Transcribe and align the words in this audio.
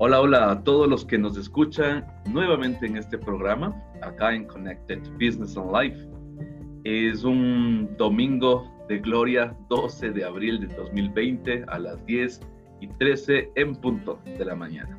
Hola, 0.00 0.20
hola 0.20 0.52
a 0.52 0.62
todos 0.62 0.88
los 0.88 1.04
que 1.04 1.18
nos 1.18 1.36
escuchan 1.36 2.06
nuevamente 2.30 2.86
en 2.86 2.96
este 2.96 3.18
programa, 3.18 3.74
acá 4.00 4.32
en 4.32 4.44
Connected 4.44 5.00
Business 5.14 5.56
and 5.56 5.72
Life. 5.72 6.08
Es 6.84 7.24
un 7.24 7.96
domingo 7.96 8.64
de 8.88 9.00
gloria, 9.00 9.56
12 9.68 10.12
de 10.12 10.24
abril 10.24 10.60
de 10.60 10.72
2020 10.76 11.64
a 11.66 11.80
las 11.80 12.06
10 12.06 12.40
y 12.80 12.86
13 12.86 13.50
en 13.56 13.74
punto 13.74 14.20
de 14.24 14.44
la 14.44 14.54
mañana. 14.54 14.96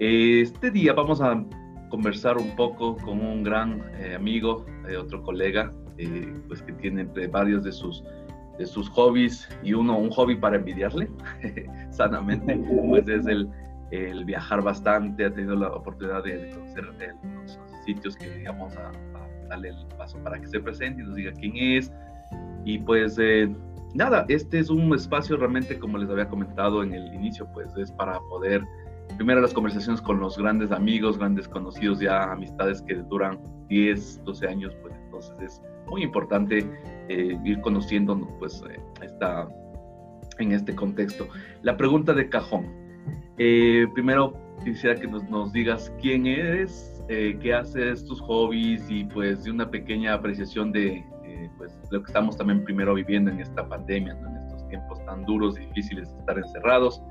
Este 0.00 0.70
día 0.70 0.94
vamos 0.94 1.20
a 1.20 1.44
conversar 1.90 2.38
un 2.38 2.56
poco 2.56 2.96
con 2.96 3.20
un 3.20 3.42
gran 3.42 3.82
eh, 3.98 4.14
amigo, 4.14 4.64
eh, 4.88 4.96
otro 4.96 5.22
colega, 5.22 5.70
eh, 5.98 6.32
pues 6.48 6.62
que 6.62 6.72
tiene 6.72 7.04
varios 7.30 7.62
de 7.62 7.72
sus 7.72 8.02
de 8.58 8.66
sus 8.66 8.88
hobbies 8.90 9.48
y 9.64 9.74
uno 9.74 9.98
un 9.98 10.10
hobby 10.10 10.36
para 10.36 10.56
envidiarle 10.56 11.10
sanamente, 11.90 12.56
pues 12.88 13.08
es 13.08 13.26
el 13.26 13.50
el 13.90 14.24
viajar 14.24 14.62
bastante, 14.62 15.24
ha 15.24 15.32
tenido 15.32 15.56
la 15.56 15.68
oportunidad 15.68 16.24
de, 16.24 16.50
conocer 16.50 16.84
los 16.84 17.58
sitios 17.84 18.16
que 18.16 18.30
digamos 18.30 18.76
a, 18.76 18.90
darle 19.48 19.68
el 19.68 19.86
paso 19.98 20.18
para 20.22 20.40
que 20.40 20.46
se 20.46 20.58
presente 20.58 21.02
y 21.02 21.06
nos 21.06 21.16
diga 21.16 21.32
quién 21.32 21.52
es. 21.56 21.92
Y 22.64 22.78
pues 22.78 23.18
eh, 23.18 23.54
nada, 23.94 24.24
este 24.28 24.58
es 24.58 24.70
un 24.70 24.92
espacio 24.94 25.36
realmente, 25.36 25.78
como 25.78 25.98
les 25.98 26.10
había 26.10 26.28
comentado 26.28 26.82
en 26.82 26.94
el 26.94 27.14
inicio, 27.14 27.46
pues 27.52 27.76
es 27.76 27.92
para 27.92 28.18
poder, 28.20 28.62
primero 29.16 29.40
las 29.40 29.52
conversaciones 29.52 30.00
con 30.00 30.18
los 30.20 30.38
grandes 30.38 30.72
amigos, 30.72 31.18
grandes 31.18 31.46
conocidos, 31.46 32.00
ya 32.00 32.32
amistades 32.32 32.82
que 32.82 32.94
duran 32.94 33.38
10, 33.68 34.24
12 34.24 34.48
años, 34.48 34.76
pues 34.82 34.94
entonces 35.04 35.34
es 35.40 35.62
muy 35.86 36.02
importante 36.02 36.66
eh, 37.08 37.38
ir 37.44 37.60
conociendo 37.60 38.18
pues 38.38 38.62
eh, 38.68 38.80
en 40.38 40.52
este 40.52 40.74
contexto. 40.74 41.28
La 41.62 41.76
pregunta 41.76 42.12
de 42.12 42.28
cajón, 42.28 42.83
eh, 43.38 43.86
primero 43.94 44.34
quisiera 44.64 44.94
que 44.98 45.06
nos, 45.06 45.52
digas 45.52 45.92
quién 46.00 46.26
eres, 46.26 47.02
eh, 47.08 47.36
qué 47.40 47.52
haces, 47.52 48.04
tus 48.04 48.20
hobbies 48.20 48.88
y 48.88 49.04
pues 49.04 49.44
de 49.44 49.50
una 49.50 49.68
pequeña 49.68 50.14
apreciación 50.14 50.70
de 50.72 51.04
eh, 51.24 51.50
pues, 51.58 51.76
lo 51.90 52.00
que 52.02 52.06
estamos 52.06 52.36
también 52.36 52.64
primero 52.64 52.94
viviendo 52.94 53.30
en 53.30 53.40
esta 53.40 53.68
pandemia, 53.68 54.12
en 54.12 54.36
estos 54.46 54.66
tiempos 54.68 55.04
tan 55.04 55.24
duros 55.24 55.58
y 55.58 55.66
difíciles 55.66 56.12
de 56.12 56.18
estar 56.20 56.38
encerrados. 56.38 57.02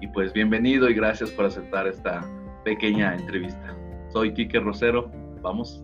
Y 0.00 0.06
pues 0.08 0.32
bienvenido 0.32 0.88
y 0.88 0.94
gracias 0.94 1.30
por 1.30 1.46
aceptar 1.46 1.86
esta 1.88 2.20
pequeña 2.64 3.14
entrevista. 3.14 3.76
Soy 4.12 4.32
Quique 4.32 4.60
Rosero. 4.60 5.10
Vamos, 5.42 5.82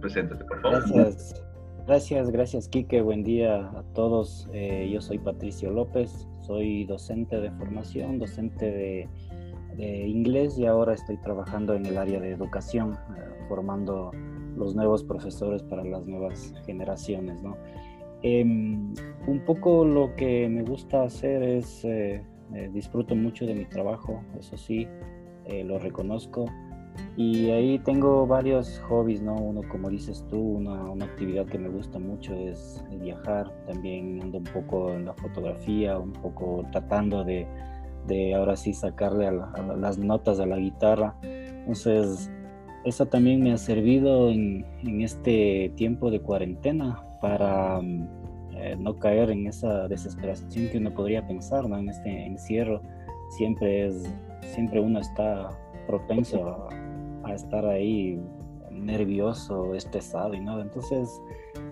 preséntate 0.00 0.44
por 0.44 0.60
favor. 0.62 0.84
Gracias. 0.94 1.42
Gracias, 1.86 2.30
gracias 2.30 2.68
Quique, 2.68 3.00
buen 3.00 3.22
día 3.22 3.58
a 3.58 3.84
todos. 3.94 4.48
yo 4.90 5.00
soy 5.00 5.18
Patricio 5.18 5.70
López, 5.70 6.26
soy 6.40 6.84
docente 6.84 7.40
de 7.40 7.50
formación, 7.52 8.18
docente 8.18 8.66
de, 8.66 9.08
inglés 9.78 10.58
y 10.58 10.66
ahora 10.66 10.94
estoy 10.94 11.16
trabajando 11.18 11.74
en 11.74 11.86
el 11.86 11.98
área 11.98 12.20
de 12.20 12.32
educación, 12.32 12.94
eh, 13.16 13.44
formando 13.48 14.10
los 14.56 14.74
nuevos 14.74 15.04
profesores 15.04 15.62
para 15.62 15.84
las 15.84 16.06
nuevas 16.06 16.54
generaciones. 16.64 17.42
Em, 18.22 18.94
un 19.26 19.44
poco 19.44 19.84
lo 19.84 20.14
que 20.16 20.48
me 20.48 20.62
gusta 20.62 21.02
hacer 21.02 21.42
es, 21.42 21.84
eh, 21.84 22.22
eh, 22.54 22.70
disfruto 22.72 23.14
mucho 23.14 23.44
de 23.44 23.54
mi 23.54 23.64
trabajo, 23.66 24.22
eso 24.38 24.56
sí, 24.56 24.88
lo 25.64 25.78
reconozco. 25.78 26.46
Y 27.16 27.50
ahí 27.50 27.78
tengo 27.78 28.26
varios 28.26 28.80
hobbies, 28.88 29.22
¿no? 29.22 29.34
Uno, 29.34 29.60
como 29.68 29.90
dices 29.90 30.24
tú, 30.28 30.40
una, 30.40 30.90
una 30.90 31.04
actividad 31.04 31.46
que 31.46 31.56
me 31.56 31.68
gusta 31.68 32.00
mucho 32.00 32.34
es 32.34 32.84
viajar. 33.00 33.52
También 33.66 34.20
ando 34.22 34.38
un 34.38 34.44
poco 34.44 34.90
en 34.92 35.04
la 35.04 35.14
fotografía, 35.14 35.98
un 35.98 36.12
poco 36.12 36.66
tratando 36.72 37.22
de, 37.22 37.46
de 38.06 38.34
ahora 38.34 38.56
sí 38.56 38.72
sacarle 38.72 39.30
las 39.78 39.98
notas 39.98 40.40
a 40.40 40.46
la 40.46 40.56
guitarra. 40.56 41.14
Entonces, 41.22 42.30
eso 42.84 43.06
también 43.06 43.42
me 43.42 43.52
ha 43.52 43.58
servido 43.58 44.30
en, 44.30 44.64
este 45.02 45.72
tiempo 45.76 46.10
de 46.10 46.20
cuarentena 46.20 47.02
para 47.20 47.80
eh, 47.82 48.76
no 48.78 48.96
caer 48.96 49.30
en 49.30 49.46
esa 49.46 49.88
desesperación 49.88 50.68
que 50.70 50.78
uno 50.78 50.94
podría 50.94 51.26
pensar, 51.26 51.68
¿no? 51.68 51.78
En 51.78 51.88
este 51.88 52.26
encierro 52.26 52.80
siempre 53.36 53.88
es, 53.88 54.08
siempre 54.54 54.80
uno 54.80 55.00
está 55.00 55.50
propenso 55.86 56.68
a 57.24 57.34
estar 57.34 57.66
ahí 57.66 58.20
nervioso, 58.76 59.74
estresado 59.74 60.34
y 60.34 60.40
nada. 60.40 60.62
Entonces, 60.62 61.20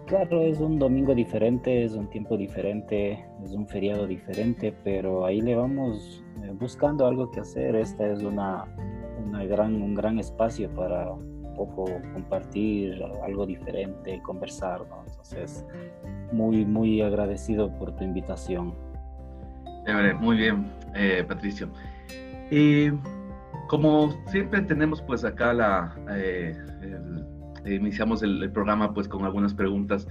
claro, 0.07 0.43
es 0.43 0.61
un 0.61 0.79
domingo 0.79 1.15
diferente, 1.15 1.85
es 1.85 1.95
un 1.95 2.09
tiempo 2.09 2.37
diferente, 2.37 3.25
es 3.43 3.53
un 3.53 3.67
feriado 3.67 4.07
diferente, 4.07 4.75
pero 4.85 5.25
ahí 5.25 5.41
le 5.41 5.55
vamos 5.55 6.25
eh, 6.43 6.53
buscando 6.59 7.07
algo 7.07 7.31
que 7.31 7.41
hacer. 7.41 7.77
Esta 7.77 8.11
es 8.11 8.23
una, 8.23 8.65
una 9.27 9.45
gran, 9.45 9.81
un 9.81 9.95
gran 9.95 10.19
espacio 10.19 10.71
para 10.71 11.11
un 11.13 11.55
poco 11.55 11.85
compartir 12.13 13.03
algo 13.23 13.47
diferente, 13.47 14.21
conversar. 14.23 14.83
Entonces, 15.07 15.65
muy, 16.33 16.65
muy 16.65 17.01
agradecido 17.01 17.73
por 17.79 17.95
tu 17.97 18.05
invitación. 18.05 18.75
Muy 20.21 20.39
bien, 20.39 20.73
eh, 20.95 21.25
Patricio. 21.27 21.69
Y 22.51 22.91
como 23.69 24.13
siempre 24.27 24.61
tenemos 24.63 25.03
pues 25.03 25.25
acá 25.25 25.53
la, 25.53 25.95
eh, 26.11 26.57
iniciamos 27.67 28.23
el, 28.23 28.51
programa 28.53 28.93
pues 28.93 29.09
con 29.09 29.25
algunas 29.25 29.55
preguntas. 29.55 30.07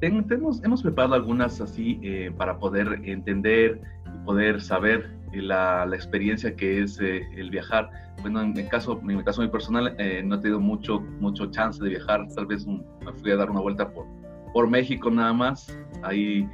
tenemos, 0.00 0.62
hemos 0.64 0.82
preparado 0.82 1.14
algunas 1.14 1.60
así 1.60 2.00
eh, 2.02 2.32
para 2.36 2.58
poder 2.58 3.00
entender 3.04 3.80
y 4.06 4.24
poder 4.24 4.60
saber 4.60 5.10
la, 5.32 5.84
la 5.86 5.96
experiencia 5.96 6.54
que 6.54 6.82
es 6.82 7.00
eh, 7.00 7.26
el 7.36 7.50
viajar. 7.50 7.90
Bueno, 8.22 8.40
en 8.40 8.52
mi 8.52 8.64
caso, 8.64 8.98
en 9.00 9.16
mi 9.16 9.24
caso 9.24 9.42
muy 9.42 9.50
personal, 9.50 9.96
no 10.24 10.34
he 10.36 10.38
tenido 10.38 10.60
mucho, 10.60 11.00
mucho 11.00 11.50
chance 11.50 11.82
de 11.82 11.90
viajar. 11.90 12.26
Tal 12.34 12.46
vez 12.46 12.66
me 12.66 13.12
fui 13.20 13.32
a 13.32 13.36
dar 13.36 13.50
una 13.50 13.60
vuelta 13.60 13.90
por, 13.90 14.06
por 14.52 14.70
México 14.70 15.10
nada 15.10 15.32
más. 15.32 15.76
Ahí 16.02 16.48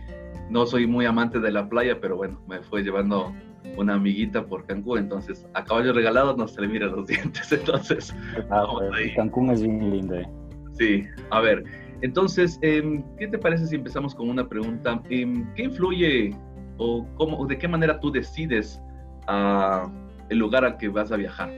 no 0.48 0.66
soy 0.66 0.86
muy 0.86 1.06
amante 1.06 1.38
de 1.38 1.52
la 1.52 1.68
playa, 1.68 2.00
pero 2.00 2.16
bueno, 2.16 2.40
me 2.48 2.60
fue 2.62 2.82
llevando 2.82 3.32
una 3.76 3.94
amiguita 3.94 4.44
por 4.44 4.66
Cancún, 4.66 4.98
entonces 4.98 5.46
a 5.54 5.64
caballo 5.64 5.92
regalado 5.92 6.36
no 6.36 6.48
se 6.48 6.60
le 6.60 6.68
miran 6.68 6.92
los 6.92 7.06
dientes, 7.08 7.52
entonces 7.52 8.14
ah, 8.50 8.66
pues, 8.70 9.14
Cancún 9.16 9.50
es 9.50 9.62
bien 9.62 9.90
lindo. 9.90 10.14
Eh. 10.16 10.28
Sí, 10.72 11.04
a 11.30 11.40
ver, 11.40 11.64
entonces, 12.02 12.58
em, 12.62 13.02
¿qué 13.18 13.28
te 13.28 13.38
parece 13.38 13.66
si 13.66 13.76
empezamos 13.76 14.14
con 14.14 14.30
una 14.30 14.48
pregunta? 14.48 15.02
Em, 15.10 15.46
¿Qué 15.54 15.64
influye 15.64 16.34
o 16.78 17.06
cómo, 17.16 17.46
de 17.46 17.58
qué 17.58 17.68
manera 17.68 18.00
tú 18.00 18.10
decides 18.10 18.80
uh, 19.28 19.88
el 20.30 20.38
lugar 20.38 20.64
al 20.64 20.78
que 20.78 20.88
vas 20.88 21.12
a 21.12 21.16
viajar? 21.16 21.50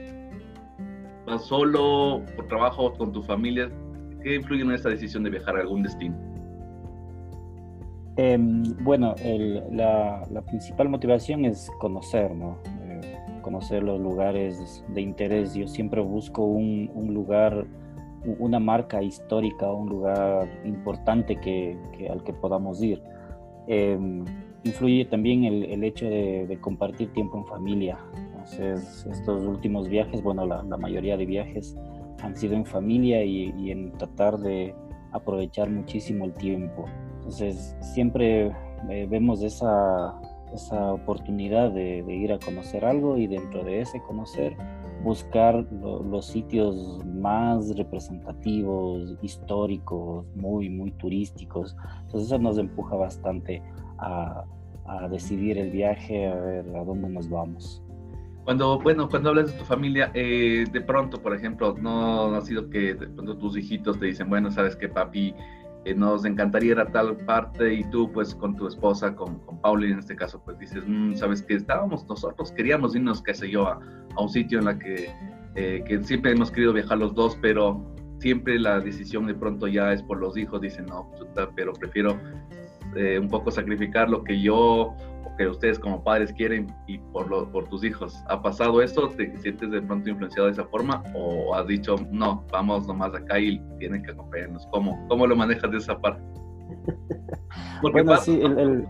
¿Vas 1.25 1.45
solo, 1.45 2.21
por 2.35 2.47
trabajo, 2.47 2.93
con 2.93 3.13
tu 3.13 3.23
familia? 3.23 3.71
¿Qué 4.21 4.35
influye 4.35 4.63
en 4.63 4.71
esta 4.71 4.89
decisión 4.89 5.23
de 5.23 5.29
viajar 5.29 5.55
a 5.55 5.61
algún 5.61 5.83
destino? 5.83 6.32
Em, 8.15 8.63
bueno, 8.83 9.15
la, 9.71 10.41
principal 10.45 10.87
motivación 10.87 11.45
es 11.45 11.71
conocer, 11.79 12.35
¿no? 12.35 12.57
Eh, 12.83 13.01
conocer 13.41 13.81
los 13.81 13.99
lugares 13.99 14.83
de 14.89 15.01
interés. 15.01 15.55
Yo 15.55 15.67
siempre 15.67 15.99
busco 16.01 16.43
un, 16.43 16.89
lugar, 17.11 17.65
una 18.37 18.59
marca 18.59 19.01
histórica, 19.01 19.71
un 19.71 19.89
lugar 19.89 20.47
importante 20.63 21.37
que, 21.37 21.75
al 22.09 22.23
que 22.23 22.33
podamos 22.33 22.83
ir. 22.83 23.01
Em, 23.67 24.23
influye 24.63 25.05
también 25.05 25.43
el, 25.45 25.83
hecho 25.83 26.05
de, 26.05 26.57
compartir 26.61 27.11
tiempo 27.13 27.39
en 27.39 27.45
familia. 27.45 27.97
Entonces, 28.15 29.07
estos 29.09 29.43
últimos 29.43 29.89
viajes, 29.89 30.21
bueno, 30.21 30.45
la, 30.45 30.77
mayoría 30.77 31.17
de 31.17 31.25
viajes 31.25 31.75
han 32.21 32.35
sido 32.35 32.53
en 32.53 32.65
familia 32.65 33.23
y 33.23 33.71
en 33.71 33.91
tratar 33.93 34.37
de 34.37 34.75
aprovechar 35.13 35.69
muchísimo 35.71 36.25
el 36.25 36.33
tiempo. 36.33 36.85
Entonces, 37.23 37.73
siempre 37.79 38.47
eh, 38.89 39.07
vemos 39.09 39.41
esa, 39.43 40.13
esa 40.53 40.91
oportunidad 40.91 41.71
de, 41.71 42.03
ir 42.05 42.33
a 42.33 42.39
conocer 42.39 42.83
algo 42.83 43.17
y 43.17 43.27
dentro 43.27 43.63
de 43.63 43.79
ese 43.79 44.01
conocer 44.01 44.57
buscar 45.03 45.65
los 45.71 46.25
sitios 46.27 46.99
más 47.05 47.75
representativos, 47.77 49.15
históricos, 49.21 50.25
muy, 50.35 50.69
muy 50.69 50.91
turísticos. 50.91 51.77
Entonces 52.01 52.27
eso 52.27 52.39
nos 52.39 52.57
empuja 52.57 52.97
bastante 52.97 53.61
a, 53.99 54.43
a 54.85 55.07
decidir 55.07 55.57
el 55.57 55.71
viaje, 55.71 56.27
a 56.27 56.35
ver 56.35 56.75
a 56.75 56.83
dónde 56.83 57.07
nos 57.07 57.29
vamos. 57.29 57.81
Cuando, 58.43 58.77
bueno, 58.79 59.07
cuando 59.07 59.29
hablas 59.29 59.53
de 59.53 59.57
tu 59.57 59.63
familia, 59.63 60.11
eh, 60.13 60.65
de 60.69 60.81
pronto, 60.81 61.21
por 61.21 61.33
ejemplo, 61.33 61.75
no 61.79 62.35
ha 62.35 62.41
sido 62.41 62.69
que 62.69 62.93
de 62.93 63.07
pronto 63.07 63.37
tus 63.37 63.57
hijitos 63.57 63.97
te 63.99 64.07
dicen, 64.07 64.29
bueno, 64.29 64.51
sabes 64.51 64.75
que 64.75 64.89
papi, 64.89 65.33
nos 65.95 66.23
encantaría 66.25 66.71
ir 66.71 66.79
a 66.79 66.85
tal 66.85 67.17
parte 67.17 67.73
y 67.73 67.83
tú 67.85 68.11
pues 68.11 68.33
con 68.33 68.55
tu 68.55 68.67
esposa, 68.67 69.15
con, 69.15 69.39
con 69.39 69.59
Pauli 69.59 69.91
en 69.91 69.99
este 69.99 70.15
caso, 70.15 70.41
pues 70.43 70.57
dices, 70.57 70.83
mm, 70.87 71.15
sabes 71.15 71.41
que 71.41 71.55
estábamos 71.55 72.07
nosotros, 72.07 72.51
queríamos 72.51 72.95
irnos, 72.95 73.21
qué 73.21 73.33
sé 73.33 73.49
yo, 73.49 73.67
a, 73.67 73.79
un 74.17 74.29
sitio 74.29 74.59
en 74.59 74.65
la 74.65 74.79
que, 74.79 75.11
eh, 75.55 75.83
que 75.85 76.01
siempre 76.03 76.31
hemos 76.31 76.51
querido 76.51 76.71
viajar 76.71 76.97
los 76.97 77.13
dos, 77.13 77.37
pero 77.41 77.83
siempre 78.19 78.57
la 78.59 78.79
decisión 78.79 79.27
de 79.27 79.33
pronto 79.33 79.67
ya 79.67 79.91
es 79.91 80.01
por 80.01 80.19
los 80.19 80.37
hijos, 80.37 80.61
dicen, 80.61 80.85
no, 80.85 81.11
pero 81.55 81.73
prefiero 81.73 82.17
eh, 82.95 83.19
un 83.19 83.27
poco 83.27 83.51
sacrificar 83.51 84.09
lo 84.09 84.23
que 84.23 84.39
yo 84.41 84.95
que 85.37 85.47
ustedes 85.47 85.79
como 85.79 86.03
padres 86.03 86.33
quieren 86.33 86.73
y 86.87 86.97
por, 86.97 87.29
lo, 87.29 87.49
por 87.51 87.67
tus 87.67 87.83
hijos. 87.83 88.23
¿Ha 88.29 88.41
pasado 88.41 88.81
esto? 88.81 89.09
¿Te 89.09 89.35
sientes 89.39 89.71
de 89.71 89.81
pronto 89.81 90.09
influenciado 90.09 90.47
de 90.47 90.53
esa 90.53 90.65
forma? 90.65 91.03
¿O 91.13 91.55
has 91.55 91.67
dicho, 91.67 91.95
no, 92.11 92.45
vamos 92.51 92.87
nomás 92.87 93.13
acá 93.13 93.39
y 93.39 93.61
tienen 93.79 94.03
que 94.03 94.11
acompañarnos? 94.11 94.67
¿Cómo, 94.71 95.05
cómo 95.07 95.27
lo 95.27 95.35
manejas 95.35 95.71
de 95.71 95.77
esa 95.77 95.99
parte? 95.99 96.21
bueno, 97.81 98.17
sí, 98.17 98.39
el, 98.41 98.85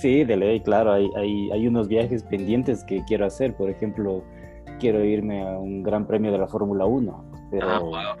sí, 0.00 0.24
de 0.24 0.36
ley, 0.36 0.60
claro, 0.60 0.92
hay, 0.92 1.10
hay, 1.16 1.50
hay 1.50 1.68
unos 1.68 1.88
viajes 1.88 2.22
pendientes 2.24 2.84
que 2.84 3.02
quiero 3.06 3.26
hacer. 3.26 3.54
Por 3.56 3.70
ejemplo, 3.70 4.22
quiero 4.78 5.04
irme 5.04 5.42
a 5.42 5.58
un 5.58 5.82
gran 5.82 6.06
premio 6.06 6.32
de 6.32 6.38
la 6.38 6.46
Fórmula 6.46 6.86
1, 6.86 7.24
pero 7.50 7.68
ah, 7.68 8.16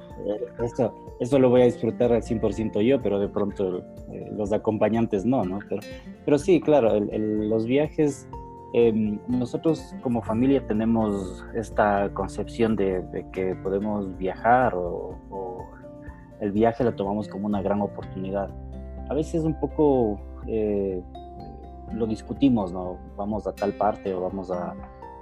esto, 0.62 0.94
eso 1.18 1.38
lo 1.38 1.48
voy 1.48 1.62
a 1.62 1.64
disfrutar 1.64 2.12
al 2.12 2.22
100% 2.22 2.80
yo, 2.82 3.00
pero 3.00 3.18
de 3.18 3.28
pronto 3.28 3.78
eh, 4.12 4.30
los 4.32 4.52
acompañantes 4.52 5.24
no, 5.24 5.44
¿no? 5.44 5.58
Pero, 5.68 5.80
pero 6.24 6.38
sí, 6.38 6.60
claro, 6.60 7.00
los 7.00 7.64
viajes, 7.66 8.28
em, 8.74 9.18
nosotros 9.26 9.94
como 10.02 10.22
familia 10.22 10.66
tenemos 10.66 11.44
esta 11.54 12.12
concepción 12.12 12.76
de, 12.76 13.26
que 13.32 13.54
podemos 13.56 14.16
viajar 14.18 14.74
o, 14.74 15.16
el 16.38 16.52
viaje 16.52 16.84
lo 16.84 16.94
tomamos 16.94 17.28
como 17.28 17.46
una 17.46 17.62
gran 17.62 17.80
oportunidad. 17.80 18.50
A 19.08 19.14
veces 19.14 19.42
un 19.44 19.58
poco 19.58 20.20
eh, 20.46 21.02
lo 21.94 22.06
discutimos, 22.06 22.74
¿no? 22.74 22.98
Vamos 23.16 23.46
a 23.46 23.54
tal 23.54 23.72
parte 23.72 24.12
o 24.12 24.20
vamos 24.20 24.50
a, 24.50 24.74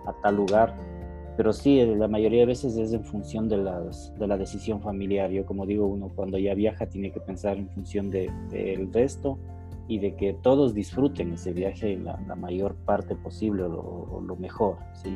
a 0.07 0.13
tal 0.23 0.35
lugar 0.35 0.75
pero 1.37 1.53
sí, 1.53 1.85
la 1.85 2.07
mayoría 2.07 2.41
de 2.41 2.47
veces 2.47 2.77
es 2.77 2.93
en 2.93 3.05
función 3.05 3.49
de, 3.49 3.57
las, 3.57 4.17
de 4.19 4.27
la 4.27 4.37
decisión 4.37 4.81
familiar. 4.81 5.31
Yo 5.31 5.45
como 5.45 5.67
digo, 5.67 5.87
uno 5.87 6.11
cuando 6.15 6.39
ya 6.39 6.55
viaja 6.55 6.87
tiene 6.87 7.11
que 7.11 7.21
pensar 7.21 7.57
en 7.57 7.69
función 7.71 8.11
del 8.11 8.31
de, 8.51 8.89
resto 8.93 9.39
y 9.89 9.99
de 9.99 10.15
que 10.15 10.35
todos 10.35 10.75
disfruten 10.75 11.33
ese 11.33 11.53
viaje 11.53 11.97
la, 11.99 12.19
la 12.29 12.37
mayor 12.37 12.77
parte 12.87 13.17
posible 13.17 13.65
o 13.65 14.23
lo, 14.25 14.37
mejor. 14.37 14.77
¿sí? 14.95 15.11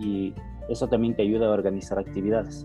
Y, 0.00 0.34
eso 0.68 0.86
también 0.86 1.16
te 1.16 1.22
ayuda 1.22 1.48
a 1.48 1.50
organizar 1.50 1.98
actividades. 1.98 2.64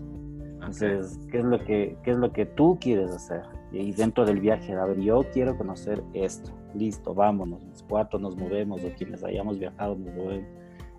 Entonces, 0.54 1.18
¿qué 1.28 1.38
es, 1.38 1.44
lo 1.44 1.58
que, 1.64 1.96
¿qué 2.04 2.12
es 2.12 2.16
lo 2.16 2.32
que 2.32 2.46
tú 2.46 2.78
quieres 2.80 3.10
hacer? 3.10 3.42
Y 3.72 3.90
dentro 3.92 4.24
del 4.24 4.38
viaje, 4.38 4.74
a 4.74 4.84
ver, 4.84 5.00
yo 5.00 5.24
quiero 5.32 5.56
conocer 5.56 6.04
esto. 6.14 6.52
Listo, 6.74 7.14
vámonos. 7.14 7.64
Los 7.64 7.82
cuatro 7.82 8.20
nos 8.20 8.36
movemos 8.36 8.84
o 8.84 8.90
quienes 8.96 9.24
hayamos 9.24 9.58
viajado 9.58 9.96
nos 9.96 10.14
movemos 10.14 10.46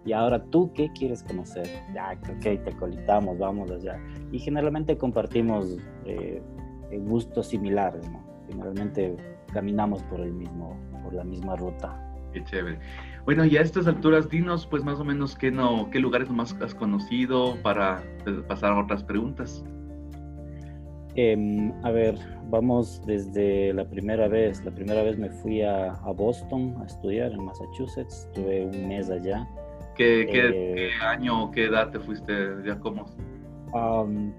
y 0.08 0.14
ahora 0.14 0.42
tú 0.46 0.72
qué 0.74 0.90
quieres 0.94 1.22
conocer. 1.24 1.68
Ya, 1.94 2.18
ok, 2.30 2.64
te 2.64 2.72
colitamos, 2.80 3.38
vamos 3.38 3.70
allá. 3.70 4.00
Y 4.32 4.40
generalmente 4.40 4.98
compartimos 4.98 5.78
eh, 6.06 6.42
gustos 7.02 7.48
similares, 7.48 8.10
¿no? 8.10 8.26
Generalmente 8.48 9.18
caminamos 9.52 10.02
por 10.04 10.22
el 10.22 10.32
mismo, 10.32 10.78
por 11.04 11.14
la 11.14 11.26
misma 11.26 11.58
ruta. 11.58 12.02
Qué 12.32 12.42
chévere. 12.46 12.80
Bueno, 13.26 13.44
y 13.44 13.58
a 13.58 13.62
estas 13.62 13.86
alturas, 13.86 14.30
dinos 14.30 14.66
pues 14.66 14.82
más 14.86 14.98
o 14.98 15.04
menos 15.04 15.36
qué, 15.36 15.52
no, 15.52 15.90
qué 15.90 16.00
lugares 16.00 16.30
más 16.30 16.56
has 16.62 16.74
conocido 16.74 17.62
para 17.62 18.02
pues, 18.24 18.38
pasar 18.44 18.72
a 18.72 18.80
otras 18.80 19.04
preguntas. 19.04 19.62
Em, 21.16 21.74
a 21.84 21.92
ver, 21.92 22.16
vamos 22.50 23.02
desde 23.06 23.74
la 23.74 23.84
primera 23.90 24.30
vez. 24.30 24.64
La 24.64 24.72
primera 24.72 25.04
vez 25.04 25.18
me 25.18 25.30
fui 25.30 25.64
a, 25.64 25.92
a 25.92 26.12
Boston 26.14 26.78
a 26.80 26.86
estudiar 26.86 27.34
en 27.34 27.44
Massachusetts. 27.44 28.30
Estuve 28.30 28.68
un 28.68 28.88
mes 28.88 29.10
allá. 29.10 29.46
¿Qué, 29.98 30.28
qué, 30.32 30.86
eh, 30.86 30.90
año 31.02 31.46
o 31.46 31.52
qué 31.52 31.66
edad 31.66 31.90
te 31.90 32.00
fuiste, 32.00 32.34
ya 32.64 32.80
cómo? 32.80 33.06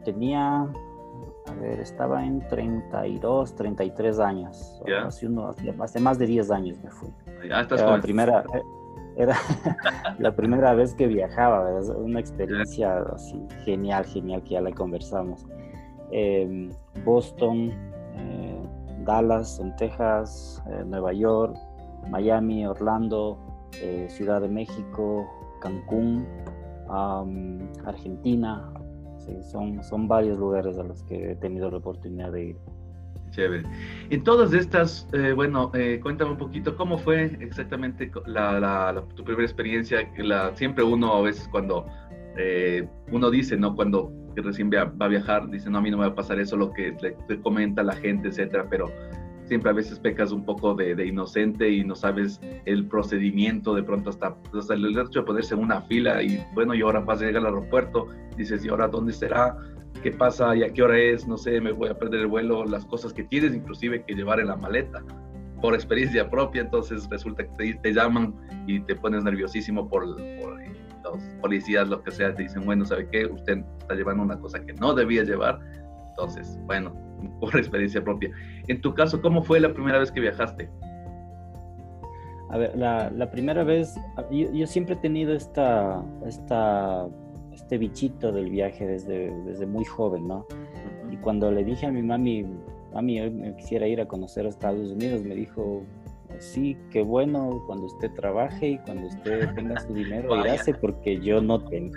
tenía, 0.05 0.63
a 0.63 1.55
ver, 1.61 1.81
estaba 1.81 2.25
en 2.25 2.47
32, 2.49 3.55
33 3.57 4.19
años. 4.21 4.81
Hace, 5.05 5.27
uno, 5.27 5.53
hace, 5.81 6.01
más 6.01 6.19
de 6.19 6.27
10 6.27 6.51
años 6.51 6.79
me 6.83 6.91
fui. 6.91 7.09
Ya 7.49 7.61
estás 7.61 7.81
era 7.81 7.91
la 7.91 8.01
primera, 8.01 8.45
eh, 8.55 8.63
era 9.17 9.37
la 10.19 10.35
primera 10.35 10.75
vez 10.75 10.95
que 10.95 11.07
viajaba, 11.07 11.69
una 11.97 12.21
experiencia 12.21 13.01
así 13.15 13.47
genial, 13.65 14.05
genial 14.07 14.43
que 14.43 14.51
ya 14.51 14.61
la 14.61 14.73
conversamos. 14.73 15.47
Em, 16.11 16.71
Boston, 17.05 17.71
eh, 18.17 18.63
Dallas 19.05 19.61
en 19.61 19.75
Texas, 19.77 20.63
Nueva 20.87 21.13
York, 21.13 21.57
Miami, 22.11 22.67
Orlando, 22.67 23.39
Ciudad 24.09 24.41
de 24.41 24.49
México, 24.49 25.38
Cancún, 25.61 26.27
Argentina. 27.85 28.73
son, 29.51 29.83
son 29.83 30.09
varios 30.09 30.39
lugares 30.39 30.79
a 30.79 30.83
los 30.83 31.03
que 31.05 31.33
he 31.33 31.37
tenido 31.37 31.71
la 31.71 31.79
oportunidad 31.79 32.33
de 32.33 32.45
ir. 32.45 32.57
Chévere. 33.31 33.65
En 34.11 34.25
todas 34.25 34.53
estas, 34.53 35.07
eh, 35.13 35.33
bueno, 35.33 35.71
eh, 35.75 36.01
cuéntame 36.03 36.33
un 36.33 36.39
poquito 36.39 36.77
cómo 36.77 36.99
fue 36.99 37.37
exactamente 37.41 38.11
la, 38.27 39.05
tu 39.15 39.25
primera 39.25 39.45
experiencia. 39.45 40.09
Siempre 40.55 40.85
uno 40.85 41.15
a 41.15 41.23
veces 41.23 41.47
cuando 41.49 41.87
eh, 42.37 42.89
uno 43.13 43.31
dice, 43.31 43.57
¿no? 43.57 43.75
Cuando 43.75 44.13
recién 44.37 44.71
va 44.71 44.93
a 45.05 45.09
viajar, 45.09 45.49
dice, 45.51 45.69
no, 45.69 45.79
a 45.79 45.81
mí 45.81 45.91
no 45.91 45.99
me 45.99 46.07
va 46.07 46.13
a 46.13 46.15
pasar 46.15 46.39
eso, 46.39 46.57
lo 46.57 46.73
que 46.73 46.97
le, 47.01 47.41
comenta 47.41 47.83
la 47.83 47.95
gente, 47.95 48.29
etcétera, 48.29 48.67
pero 48.71 48.87
siempre 49.49 49.71
a 49.71 49.73
veces 49.73 49.99
pecas 49.99 50.31
un 50.31 50.45
poco 50.45 50.75
de, 50.75 51.05
inocente 51.05 51.69
y 51.69 51.83
no 51.83 51.95
sabes 51.95 52.41
el 52.67 52.87
procedimiento, 52.87 53.75
de 53.75 53.83
pronto 53.83 54.11
hasta, 54.11 54.37
el 54.71 54.99
hecho 54.99 55.21
de 55.21 55.23
ponerse 55.23 55.55
en 55.55 55.61
una 55.61 55.81
fila 55.83 56.23
y 56.23 56.45
bueno, 56.55 56.75
y 56.75 56.83
ahora 56.83 57.01
vas 57.01 57.21
a 57.23 57.25
llegar 57.25 57.47
al 57.47 57.55
aeropuerto, 57.55 58.07
dices, 58.37 58.65
¿y 58.65 58.69
ahora 58.69 58.87
dónde 58.89 59.13
será? 59.13 59.57
¿Qué 60.03 60.13
pasa? 60.13 60.55
¿Y 60.55 60.63
a 60.63 60.73
qué 60.73 60.83
hora 60.83 60.99
es? 60.99 61.27
No 61.27 61.37
sé, 61.37 61.61
me 61.61 61.73
voy 61.73 61.89
a 61.89 61.99
perder 61.99 62.21
el 62.21 62.27
vuelo, 62.29 62.65
las 62.65 62.85
cosas 62.85 63.13
que 63.13 63.25
tienes 63.25 63.55
inclusive 63.55 64.05
que 64.05 64.15
llevar 64.15 64.39
en 64.39 64.49
la 64.49 64.57
maleta 64.57 65.03
por 65.61 65.75
experiencia 65.75 66.31
propia, 66.31 66.63
entonces 66.63 67.09
resulta 67.11 67.45
que 67.45 67.75
te, 67.75 67.93
llaman 67.93 68.33
y 68.67 68.81
te 68.81 68.95
pones 68.95 69.25
nerviosísimo 69.25 69.89
por, 69.89 70.05
por, 70.41 70.61
los 71.03 71.23
policías, 71.41 71.89
lo 71.89 72.03
que 72.03 72.13
sea, 72.13 72.35
te 72.35 72.45
dicen, 72.45 72.65
bueno, 72.65 72.85
¿sabe 72.85 73.09
qué? 73.11 73.27
Usted 73.27 73.65
está 73.81 73.95
llevando 73.95 74.23
una 74.23 74.39
cosa 74.39 74.65
que 74.65 74.73
no 74.75 74.95
debía 74.95 75.25
llevar, 75.25 75.59
entonces, 76.11 76.59
bueno, 76.67 77.08
por 77.41 77.57
experiencia 77.57 78.03
propia. 78.03 78.31
En 78.67 78.81
tu 78.81 78.95
caso, 78.95 79.21
¿cómo 79.21 79.43
fue 79.43 79.61
la 79.61 79.73
primera 79.73 79.99
vez 79.99 80.11
que 80.11 80.21
viajaste? 80.21 80.69
A 82.51 82.57
ver, 82.57 82.77
la, 82.77 83.11
la 83.11 83.31
primera 83.31 83.63
vez, 83.63 83.95
yo, 84.31 84.67
siempre 84.67 84.95
he 84.95 84.99
tenido 84.99 85.35
esta, 85.35 86.03
esta, 86.27 87.07
este 87.53 87.77
bichito 87.77 88.33
del 88.33 88.51
viaje 88.51 88.87
desde, 88.87 89.31
desde 89.45 89.67
muy 89.67 89.85
joven, 89.85 90.27
¿no? 90.27 90.47
Y 91.11 91.17
cuando 91.19 91.51
le 91.51 91.63
dije 91.63 91.85
a 91.85 91.91
mi 91.91 92.03
mami, 92.03 92.47
mami, 92.95 93.21
hoy 93.21 93.31
me 93.31 93.55
quisiera 93.55 93.87
ir 93.87 94.01
a 94.01 94.09
conocer 94.09 94.47
a 94.47 94.49
Estados 94.49 94.91
Unidos, 94.91 95.25
me 95.25 95.35
dijo, 95.35 95.83
sí, 96.39 96.77
qué 96.91 97.03
bueno 97.03 97.63
cuando 97.67 97.87
usted 97.87 98.11
trabaje 98.13 98.69
y 98.71 98.79
cuando 98.79 99.09
usted 99.09 99.55
tenga 99.55 99.79
su 99.81 99.93
dinero, 99.93 100.37
irase 100.37 100.75
porque 100.75 101.21
yo 101.21 101.41
no 101.41 101.65
tengo. 101.65 101.95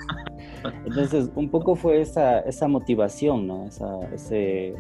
Entonces, 0.86 1.31
un 1.36 1.50
poco 1.50 1.75
fue 1.75 2.01
esa, 2.01 2.39
esa 2.39 2.67
motivación, 2.67 3.48
¿no? 3.48 3.65
Esa, 3.65 4.00
ese, 4.13 4.74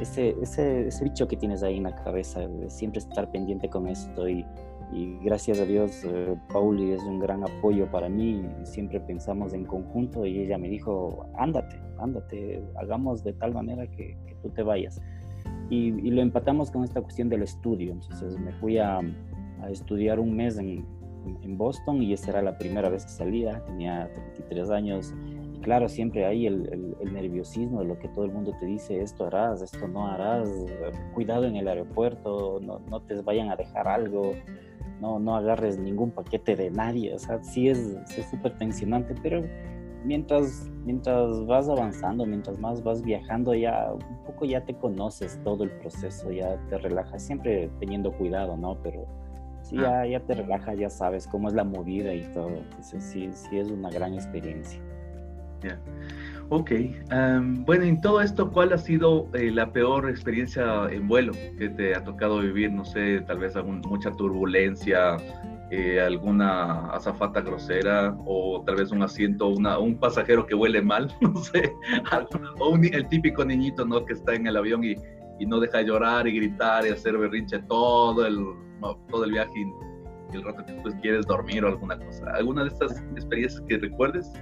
ese, 0.00 0.36
ese, 0.42 0.88
ese, 0.88 1.04
bicho 1.04 1.26
que 1.28 1.36
tienes 1.36 1.62
ahí 1.62 1.76
en 1.76 1.84
la 1.84 1.94
cabeza, 1.94 2.40
siempre 2.68 2.98
estar 2.98 3.30
pendiente 3.30 3.68
con 3.68 3.88
esto 3.88 4.28
y, 4.28 4.44
y 4.92 5.18
gracias 5.24 5.58
a 5.58 5.64
Dios, 5.64 6.04
eh, 6.04 6.36
Pauli 6.52 6.92
es 6.92 7.02
un 7.02 7.18
gran 7.18 7.42
apoyo 7.42 7.90
para 7.90 8.08
mí, 8.08 8.44
siempre 8.64 9.00
pensamos 9.00 9.52
en 9.52 9.64
conjunto 9.64 10.26
y 10.26 10.40
ella 10.40 10.58
me 10.58 10.68
dijo, 10.68 11.26
ándate, 11.36 11.80
ándate, 11.98 12.62
hagamos 12.76 13.24
de 13.24 13.32
tal 13.32 13.52
manera 13.54 13.86
que, 13.86 14.16
que 14.26 14.34
tú 14.42 14.50
te 14.50 14.62
vayas. 14.62 15.00
Y, 15.70 15.88
y, 16.06 16.10
lo 16.10 16.22
empatamos 16.22 16.70
con 16.70 16.84
esta 16.84 17.00
cuestión 17.00 17.28
del 17.28 17.42
estudio, 17.42 17.92
entonces 17.92 18.38
me 18.38 18.52
fui 18.52 18.78
a, 18.78 19.00
a 19.60 19.70
estudiar 19.70 20.20
un 20.20 20.36
mes 20.36 20.58
en, 20.58 20.86
en 21.42 21.58
Boston 21.58 22.02
y 22.02 22.12
esa 22.12 22.30
era 22.30 22.42
la 22.42 22.56
primera 22.56 22.88
vez 22.88 23.04
que 23.04 23.10
salía, 23.10 23.64
tenía 23.64 24.08
33 24.12 24.70
años 24.70 25.14
claro, 25.66 25.88
siempre 25.88 26.24
hay 26.24 26.46
el, 26.46 26.96
nerviosismo 27.12 27.80
de 27.80 27.86
lo 27.86 27.98
que 27.98 28.06
todo 28.06 28.24
el 28.24 28.30
mundo 28.30 28.52
te 28.60 28.66
dice, 28.66 29.02
esto 29.02 29.26
harás, 29.26 29.62
esto 29.62 29.88
no 29.88 30.06
harás, 30.06 30.48
cuidado 31.12 31.44
en 31.44 31.56
el 31.56 31.66
aeropuerto, 31.66 32.60
no, 32.60 33.00
te 33.02 33.20
vayan 33.22 33.50
a 33.50 33.56
dejar 33.56 33.88
algo, 33.88 34.30
no, 35.00 35.18
no 35.18 35.34
agarres 35.34 35.76
ningún 35.76 36.12
paquete 36.12 36.54
de 36.54 36.70
nadie, 36.70 37.12
o 37.12 37.18
sea, 37.18 37.42
sí 37.42 37.68
es 37.68 37.98
súper 38.30 38.56
tensionante, 38.58 39.16
pero 39.20 39.42
mientras, 40.04 40.70
mientras 40.84 41.44
vas 41.46 41.68
avanzando, 41.68 42.24
mientras 42.24 42.60
más 42.60 42.84
vas 42.84 43.02
viajando, 43.02 43.52
ya 43.52 43.92
un 43.92 44.24
poco 44.24 44.44
ya 44.44 44.64
te 44.64 44.72
conoces 44.72 45.40
todo 45.42 45.64
el 45.64 45.70
proceso, 45.70 46.30
ya 46.30 46.56
te 46.68 46.78
relajas, 46.78 47.22
siempre 47.22 47.72
teniendo 47.80 48.12
cuidado, 48.12 48.56
¿no? 48.56 48.78
Pero 48.84 49.04
sí, 49.62 49.74
ah. 49.80 50.06
ya, 50.06 50.18
ya 50.18 50.20
te 50.26 50.34
relajas, 50.34 50.78
ya 50.78 50.90
sabes 50.90 51.26
cómo 51.26 51.48
es 51.48 51.54
la 51.54 51.64
movida 51.64 52.14
y 52.14 52.22
todo, 52.32 52.50
entonces 52.50 53.02
sí, 53.02 53.28
sí 53.32 53.58
es 53.58 53.68
una 53.68 53.90
gran 53.90 54.14
experiencia. 54.14 54.80
Ok. 56.48 56.70
bueno, 57.66 57.84
en 57.84 58.00
todo 58.00 58.20
esto, 58.20 58.52
¿cuál 58.52 58.72
ha 58.72 58.78
sido 58.78 59.28
eh, 59.34 59.50
la 59.50 59.72
peor 59.72 60.08
experiencia 60.08 60.86
en 60.90 61.08
vuelo 61.08 61.32
que 61.58 61.68
te 61.68 61.94
ha 61.94 62.04
tocado 62.04 62.38
vivir? 62.38 62.72
No 62.72 62.84
sé, 62.84 63.20
tal 63.26 63.38
vez 63.38 63.54
mucha 63.64 64.12
turbulencia, 64.12 65.16
eh, 65.72 66.00
alguna 66.00 66.90
azafata 66.92 67.40
grosera 67.40 68.16
o 68.24 68.62
tal 68.64 68.76
vez 68.76 68.92
un 68.92 69.02
asiento, 69.02 69.48
una, 69.48 69.76
un 69.80 69.98
pasajero 69.98 70.46
que 70.46 70.54
huele 70.54 70.80
mal, 70.80 71.12
no 71.20 71.34
sé, 71.42 71.72
o 72.60 72.76
el 72.76 73.08
típico 73.08 73.44
niñito 73.44 73.84
¿no? 73.84 74.04
que 74.04 74.12
está 74.12 74.34
en 74.34 74.46
el 74.46 74.56
avión 74.56 74.84
y, 74.84 74.94
y, 75.40 75.46
no 75.46 75.58
deja 75.58 75.78
de 75.78 75.86
llorar 75.86 76.28
y 76.28 76.36
gritar 76.36 76.86
y 76.86 76.90
hacer 76.90 77.18
berrinche 77.18 77.58
todo 77.68 78.24
el, 78.24 78.38
todo 79.10 79.24
el 79.24 79.32
viaje 79.32 79.50
y, 79.56 80.36
el 80.36 80.44
rato 80.44 80.64
que 80.64 80.72
pues 80.82 80.94
quieres 81.02 81.26
dormir 81.26 81.64
o 81.64 81.68
alguna 81.68 81.96
cosa. 81.98 82.30
¿Alguna 82.34 82.62
de 82.62 82.68
estas 82.68 83.00
experiencias 83.16 83.60
que 83.68 83.78
recuerdes? 83.78 84.32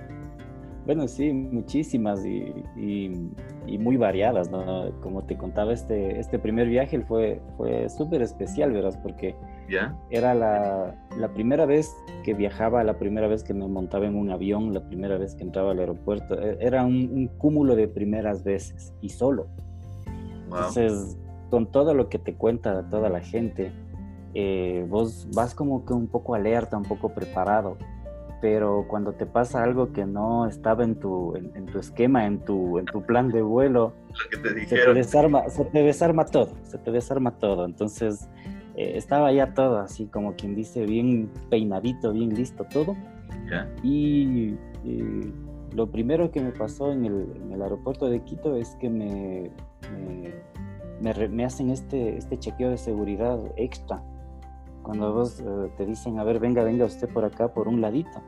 Bueno, 0.87 1.09
sí, 1.09 1.33
muchísimas 1.33 2.25
y, 2.27 2.53
y, 2.77 3.79
muy 3.79 3.97
variadas, 3.97 4.51
¿no? 4.51 4.91
Como 5.01 5.23
te 5.23 5.37
contaba, 5.37 5.73
este, 5.73 6.21
este 6.21 6.39
primer 6.39 6.69
viaje 6.69 7.01
fue, 7.01 7.41
fue 7.57 7.89
súper 7.89 8.21
especial, 8.21 8.73
verás, 8.73 8.97
porque 8.99 9.35
¿Ya? 9.71 9.97
era 10.11 10.35
la, 10.35 10.95
la, 11.17 11.33
primera 11.33 11.65
vez 11.65 11.91
que 12.23 12.35
viajaba, 12.35 12.85
la 12.85 12.99
primera 12.99 13.29
vez 13.29 13.43
que 13.43 13.55
me 13.55 13.67
montaba 13.67 14.07
en 14.07 14.15
un 14.15 14.31
avión, 14.31 14.75
la 14.75 14.87
primera 14.87 15.17
vez 15.17 15.35
que 15.35 15.43
entraba 15.43 15.73
al 15.73 15.79
aeropuerto. 15.79 16.39
E, 16.39 16.59
era 16.61 16.85
un, 16.85 17.11
un 17.13 17.29
cúmulo 17.39 17.77
de 17.77 17.89
primeras 17.89 18.45
veces 18.45 18.93
y 19.01 19.09
solo. 19.09 19.47
Entonces, 20.45 21.19
con 21.51 21.71
todo 21.71 21.95
lo 21.95 22.11
que 22.11 22.19
te 22.19 22.35
cuenta 22.35 22.89
toda 22.91 23.09
la 23.09 23.21
gente, 23.21 23.73
eh, 24.35 24.85
vos 24.89 25.29
vas 25.35 25.55
como 25.55 25.87
que 25.87 25.95
un 25.95 26.09
poco 26.09 26.35
alerta, 26.35 26.77
un 26.77 26.85
poco 26.85 27.09
preparado 27.15 27.79
pero 28.45 28.85
cuando 28.87 29.15
te 29.15 29.25
pasa 29.25 29.63
algo 29.63 29.91
que 29.95 30.05
no 30.05 30.47
estaba 30.47 30.85
en 30.85 30.97
tu, 30.97 31.35
en, 31.35 31.65
tu 31.65 31.79
esquema, 31.79 32.27
en 32.27 32.41
tu, 32.41 32.79
en 32.79 32.85
tu 32.85 33.01
plan 33.01 33.31
de 33.31 33.41
vuelo, 33.41 33.95
se, 34.31 34.77
te 34.77 34.93
desarma, 34.93 35.49
se 35.49 35.65
te 35.65 35.83
desarma 35.83 36.27
todo, 36.27 36.53
se 36.63 36.77
te 36.77 36.91
desarma 36.91 37.39
todo. 37.39 37.65
Entonces 37.65 38.29
eh, 38.77 38.93
estaba 38.97 39.33
ya 39.33 39.55
todo 39.55 39.79
así 39.79 40.09
como 40.09 40.35
quien 40.35 40.55
dice, 40.55 40.85
bien 40.85 41.31
peinadito, 41.49 42.13
bien 42.13 42.35
listo 42.35 42.67
todo. 42.71 42.95
Y, 43.83 44.57
lo 45.75 45.91
primero 45.91 46.31
que 46.31 46.43
me 46.43 46.53
pasó 46.53 46.93
en 46.93 47.07
el, 47.07 47.27
en 47.37 47.51
el, 47.51 47.63
aeropuerto 47.63 48.11
de 48.11 48.21
Quito 48.25 48.57
es 48.57 48.77
que 48.77 48.91
me, 48.91 49.51
me, 51.01 51.29
me, 51.29 51.45
hacen 51.47 51.71
este, 51.71 52.19
este 52.19 52.39
chequeo 52.39 52.69
de 52.69 52.77
seguridad 52.77 53.41
extra 53.57 54.03
cuando 54.85 55.13
vos 55.13 55.41
eh, 55.41 55.71
te 55.77 55.87
dicen, 55.87 56.19
a 56.21 56.25
ver, 56.25 56.39
venga, 56.39 56.63
venga 56.63 56.85
usted 56.85 57.09
por 57.09 57.25
acá, 57.25 57.53
por 57.53 57.67
un 57.67 57.81
ladito. 57.81 58.23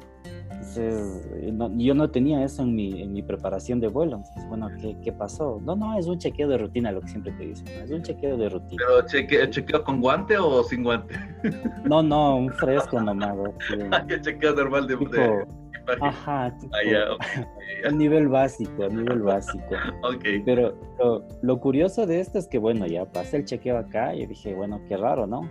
Entonces, 0.51 1.29
eh, 1.35 1.53
yo 1.77 1.95
no 1.95 2.11
tenía 2.11 2.43
eso 2.43 2.63
en 2.63 2.75
mi, 2.75 3.03
en 3.03 3.13
mi 3.13 3.23
preparación 3.23 3.79
de 3.79 3.89
vuelo. 3.89 4.17
Entonces, 4.17 4.49
bueno, 4.49 4.69
¿qué, 4.81 4.97
¿qué, 5.05 5.13
pasó? 5.13 5.61
No, 5.63 5.77
no, 5.77 5.97
es 5.99 6.07
un 6.07 6.19
chequeo 6.19 6.49
de 6.49 6.59
rutina, 6.59 6.91
lo 6.91 7.01
que 7.03 7.09
siempre 7.09 7.33
te 7.33 7.47
dicen. 7.47 7.69
Es 7.69 7.91
un 7.91 8.03
chequeo 8.03 8.37
de 8.37 8.49
rutina. 8.49 8.83
¿Pero 8.85 9.07
cheque, 9.07 9.51
chequeo 9.51 9.85
con 9.85 10.01
guante 10.01 10.37
o 10.37 10.65
sin 10.65 10.83
guante? 10.83 11.15
No, 11.85 12.03
no, 12.03 12.37
un 12.37 12.51
fresco 12.51 13.01
nomás. 13.01 13.37
¿Qué 14.09 14.21
chequeo 14.21 14.55
normal 14.55 14.89
de, 14.89 14.97
tipo, 14.97 15.17
Ajá, 16.01 16.53
tipo, 16.59 16.75
ah, 16.75 17.91
nivel 17.93 18.29
básico, 18.29 18.85
a 18.85 18.89
nivel 18.89 19.23
básico. 19.23 19.75
ok. 20.03 20.25
Pero 20.45 20.75
lo, 20.99 21.29
lo, 21.43 21.61
curioso 21.61 22.07
de 22.07 22.19
esto 22.19 22.39
es 22.39 22.49
que, 22.49 22.59
bueno, 22.59 22.87
ya 22.87 23.05
pasé 23.05 23.37
el 23.37 23.45
chequeo 23.45 23.79
acá 23.79 24.15
y 24.15 24.27
dije, 24.27 24.55
bueno, 24.55 24.81
qué 24.89 24.97
raro, 24.97 25.27
¿no? 25.27 25.49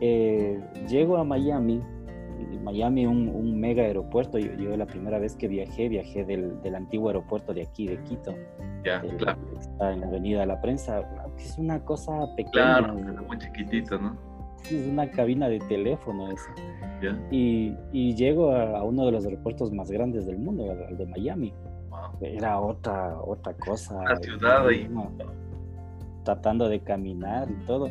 Eh, 0.00 0.60
llego 0.88 1.16
a 1.16 1.24
Miami, 1.24 1.82
Miami 2.62 3.06
un, 3.06 3.28
un 3.28 3.58
mega 3.58 3.82
aeropuerto, 3.82 4.38
yo, 4.38 4.52
yo, 4.54 4.76
la 4.76 4.86
primera 4.86 5.18
vez 5.18 5.34
que 5.36 5.48
viajé, 5.48 5.88
viajé 5.88 6.24
del, 6.24 6.60
del 6.62 6.74
antiguo 6.74 7.08
aeropuerto 7.08 7.52
de 7.54 7.62
aquí, 7.62 7.86
de 7.86 8.02
Quito. 8.02 8.34
Ya, 8.84 9.00
claro. 9.18 9.38
Está 9.58 9.92
en 9.92 10.00
la 10.00 10.06
Avenida 10.06 10.46
La 10.46 10.60
Prensa, 10.60 11.02
es 11.38 11.58
una 11.58 11.84
cosa 11.84 12.12
pequeña. 12.36 12.78
Claro, 12.78 12.94
muy 13.26 13.38
chiquitito, 13.38 13.98
¿no? 13.98 14.16
Es 14.64 14.86
una 14.86 15.10
cabina 15.10 15.48
de 15.48 15.58
teléfono 15.60 16.30
eso. 16.30 16.50
Y, 17.30 17.74
y, 17.92 18.14
llego 18.14 18.52
a, 18.52 18.82
uno 18.84 19.06
de 19.06 19.12
los 19.12 19.24
aeropuertos 19.24 19.72
más 19.72 19.90
grandes 19.90 20.26
del 20.26 20.38
mundo, 20.38 20.70
al 20.70 20.96
de 20.96 21.06
Miami. 21.06 21.54
Era 22.20 22.60
otra, 22.60 23.18
otra 23.20 23.54
cosa. 23.54 24.02
La 24.04 24.16
ciudad 24.16 24.68
ahí. 24.68 24.88
Tratando 26.24 26.68
de 26.68 26.80
caminar 26.80 27.48
y 27.50 27.66
todo. 27.66 27.88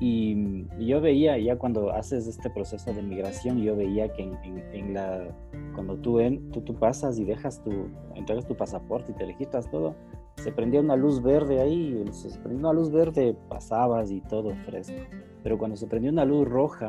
Y, 0.00 0.66
yo 0.78 1.00
veía, 1.00 1.38
ya 1.38 1.56
cuando 1.56 1.92
haces 1.92 2.26
este 2.26 2.50
proceso 2.50 2.92
de 2.92 3.02
migración, 3.02 3.62
yo 3.62 3.76
veía 3.76 4.12
que 4.12 4.22
en, 4.72 4.94
la, 4.94 5.28
cuando 5.74 5.96
tú, 5.96 6.20
en, 6.20 6.50
tú, 6.50 6.60
tú, 6.62 6.74
pasas 6.74 7.18
y 7.18 7.24
dejas 7.24 7.62
tu, 7.62 7.88
entregas 8.14 8.46
tu 8.46 8.56
pasaporte 8.56 9.12
y 9.12 9.14
te 9.14 9.26
registras 9.26 9.70
todo, 9.70 9.94
se 10.36 10.52
prendía 10.52 10.80
una 10.80 10.96
luz 10.96 11.22
verde 11.22 11.60
ahí, 11.60 12.04
se 12.10 12.38
prendía 12.40 12.68
una 12.68 12.72
luz 12.72 12.90
verde, 12.90 13.36
pasabas 13.48 14.10
y 14.10 14.20
todo 14.22 14.50
fresco. 14.66 14.96
Pero 15.42 15.58
cuando 15.58 15.76
se 15.76 15.86
prendió 15.86 16.10
una 16.10 16.24
luz 16.24 16.48
roja, 16.48 16.88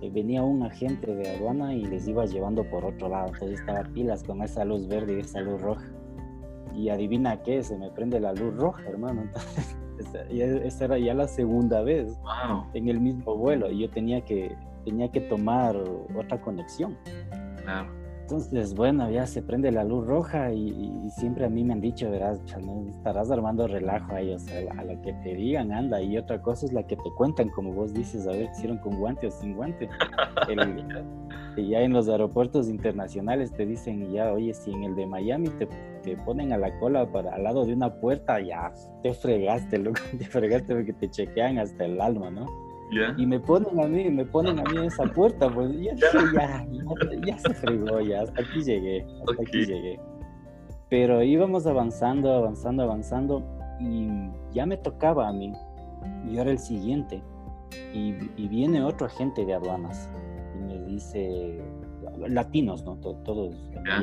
eh, 0.00 0.10
venía 0.12 0.42
un 0.42 0.62
agente 0.62 1.14
de 1.14 1.30
aduana 1.30 1.74
y 1.74 1.84
les 1.84 2.06
iba 2.06 2.26
llevando 2.26 2.68
por 2.68 2.84
otro 2.84 3.08
lado. 3.08 3.28
Entonces 3.28 3.60
estaba 3.60 3.84
pilas 3.84 4.22
con 4.22 4.42
esa 4.42 4.64
luz 4.64 4.86
verde 4.86 5.16
y 5.16 5.20
esa 5.20 5.40
luz 5.40 5.60
roja. 5.62 5.86
Y 6.74 6.88
adivina 6.88 7.42
qué, 7.42 7.62
se 7.62 7.76
me 7.78 7.90
prende 7.90 8.20
la 8.20 8.32
luz 8.32 8.54
roja, 8.56 8.82
hermano. 8.88 9.22
Entonces, 9.22 10.26
esa 10.64 10.84
era 10.84 10.98
ya 10.98 11.14
la 11.14 11.28
segunda 11.28 11.82
vez 11.82 12.18
en 12.74 12.88
el 12.88 13.00
mismo 13.00 13.36
vuelo 13.36 13.70
y 13.70 13.80
yo 13.80 13.90
tenía 13.90 14.24
que, 14.24 14.56
tenía 14.84 15.10
que 15.10 15.20
tomar 15.20 15.76
otra 16.16 16.40
conexión. 16.40 16.96
Entonces, 18.24 18.74
bueno, 18.74 19.10
ya 19.10 19.26
se 19.26 19.42
prende 19.42 19.70
la 19.70 19.84
luz 19.84 20.06
roja 20.06 20.50
y, 20.50 20.98
siempre 21.10 21.44
a 21.44 21.50
mí 21.50 21.62
me 21.62 21.74
han 21.74 21.82
dicho, 21.82 22.10
verás, 22.10 22.40
no 22.58 22.88
estarás 22.88 23.30
armando 23.30 23.66
relajo 23.66 24.14
ahí, 24.14 24.32
o 24.32 24.38
sea, 24.38 24.72
a 24.78 24.82
lo 24.82 24.98
que 25.02 25.12
te 25.12 25.34
digan, 25.34 25.70
anda. 25.70 26.00
Y 26.00 26.16
otra 26.16 26.40
cosa 26.40 26.64
es 26.64 26.72
la 26.72 26.86
que 26.86 26.96
te 26.96 27.10
cuentan, 27.18 27.50
como 27.50 27.74
vos 27.74 27.92
dices, 27.92 28.26
a 28.26 28.30
ver, 28.30 28.48
hicieron 28.50 28.78
con 28.78 28.98
guante 28.98 29.26
o 29.26 29.30
sin 29.30 29.54
guante. 29.54 29.90
y 31.56 31.68
ya 31.68 31.82
en 31.82 31.92
los 31.92 32.08
aeropuertos 32.08 32.70
internacionales 32.70 33.52
te 33.52 33.66
dicen, 33.66 34.10
ya, 34.10 34.32
oye, 34.32 34.54
si 34.54 34.72
en 34.72 34.84
el 34.84 34.96
de 34.96 35.06
Miami 35.06 35.50
te 35.50 35.68
te 36.04 36.16
ponen 36.18 36.52
a 36.52 36.58
la 36.58 36.78
cola 36.78 37.10
para 37.10 37.34
al 37.34 37.42
lado 37.42 37.64
de 37.64 37.72
una 37.72 37.92
puerta, 37.94 38.40
ya 38.40 38.72
te 39.02 39.14
fregaste, 39.14 39.78
loco, 39.78 40.00
te 40.18 40.24
fregaste 40.26 40.74
porque 40.74 40.92
te 40.92 41.10
chequean 41.10 41.58
hasta 41.58 41.86
el 41.86 42.00
alma, 42.00 42.30
¿no? 42.30 42.46
Y 43.16 43.26
me 43.26 43.40
ponen 43.40 43.80
a 43.80 43.88
mí, 43.88 44.08
me 44.10 44.24
ponen 44.24 44.58
a 44.58 44.62
mí 44.64 44.76
en 44.76 44.84
esa 44.84 45.04
puerta, 45.04 45.52
pues 45.52 45.72
ya, 45.80 45.94
ya, 46.32 46.66
ya, 47.26 47.38
se 47.38 47.54
fregó, 47.54 48.00
ya, 48.00 48.22
hasta 48.22 48.42
aquí 48.42 48.62
llegué, 48.62 49.04
hasta 49.28 49.42
aquí 49.42 49.64
llegué. 49.66 50.00
Pero 50.90 51.22
íbamos 51.22 51.66
avanzando, 51.66 52.32
avanzando, 52.32 52.82
avanzando, 52.84 53.42
y 53.80 54.08
ya 54.52 54.66
me 54.66 54.76
tocaba 54.76 55.28
a 55.28 55.32
mí, 55.32 55.52
y 56.30 56.38
era 56.38 56.50
el 56.50 56.58
siguiente, 56.58 57.22
y, 57.92 58.12
viene 58.48 58.84
otro 58.84 59.06
agente 59.06 59.44
de 59.44 59.54
aduanas, 59.54 60.08
y 60.56 60.62
me 60.62 60.84
dice, 60.84 61.60
latinos, 62.28 62.84
¿no? 62.84 62.96
Todos, 62.96 63.54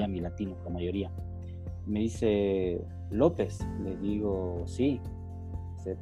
mi 0.09 0.19
latinos, 0.19 0.57
la 0.65 0.69
mayoría 0.69 1.11
me 1.85 2.01
dice, 2.01 2.81
López, 3.09 3.59
le 3.83 3.97
digo, 3.97 4.63
sí. 4.65 4.99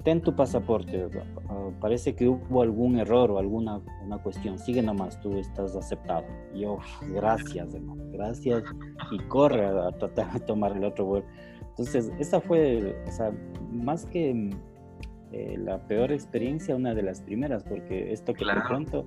Ten 0.03 0.21
tu 0.21 0.35
pasaporte. 0.35 1.07
Ah, 1.49 1.69
parece 1.79 2.15
que 2.15 2.27
hubo 2.27 2.61
algún 2.61 2.99
error 2.99 3.31
o 3.31 3.37
alguna 3.37 3.81
una 4.03 4.17
cuestión. 4.21 4.57
Sigue 4.57 4.81
nomás, 4.81 5.19
tú 5.21 5.37
estás 5.37 5.75
aceptado. 5.75 6.25
yo, 6.53 6.79
gracias, 7.13 7.73
hermano, 7.73 8.03
gracias. 8.11 8.63
Y 9.11 9.19
corre 9.27 9.65
a, 9.65 9.91
tratar 9.91 10.33
de 10.33 10.39
tomar 10.41 10.75
el 10.75 10.83
otro 10.83 11.05
vuelo. 11.05 11.25
Entonces, 11.69 12.11
esa 12.19 12.41
fue, 12.41 13.01
o 13.07 13.11
sea, 13.11 13.31
más 13.71 14.05
que 14.05 14.49
eh, 15.31 15.57
la 15.57 15.79
peor 15.87 16.11
experiencia, 16.11 16.75
una 16.75 16.93
de 16.93 17.03
las 17.03 17.21
primeras, 17.21 17.63
porque 17.63 18.11
esto 18.11 18.33
que 18.33 18.45
te 18.45 18.67
cuento 18.67 19.05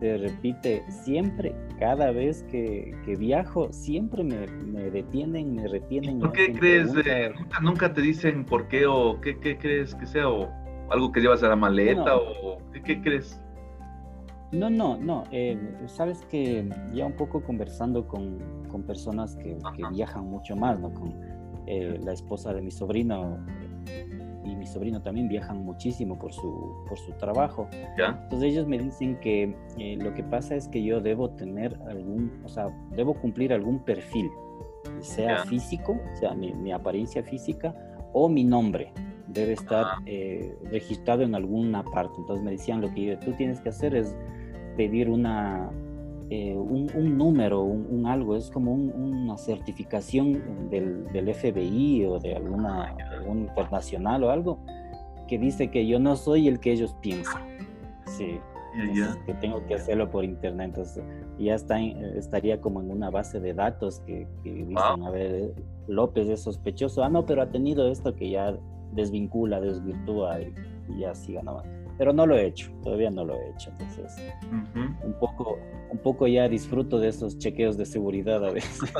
se 0.00 0.16
repite 0.16 0.82
siempre, 0.88 1.54
cada 1.78 2.10
vez 2.10 2.42
que, 2.50 2.94
viajo, 3.18 3.70
siempre 3.70 4.24
me, 4.24 4.46
detienen, 4.90 5.54
me 5.54 5.68
retienen. 5.68 6.20
¿Por 6.20 6.32
qué 6.32 6.52
crees? 6.52 6.90
¿nunca, 7.60 7.92
te 7.92 8.00
dicen 8.00 8.46
por 8.46 8.66
qué 8.68 8.86
o 8.86 9.20
qué, 9.20 9.38
crees 9.38 9.94
que 9.94 10.06
sea? 10.06 10.28
¿O 10.28 10.48
algo 10.90 11.12
que 11.12 11.20
llevas 11.20 11.42
a 11.42 11.48
la 11.48 11.56
maleta? 11.56 12.16
¿O 12.16 12.58
qué, 12.84 13.00
crees? 13.02 13.40
No, 14.52 14.70
no, 14.70 14.96
no. 14.96 15.24
Eh, 15.32 15.58
sabes 15.86 16.24
que 16.30 16.66
ya 16.94 17.04
un 17.04 17.12
poco 17.12 17.42
conversando 17.42 18.08
con, 18.08 18.38
personas 18.86 19.36
que, 19.36 19.58
viajan 19.92 20.24
mucho 20.24 20.56
más, 20.56 20.80
¿no? 20.80 20.94
Con 20.94 21.14
eh, 21.66 22.00
la 22.02 22.12
esposa 22.14 22.54
de 22.54 22.62
mi 22.62 22.70
sobrino, 22.70 23.38
y 24.44 24.56
mi 24.56 24.66
sobrino 24.66 25.02
también 25.02 25.28
viajan 25.28 25.64
muchísimo 25.64 26.18
por 26.18 26.32
su, 26.32 26.84
por 26.88 26.98
su 26.98 27.12
trabajo. 27.12 27.68
Entonces 27.96 28.52
ellos 28.52 28.66
me 28.66 28.78
dicen 28.78 29.18
que 29.20 29.54
eh, 29.78 29.96
lo 29.96 30.14
que 30.14 30.22
pasa 30.22 30.54
es 30.54 30.68
que 30.68 30.82
yo 30.82 31.00
debo 31.00 31.30
tener 31.30 31.78
algún, 31.88 32.40
o 32.44 32.48
sea, 32.48 32.68
debo 32.96 33.14
cumplir 33.14 33.52
algún 33.52 33.80
perfil, 33.80 34.30
sea 35.00 35.44
físico, 35.44 35.92
o 36.12 36.16
sea, 36.16 36.34
mi, 36.34 36.72
apariencia 36.72 37.22
física 37.22 37.74
o 38.12 38.28
mi 38.28 38.44
nombre 38.44 38.92
debe 39.28 39.52
estar 39.52 39.86
eh, 40.06 40.56
registrado 40.70 41.22
en 41.22 41.34
alguna 41.34 41.84
parte. 41.84 42.14
Entonces 42.18 42.44
me 42.44 42.52
decían 42.52 42.80
lo 42.80 42.92
que 42.92 43.16
tú 43.24 43.32
tienes 43.32 43.60
que 43.60 43.68
hacer 43.68 43.94
es 43.94 44.16
pedir 44.76 45.10
una, 45.10 45.70
eh, 46.32 46.56
un, 46.56 47.18
número, 47.18 47.60
un, 47.62 48.06
algo, 48.06 48.36
es 48.36 48.52
como 48.52 48.72
una 48.72 49.36
certificación 49.36 50.70
del, 50.70 51.04
del, 51.12 51.34
FBI 51.34 52.04
o 52.04 52.20
de 52.20 52.36
alguna 52.36 52.94
un 53.26 53.40
internacional 53.40 54.22
o 54.22 54.30
algo 54.30 54.60
que 55.26 55.38
dice 55.38 55.72
que 55.72 55.88
yo 55.88 55.98
no 55.98 56.14
soy 56.14 56.46
el 56.46 56.60
que 56.60 56.70
ellos 56.70 56.94
piensan. 57.00 57.42
Sí. 58.06 58.38
que 59.26 59.34
tengo 59.34 59.66
que 59.66 59.74
hacerlo 59.74 60.08
por 60.08 60.24
internet. 60.24 60.66
Entonces 60.68 61.04
ya 61.36 61.56
está 61.56 61.80
estaría 61.80 62.60
como 62.60 62.80
en 62.80 62.92
una 62.92 63.10
base 63.10 63.40
de 63.40 63.52
datos 63.52 63.98
que, 64.06 64.28
dicen, 64.44 64.76
a 64.76 65.10
ver, 65.10 65.52
López 65.88 66.28
es 66.28 66.42
sospechoso. 66.42 67.02
Ah, 67.02 67.08
no, 67.08 67.26
pero 67.26 67.42
ha 67.42 67.50
tenido 67.50 67.88
esto 67.88 68.14
que 68.14 68.30
ya 68.30 68.56
desvincula, 68.92 69.60
desvirtúa 69.60 70.40
y, 70.42 70.54
y 70.90 71.00
ya 71.00 71.12
siga 71.12 71.42
pero 72.00 72.14
no 72.14 72.24
lo 72.24 72.34
he 72.34 72.46
hecho, 72.46 72.72
todavía 72.82 73.10
no 73.10 73.26
lo 73.26 73.34
he 73.34 73.50
hecho. 73.50 73.68
Entonces, 73.72 74.16
un, 75.04 75.12
poco, 75.20 75.58
un 75.90 75.98
poco 75.98 76.26
ya 76.26 76.48
disfruto 76.48 76.98
de 76.98 77.08
esos 77.08 77.36
chequeos 77.36 77.76
de 77.76 77.84
seguridad 77.84 78.42
a 78.42 78.50
veces. 78.52 78.90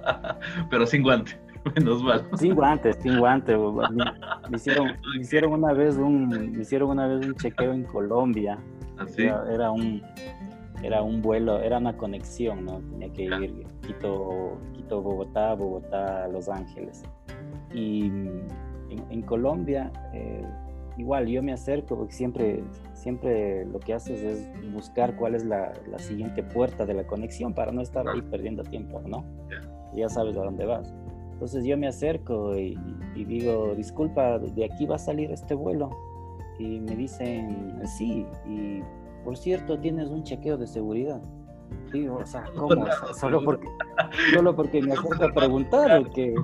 pero 0.68 0.84
sin 0.84 1.04
guante, 1.04 1.38
menos 1.76 2.02
mal. 2.02 2.26
Sin 2.36 2.56
guantes, 2.56 2.96
sin 3.04 3.20
guante. 3.20 3.56
Me, 3.56 4.56
hicieron, 4.56 4.96
hicieron, 5.20 5.52
una 5.52 5.72
vez 5.72 5.94
un, 5.94 6.60
hicieron 6.60 6.90
una 6.90 7.06
vez 7.06 7.24
un 7.24 7.36
chequeo 7.36 7.72
en 7.72 7.84
Colombia. 7.84 8.58
¿Así? 8.98 9.28
¿Ah, 9.28 9.44
era, 9.48 9.70
un 9.70 10.02
era 10.82 11.02
un 11.02 11.22
vuelo, 11.22 11.60
era 11.60 11.78
una 11.78 11.96
conexión, 11.96 12.64
¿no? 12.64 12.80
Tenía 12.90 13.12
que 13.12 13.22
ir 13.26 13.64
Quito, 13.86 14.58
Quito, 14.72 15.00
Bogotá, 15.00 15.54
Bogotá, 15.54 16.26
Los 16.26 16.48
Ángeles. 16.48 17.04
Y 17.72 18.06
en, 18.08 19.22
Colombia, 19.22 19.92
eh, 20.12 20.44
igual 20.96 21.26
yo 21.26 21.42
me 21.42 21.52
acerco 21.52 21.96
porque 21.96 22.12
siempre, 22.12 22.62
siempre 22.94 23.64
lo 23.66 23.80
que 23.80 23.94
haces 23.94 24.22
es 24.22 24.72
buscar 24.72 25.16
cuál 25.16 25.34
es 25.34 25.44
la, 25.44 25.72
la 25.88 25.98
siguiente 25.98 26.42
puerta 26.42 26.86
de 26.86 26.94
la 26.94 27.06
conexión 27.06 27.54
para 27.54 27.72
no 27.72 27.80
estar 27.80 28.06
ahí 28.08 28.22
perdiendo 28.22 28.62
tiempo, 28.62 29.00
¿no? 29.06 29.24
Ya 29.94 30.08
sabes 30.08 30.36
a 30.36 30.44
dónde 30.44 30.66
vas. 30.66 30.92
Entonces 31.40 31.64
yo 31.64 31.74
me 31.78 31.88
acerco 31.88 32.54
y, 32.54 32.76
digo, 33.14 33.74
disculpa, 33.74 34.38
de 34.38 34.64
aquí 34.66 34.84
va 34.84 34.96
a 34.96 34.98
salir 34.98 35.30
este 35.32 35.54
vuelo. 35.54 35.88
Y 36.58 36.80
me 36.80 36.94
dicen, 36.94 37.80
sí, 37.86 38.26
y 38.46 38.82
por 39.24 39.38
cierto, 39.38 39.78
tienes 39.78 40.10
un 40.10 40.22
chequeo 40.22 40.58
de 40.58 40.66
seguridad. 40.66 41.22
Digo, 41.92 42.16
o 42.16 42.26
sea, 42.26 42.44
¿cómo? 42.58 42.84
solo 43.18 43.42
porque, 43.42 43.66
solo 44.34 44.54
porque 44.54 44.82
me 44.82 44.92
acerco 44.92 45.24
a 45.24 45.32
preguntar, 45.32 46.10
que 46.10 46.34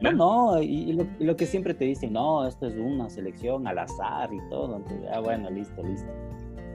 no, 0.00 0.12
no, 0.12 0.62
y, 0.62 0.92
lo, 1.18 1.36
que 1.36 1.46
siempre 1.46 1.74
te 1.74 1.84
dicen, 1.84 2.14
no, 2.14 2.46
esto 2.46 2.66
es 2.66 2.76
una 2.76 3.10
selección 3.10 3.66
al 3.66 3.78
azar 3.78 4.32
y 4.32 4.40
todo. 4.48 4.76
Entonces, 4.76 5.08
ah, 5.12 5.20
bueno, 5.20 5.50
listo, 5.50 5.82
listo. 5.82 6.10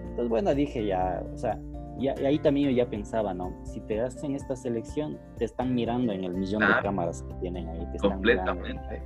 Entonces, 0.01 0.29
bueno, 0.29 0.53
dije 0.53 0.86
ya, 0.86 1.24
o 1.34 1.38
sea, 1.38 1.60
y 1.98 2.08
ahí 2.08 2.38
también 2.39 2.70
yo 2.70 2.75
ya 2.75 2.89
pensaba, 2.89 3.34
¿no? 3.34 3.53
Si 3.63 3.79
te 3.82 4.00
hacen 4.01 4.36
esta 4.36 4.55
selección, 4.55 5.17
te 5.38 5.46
están 5.46 5.74
mirando 5.74 6.13
en 6.13 6.24
el 6.24 6.34
millón 6.34 6.62
de 6.62 6.82
cámaras 6.84 7.24
que 7.24 7.34
tienen 7.36 7.67
ahí. 7.70 7.88
Te 7.91 7.98
completamente. 8.00 9.01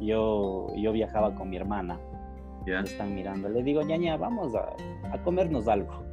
Yo, 0.00 0.66
yo 0.76 0.92
viajaba 0.92 1.34
con 1.34 1.48
mi 1.48 1.56
hermana. 1.56 1.98
Me 2.66 2.80
están 2.80 3.14
mirando. 3.14 3.48
Le 3.48 3.62
digo, 3.62 3.82
ñaña, 3.82 4.16
vamos 4.16 4.54
a, 4.54 4.74
a 5.12 5.22
comernos 5.22 5.66
algo, 5.66 6.04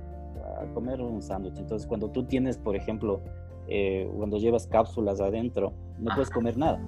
a 0.59 0.65
comer 0.73 1.01
un 1.01 1.21
sándwich. 1.21 1.57
Entonces, 1.57 1.87
cuando 1.87 2.09
tú 2.09 2.23
tienes, 2.23 2.57
por 2.57 2.75
ejemplo, 2.75 3.21
eh, 3.67 4.09
cuando 4.15 4.37
llevas 4.37 4.65
cápsulas 4.65 5.19
adentro, 5.19 5.73
no 5.97 6.11
puedes 6.15 6.29
comer 6.29 6.57
nada 6.57 6.79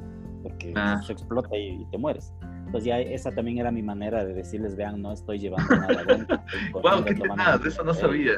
porque 0.42 0.74
ah. 0.76 1.02
se 1.02 1.14
explota 1.14 1.56
y, 1.58 1.86
te 1.92 1.98
mueres. 1.98 2.34
Entonces 2.66 2.86
ya 2.86 3.00
esa 3.00 3.32
también 3.34 3.58
era 3.58 3.72
mi 3.72 3.84
manera 3.84 4.24
de 4.24 4.34
decirles, 4.34 4.76
vean, 4.76 5.02
no 5.02 5.12
estoy 5.12 5.40
llevando 5.40 5.76
nada 5.76 6.04
dentro. 6.08 6.42
wow, 6.74 7.04
qué 7.04 7.16
tenaz, 7.16 7.66
eso 7.66 7.84
no 7.84 7.94
sabía. 7.94 8.34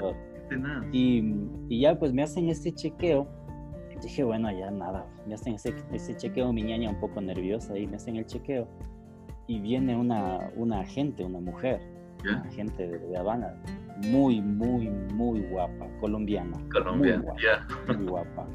Y, 0.92 1.24
y, 1.70 1.82
ya 1.82 1.98
pues 1.98 2.14
me 2.14 2.24
hacen 2.24 2.50
este 2.50 2.74
chequeo. 2.74 3.28
Dije, 4.02 4.24
bueno, 4.24 4.52
ya 4.52 4.70
nada, 4.70 5.06
me 5.26 5.36
hacen 5.36 5.54
ese, 5.54 5.74
ese 5.94 6.18
chequeo, 6.18 6.52
mi 6.52 6.62
ñaña 6.64 6.90
un 6.90 7.00
poco 7.00 7.22
nerviosa 7.22 7.78
y 7.78 7.88
me 7.88 7.96
hacen 7.96 8.18
el 8.18 8.26
chequeo. 8.26 8.68
Y 9.48 9.60
viene 9.60 9.96
una, 9.96 10.52
una 10.56 10.82
agente, 10.82 11.24
una 11.24 11.40
mujer, 11.40 11.80
una 12.24 12.42
agente 12.42 12.88
de, 12.88 13.00
de, 13.00 13.18
Habana, 13.18 13.56
muy, 14.10 14.42
muy, 14.42 14.90
muy 14.90 15.42
guapa, 15.42 15.88
colombiana. 16.02 16.58
Colombiana, 16.72 17.34
muy, 17.88 17.96
muy 17.96 18.08
guapa 18.08 18.46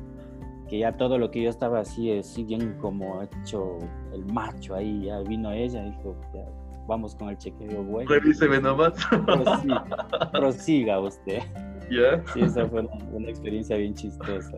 que 0.69 0.79
ya 0.79 0.97
todo 0.97 1.19
lo 1.19 1.31
que 1.31 1.43
yo 1.43 1.51
estaba 1.51 1.81
así, 1.81 2.13
así 2.13 2.45
bien 2.45 2.77
como 2.81 3.23
hecho 3.23 3.79
el 4.13 4.25
macho 4.33 4.75
ahí, 4.75 5.05
ya 5.07 5.21
vino 5.21 5.51
ella 5.51 5.87
y 5.87 5.91
dijo, 5.91 6.17
ya, 6.35 6.45
vamos 6.87 7.15
con 7.15 7.31
el 7.31 7.39
chequeo 7.39 7.83
bueno. 7.83 8.11
Revíseme 8.11 8.61
nomás. 8.61 8.95
Prosiga, 9.27 10.31
prosiga 10.33 11.01
usted. 11.01 11.43
¿Ya? 11.91 12.23
Sí, 12.33 12.41
esa 12.41 12.67
fue 12.67 12.87
una, 13.13 13.29
experiencia 13.29 13.77
bien 13.77 13.95
chistosa. 13.95 14.57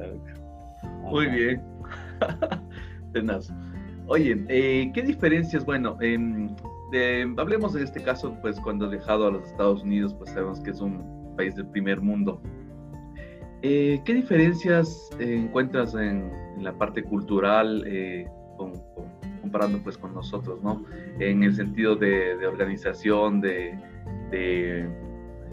Muy 1.02 1.26
bien. 1.26 1.62
Tenaz. 3.12 3.52
Oye, 4.06 4.44
eh, 4.48 4.90
¿qué 4.92 5.02
diferencias? 5.02 5.64
Bueno, 5.64 5.96
em, 6.00 6.48
hablemos 7.36 7.76
en 7.76 7.84
este 7.84 8.02
caso, 8.02 8.36
pues 8.42 8.58
cuando 8.60 8.86
he 8.86 8.96
dejado 8.96 9.28
a 9.28 9.30
los 9.30 9.44
Estados 9.44 9.82
Unidos, 9.82 10.14
pues 10.14 10.30
sabemos 10.30 10.60
que 10.60 10.70
es 10.70 10.80
un 10.80 11.34
país 11.36 11.54
del 11.54 11.66
primer 11.66 12.00
mundo. 12.00 12.40
Eh, 13.62 14.00
¿Qué 14.04 14.14
diferencias 14.14 15.10
encuentras 15.18 15.94
en, 15.94 16.30
la 16.62 16.72
parte 16.72 17.02
cultural 17.02 17.82
eh, 17.86 18.28
comparando 19.40 19.78
pues 19.82 19.96
con 19.96 20.14
nosotros, 20.14 20.62
¿no? 20.62 20.84
En 21.18 21.42
el 21.42 21.54
sentido 21.54 21.96
de, 21.96 22.46
organización, 22.46 23.40
de, 23.40 23.78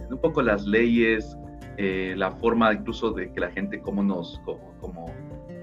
un 0.10 0.18
poco 0.20 0.42
las 0.42 0.66
leyes, 0.66 1.38
eh, 1.78 2.14
la 2.18 2.32
forma 2.32 2.74
incluso 2.74 3.12
de 3.12 3.32
que 3.32 3.40
la 3.40 3.52
gente, 3.52 3.80
como 3.80 4.04
nos, 4.04 4.42
como, 4.82 5.06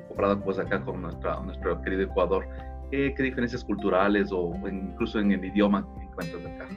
comparado 0.08 0.40
pues 0.40 0.58
acá 0.58 0.82
con 0.82 1.02
nuestro 1.02 1.82
querido 1.82 2.02
Ecuador, 2.02 2.46
¿qué, 2.90 3.14
diferencias 3.18 3.64
culturales 3.64 4.30
o, 4.32 4.52
incluso 4.66 5.18
en 5.18 5.32
el 5.32 5.44
idioma 5.44 5.86
encuentras 6.00 6.44
acá? 6.46 6.68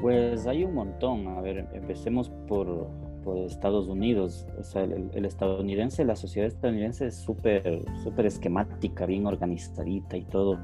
Pues 0.00 0.46
hay 0.46 0.64
un 0.64 0.74
montón. 0.74 1.26
A 1.26 1.40
ver, 1.40 1.68
empecemos 1.72 2.30
por, 2.46 2.88
por 3.22 3.38
Estados 3.38 3.88
Unidos. 3.88 4.46
O 4.58 4.62
sea, 4.62 4.84
el, 4.84 5.24
estadounidense, 5.24 6.04
la 6.04 6.16
sociedad 6.16 6.48
estadounidense 6.48 7.06
es 7.06 7.16
súper, 7.16 7.84
súper 8.02 8.26
esquemática, 8.26 9.06
bien 9.06 9.26
organizadita 9.26 10.16
y 10.16 10.24
todo. 10.24 10.58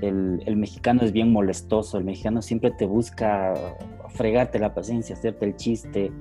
El, 0.00 0.42
el, 0.46 0.56
mexicano 0.56 1.02
es 1.02 1.12
bien 1.12 1.32
molestoso, 1.32 1.98
el 1.98 2.04
mexicano 2.04 2.42
siempre 2.42 2.72
te 2.72 2.86
busca 2.86 3.54
fregarte 4.08 4.58
la 4.58 4.74
paciencia, 4.74 5.14
hacerte 5.14 5.46
el 5.46 5.56
chiste. 5.56 6.12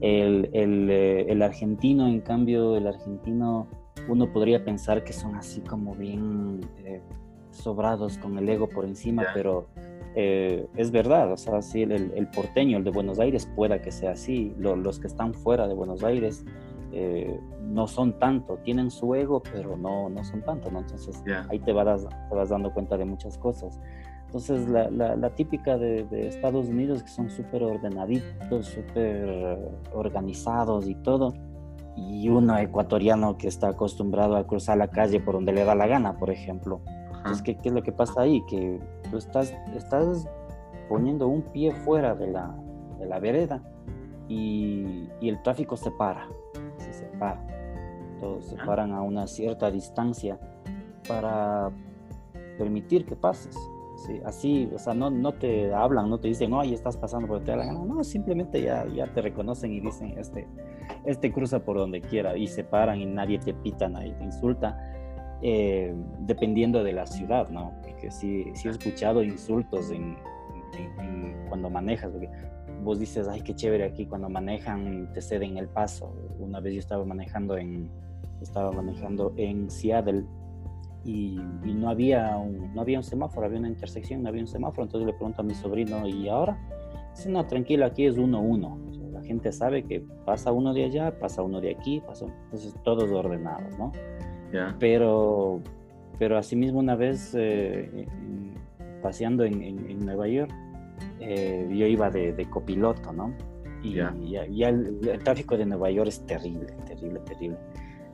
El, 0.00 0.48
el, 0.52 0.88
eh, 0.90 1.26
el 1.28 1.42
argentino, 1.42 2.08
en 2.08 2.20
cambio, 2.20 2.76
el 2.76 2.86
argentino, 2.86 3.66
uno 4.08 4.32
podría 4.32 4.64
pensar 4.64 5.04
que 5.04 5.12
son 5.12 5.34
así 5.34 5.60
como 5.60 5.94
bien 5.94 6.60
eh, 6.84 7.02
sobrados 7.50 8.16
con 8.18 8.38
el 8.38 8.48
ego 8.48 8.68
por 8.68 8.84
encima, 8.84 9.24
pero 9.34 9.68
eh, 10.14 10.66
es 10.76 10.90
verdad, 10.90 11.32
o 11.32 11.36
sea, 11.36 11.62
si 11.62 11.82
el, 11.82 12.28
porteño, 12.34 12.78
el 12.78 12.84
de 12.84 12.90
Buenos 12.90 13.20
Aires, 13.20 13.48
pueda 13.54 13.80
que 13.80 13.92
sea 13.92 14.12
así, 14.12 14.54
los 14.58 14.98
que 14.98 15.06
están 15.06 15.34
fuera 15.34 15.68
de 15.68 15.74
Buenos 15.74 16.02
Aires 16.02 16.44
eh, 16.92 17.38
no 17.62 17.86
son 17.86 18.18
tanto, 18.18 18.58
tienen 18.64 18.90
su 18.90 19.14
ego, 19.14 19.42
pero 19.52 19.76
no, 19.76 20.08
no 20.08 20.24
son 20.24 20.42
tanto, 20.42 20.70
¿no? 20.70 20.80
Entonces 20.80 21.22
ahí 21.48 21.60
te 21.60 21.72
vas, 21.72 22.08
te 22.28 22.34
vas 22.34 22.48
dando 22.48 22.72
cuenta 22.72 22.96
de 22.96 23.04
muchas 23.04 23.38
cosas. 23.38 23.80
Entonces 24.26 24.68
la, 24.68 24.90
la, 24.90 25.30
típica 25.30 25.76
de, 25.76 26.06
Estados 26.28 26.66
Unidos, 26.66 27.02
que 27.02 27.08
son 27.08 27.30
súper 27.30 27.62
ordenaditos, 27.62 28.66
súper 28.66 29.58
organizados 29.92 30.88
y 30.88 30.94
todo, 30.96 31.34
y 31.96 32.28
uno 32.28 32.56
ecuatoriano 32.58 33.36
que 33.36 33.48
está 33.48 33.68
acostumbrado 33.68 34.36
a 34.36 34.46
cruzar 34.46 34.78
la 34.78 34.88
calle 34.88 35.20
por 35.20 35.34
donde 35.34 35.52
le 35.52 35.64
da 35.64 35.74
la 35.74 35.86
gana, 35.86 36.16
por 36.16 36.30
ejemplo. 36.30 36.80
Entonces, 37.18 37.42
¿qué, 37.42 37.56
¿qué, 37.56 37.68
es 37.68 37.74
lo 37.74 37.82
que 37.82 37.92
pasa 37.92 38.22
ahí? 38.22 38.40
Que 38.48 38.80
tú 39.10 39.18
estás, 39.18 39.54
estás 39.74 40.28
poniendo 40.88 41.28
un 41.28 41.42
pie 41.42 41.72
fuera 41.72 42.14
de 42.14 42.28
la, 42.28 42.54
de 42.98 43.06
la 43.06 43.18
vereda 43.18 43.62
y, 44.28 45.08
y, 45.20 45.28
el 45.28 45.42
tráfico 45.42 45.76
se 45.76 45.90
para, 45.90 46.28
se 46.78 46.92
separa. 46.92 47.44
Todos 48.20 48.44
se 48.44 48.56
paran 48.56 48.92
a 48.92 49.02
una 49.02 49.26
cierta 49.26 49.70
distancia 49.70 50.38
para 51.08 51.70
permitir 52.58 53.06
que 53.06 53.16
pases. 53.16 53.56
así, 54.24 54.70
o 54.74 54.78
sea, 54.78 54.94
no, 54.94 55.10
no 55.10 55.32
te 55.32 55.72
hablan, 55.72 56.10
no 56.10 56.18
te 56.18 56.28
dicen, 56.28 56.52
ahí 56.54 56.74
estás 56.74 56.96
pasando 56.96 57.26
por 57.26 57.40
te 57.42 57.52
da 57.52 57.58
la 57.58 57.64
gana. 57.66 57.84
No, 57.84 58.04
simplemente 58.04 58.62
ya, 58.62 58.86
ya 58.86 59.06
te 59.12 59.22
reconocen 59.22 59.72
y 59.72 59.80
dicen, 59.80 60.14
este, 60.18 60.46
este 61.04 61.32
cruza 61.32 61.60
por 61.60 61.78
donde 61.78 62.00
quiera 62.00 62.36
y 62.36 62.46
se 62.46 62.62
paran 62.62 63.00
y 63.00 63.06
nadie 63.06 63.38
te 63.38 63.54
pita, 63.54 63.88
nadie 63.88 64.12
te 64.12 64.24
insulta 64.24 64.78
eh, 65.42 65.94
dependiendo 66.20 66.84
de 66.84 66.92
la 66.92 67.06
ciudad, 67.06 67.48
¿no? 67.48 67.72
Porque 67.82 68.10
sí, 68.10 68.44
sí 68.54 68.68
he 68.68 68.70
escuchado 68.70 69.22
insultos 69.22 69.90
en, 69.90 70.16
cuando 71.48 71.68
manejas, 71.68 72.10
porque 72.10 72.30
vos 72.82 72.98
dices, 72.98 73.26
ay, 73.28 73.40
qué 73.42 73.54
chévere 73.54 73.84
aquí, 73.84 74.06
cuando 74.06 74.28
manejan 74.28 75.12
te 75.12 75.20
ceden 75.20 75.58
el 75.58 75.68
paso. 75.68 76.14
Una 76.38 76.60
vez 76.60 76.74
yo 76.74 76.78
estaba 76.78 77.04
manejando 77.04 77.56
en, 77.58 77.90
estaba 78.40 78.70
manejando 78.70 79.32
en 79.36 79.70
Seattle 79.70 80.24
y, 81.04 81.40
no, 81.64 81.88
había 81.88 82.36
un, 82.36 82.74
no 82.74 82.82
había 82.82 82.98
un 82.98 83.04
semáforo, 83.04 83.46
había 83.46 83.58
una 83.58 83.68
intersección, 83.68 84.22
no 84.22 84.28
había 84.28 84.42
un 84.42 84.48
semáforo, 84.48 84.84
entonces 84.84 85.06
le 85.06 85.12
pregunto 85.14 85.40
a 85.40 85.44
mi 85.44 85.54
sobrino, 85.54 86.06
¿y 86.06 86.28
ahora? 86.28 86.58
Dice, 87.16 87.28
no, 87.30 87.46
tranquilo, 87.46 87.86
aquí 87.86 88.06
es 88.06 88.18
uno 88.18 88.40
uno. 88.40 88.78
la 89.12 89.22
gente 89.22 89.52
sabe 89.52 89.84
que 89.84 90.00
pasa 90.24 90.52
uno 90.52 90.72
de 90.72 90.84
allá, 90.84 91.18
pasa 91.18 91.42
uno 91.42 91.60
de 91.60 91.72
aquí, 91.72 92.00
pasa, 92.06 92.26
entonces 92.44 92.74
todos 92.84 93.10
ordenados, 93.10 93.76
¿no? 93.78 93.92
Pero, 94.78 95.60
pero 96.18 96.38
asimismo 96.38 96.78
una 96.78 96.96
vez 96.96 97.32
eh, 97.34 98.06
paseando 99.02 99.44
en, 99.44 100.04
Nueva 100.04 100.28
York, 100.28 100.52
eh, 101.20 101.66
yo 101.70 101.86
iba 101.86 102.10
de, 102.10 102.46
copiloto, 102.50 103.12
¿no? 103.12 103.34
Y, 103.82 103.94
ya, 103.94 104.12
el, 104.68 105.00
tráfico 105.24 105.56
de 105.56 105.66
Nueva 105.66 105.90
York 105.90 106.08
es 106.08 106.24
terrible, 106.26 106.66
terrible, 106.86 107.20
terrible. 107.20 107.58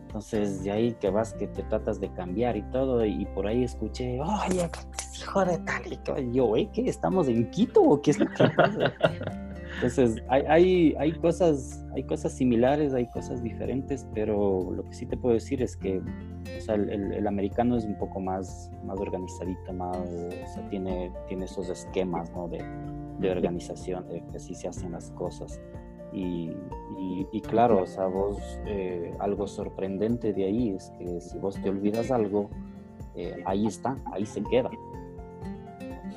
Entonces, 0.06 0.62
de 0.62 0.70
ahí 0.70 0.92
que 1.00 1.10
vas, 1.10 1.34
que 1.34 1.48
te 1.48 1.62
tratas 1.64 2.00
de 2.00 2.10
cambiar 2.12 2.56
y 2.56 2.62
todo, 2.70 3.04
y 3.04 3.26
por 3.34 3.46
ahí 3.46 3.64
escuché, 3.64 4.20
oye, 4.20 4.70
hijo 5.18 5.44
de 5.44 5.58
tal, 5.58 5.82
y 5.92 6.32
yo, 6.32 6.52
¿qué? 6.72 6.88
¿Estamos 6.88 7.28
en 7.28 7.50
Quito 7.50 7.82
o 7.82 8.00
qué 8.00 8.12
es 8.12 8.18
lo 8.18 8.26
que 8.26 8.48
pasa? 8.56 8.92
Entonces, 9.76 10.22
hay, 10.28 10.42
hay, 10.48 10.94
hay, 10.98 11.12
cosas, 11.12 11.84
hay 11.94 12.02
cosas 12.04 12.32
similares, 12.32 12.94
hay 12.94 13.06
cosas 13.10 13.42
diferentes, 13.42 14.06
pero 14.14 14.72
lo 14.74 14.82
que 14.84 14.94
sí 14.94 15.06
te 15.06 15.16
puedo 15.16 15.34
decir 15.34 15.62
es 15.62 15.76
que 15.76 15.98
o 15.98 16.60
sea, 16.60 16.76
el, 16.76 17.12
el, 17.12 17.26
americano 17.26 17.76
es 17.76 17.84
un 17.84 17.96
poco 17.98 18.20
más, 18.20 18.70
más 18.84 18.98
organizadito, 18.98 19.72
más, 19.72 19.96
o 19.98 20.54
sea, 20.54 20.68
tiene, 20.70 21.12
tiene 21.28 21.44
esos 21.44 21.68
esquemas 21.68 22.32
¿no? 22.32 22.48
de, 22.48 22.64
de 23.18 23.30
organización, 23.30 24.08
de 24.08 24.24
que 24.26 24.36
así 24.36 24.54
se 24.54 24.68
hacen 24.68 24.92
las 24.92 25.10
cosas. 25.12 25.60
Y, 26.12 26.50
y, 27.32 27.40
claro, 27.42 27.82
o 27.82 27.86
sea, 27.86 28.06
vos, 28.06 28.38
eh, 28.64 29.12
algo 29.18 29.46
sorprendente 29.46 30.32
de 30.32 30.44
ahí 30.44 30.70
es 30.70 30.90
que 30.98 31.20
si 31.20 31.38
vos 31.38 31.60
te 31.60 31.68
olvidas 31.68 32.10
algo, 32.10 32.48
eh, 33.14 33.42
ahí 33.44 33.66
está, 33.66 33.96
ahí 34.12 34.24
se 34.24 34.42
queda. 34.44 34.70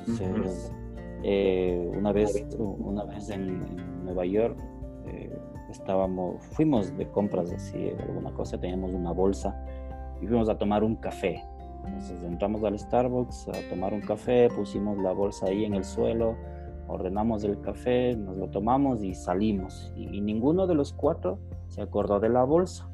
Entonces, 0.06 0.72
eh, 1.22 1.90
una 1.96 2.12
vez, 2.12 2.46
una 2.58 3.04
vez 3.04 3.30
en, 3.30 4.04
Nueva 4.04 4.24
York, 4.26 4.58
estábamos, 5.70 6.44
fuimos 6.46 6.96
de 6.96 7.08
compras 7.10 7.52
así, 7.52 7.90
alguna 8.08 8.32
cosa, 8.32 8.58
teníamos 8.58 8.92
una 8.92 9.12
bolsa 9.12 9.56
y 10.20 10.26
fuimos 10.26 10.48
a 10.48 10.58
tomar 10.58 10.84
un 10.84 10.96
café. 10.96 11.44
Entonces 11.86 12.22
entramos 12.22 12.62
al 12.64 12.78
Starbucks 12.78 13.48
a 13.48 13.70
tomar 13.70 13.94
un 13.94 14.00
café, 14.00 14.48
pusimos 14.54 14.98
la 14.98 15.12
bolsa 15.12 15.46
ahí 15.46 15.64
en 15.64 15.74
el 15.74 15.84
suelo, 15.84 16.36
ordenamos 16.88 17.44
el 17.44 17.60
café, 17.60 18.16
nos 18.16 18.36
lo 18.36 18.48
tomamos 18.48 19.02
y 19.02 19.14
salimos. 19.14 19.92
Y, 19.96 20.20
ninguno 20.20 20.66
de 20.66 20.74
los 20.74 20.92
cuatro 20.92 21.38
se 21.68 21.80
acordó 21.82 22.20
de 22.20 22.28
la 22.28 22.44
bolsa. 22.44 22.88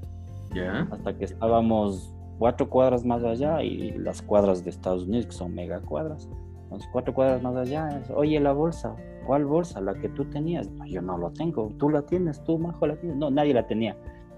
Hasta 0.91 1.19
que 1.19 1.25
estábamos 1.27 2.15
cuatro 2.39 2.71
cuadras 2.71 3.05
más 3.05 3.23
allá 3.25 3.63
y 3.63 3.93
las 3.99 4.23
cuadras 4.23 4.65
de 4.65 4.71
Estados 4.71 5.05
Unidos, 5.05 5.27
que 5.27 5.33
son 5.33 5.55
mega 5.55 5.81
cuadras. 5.81 6.29
Entonces, 6.67 6.89
cuatro 6.93 7.15
cuadras 7.15 7.43
más 7.43 7.57
allá, 7.57 8.03
oye, 8.15 8.41
la 8.41 8.53
bolsa, 8.53 8.97
¿cuál 9.25 9.45
bolsa? 9.45 9.81
La 9.81 9.95
que 9.95 10.09
tú 10.09 10.25
tenías. 10.25 10.69
yo 10.87 11.01
no 11.01 11.17
lo 11.17 11.31
tengo, 11.31 11.71
tú 11.79 11.91
la 11.91 12.03
tienes, 12.03 12.43
tú, 12.43 12.59
Majo, 12.59 12.89
la 12.89 12.97
tienes. 12.97 13.17
No, 13.17 13.31
nadie 13.31 13.55
la 13.55 13.67
tenía. 13.67 13.97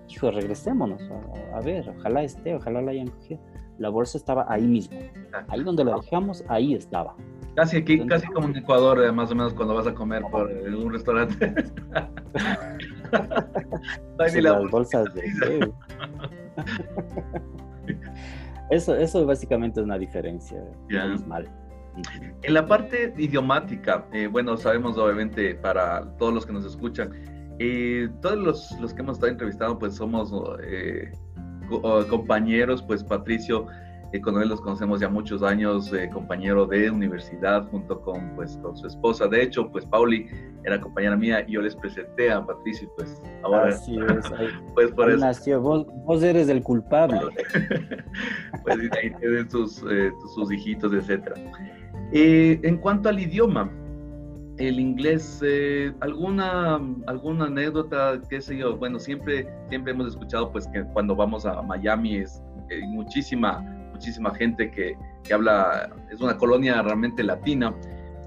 Hijo, 0.08 0.30
regresémonos, 0.30 1.00
a, 1.10 1.56
a 1.56 1.60
ver, 1.60 1.88
ojalá 1.88 2.22
esté, 2.22 2.54
ojalá 2.54 2.82
la 2.82 2.90
hayan 2.90 3.08
cogido. 3.08 3.40
La 3.78 3.88
bolsa 3.88 4.18
estaba 4.18 4.44
ahí 4.48 4.66
mismo. 4.66 4.98
Ahí 5.48 5.62
donde 5.62 5.84
la 5.84 5.96
dejamos, 5.96 6.44
ahí 6.48 6.74
estaba. 6.74 7.14
Casi 7.54 7.78
aquí, 7.78 8.06
casi 8.06 8.26
como 8.28 8.48
en 8.48 8.56
Ecuador, 8.56 9.02
eh, 9.04 9.10
más 9.10 9.30
o 9.30 9.34
menos 9.34 9.54
cuando 9.54 9.74
vas 9.74 9.86
a 9.86 9.94
comer 9.94 10.22
por 10.30 10.50
un 10.50 10.92
restaurante. 10.92 11.54
las 14.42 14.70
bolsas 14.70 15.14
de 15.14 15.22
eso, 18.70 18.94
eso 18.94 19.26
básicamente 19.26 19.80
es 19.80 19.84
una 19.84 19.98
diferencia 19.98 20.62
mal. 21.26 21.48
En 22.42 22.54
la 22.54 22.66
parte 22.66 23.12
idiomática, 23.16 24.06
eh, 24.12 24.26
bueno, 24.26 24.56
sabemos 24.56 24.96
obviamente 24.98 25.54
para 25.54 26.04
todos 26.18 26.32
los 26.32 26.46
que 26.46 26.52
nos 26.52 26.64
escuchan, 26.64 27.10
eh, 27.58 28.08
todos 28.22 28.38
los, 28.38 28.70
los, 28.80 28.94
que 28.94 29.02
hemos 29.02 29.16
estado 29.16 29.32
entrevistando, 29.32 29.78
pues 29.78 29.94
somos 29.96 30.32
compañeros, 32.08 32.82
pues 32.82 33.02
Patricio 33.04 33.66
con 34.22 34.40
él 34.40 34.48
los 34.48 34.60
conocemos 34.60 35.00
ya 35.00 35.08
muchos 35.08 35.42
años, 35.42 35.92
eh, 35.92 36.08
compañero 36.10 36.66
de 36.66 36.90
universidad 36.90 37.68
junto 37.70 38.00
con, 38.00 38.34
pues, 38.34 38.58
con 38.62 38.76
su 38.76 38.86
esposa. 38.86 39.28
De 39.28 39.42
hecho, 39.42 39.70
pues 39.70 39.84
Pauli 39.84 40.26
era 40.64 40.80
compañera 40.80 41.14
mía 41.14 41.44
y 41.46 41.52
yo 41.52 41.60
les 41.60 41.76
presenté 41.76 42.30
a 42.30 42.44
Patricio, 42.44 42.90
pues 42.96 43.20
ahora... 43.42 43.68
Así 43.68 43.98
es, 43.98 44.32
pues 44.74 44.90
por 44.92 45.10
eso. 45.10 45.18
Nació. 45.18 45.60
Vos, 45.60 45.86
vos, 46.04 46.22
eres 46.22 46.48
el 46.48 46.62
culpable. 46.62 47.20
pues 48.62 48.78
ahí 48.92 49.10
tienen 49.20 49.50
sus, 49.50 49.84
eh, 49.90 50.10
sus 50.34 50.50
hijitos, 50.50 50.92
etc. 50.92 51.30
Eh, 52.12 52.60
en 52.62 52.78
cuanto 52.78 53.08
al 53.08 53.18
idioma, 53.18 53.70
el 54.58 54.80
inglés, 54.80 55.40
alguna, 56.00 56.80
alguna 57.06 57.44
anécdota, 57.44 58.20
qué 58.28 58.40
sé 58.40 58.56
yo, 58.56 58.76
bueno, 58.76 58.98
siempre, 58.98 59.48
siempre 59.68 59.92
hemos 59.92 60.08
escuchado 60.08 60.50
pues 60.50 60.66
que 60.68 60.82
cuando 60.92 61.14
vamos 61.14 61.46
a 61.46 61.62
Miami 61.62 62.16
es 62.16 62.42
muchísima 62.88 63.64
muchísima 63.98 64.32
gente 64.32 64.70
que, 64.70 64.96
que 65.24 65.34
habla, 65.34 65.90
es 66.10 66.20
una 66.20 66.36
colonia 66.36 66.80
realmente 66.82 67.24
latina, 67.24 67.74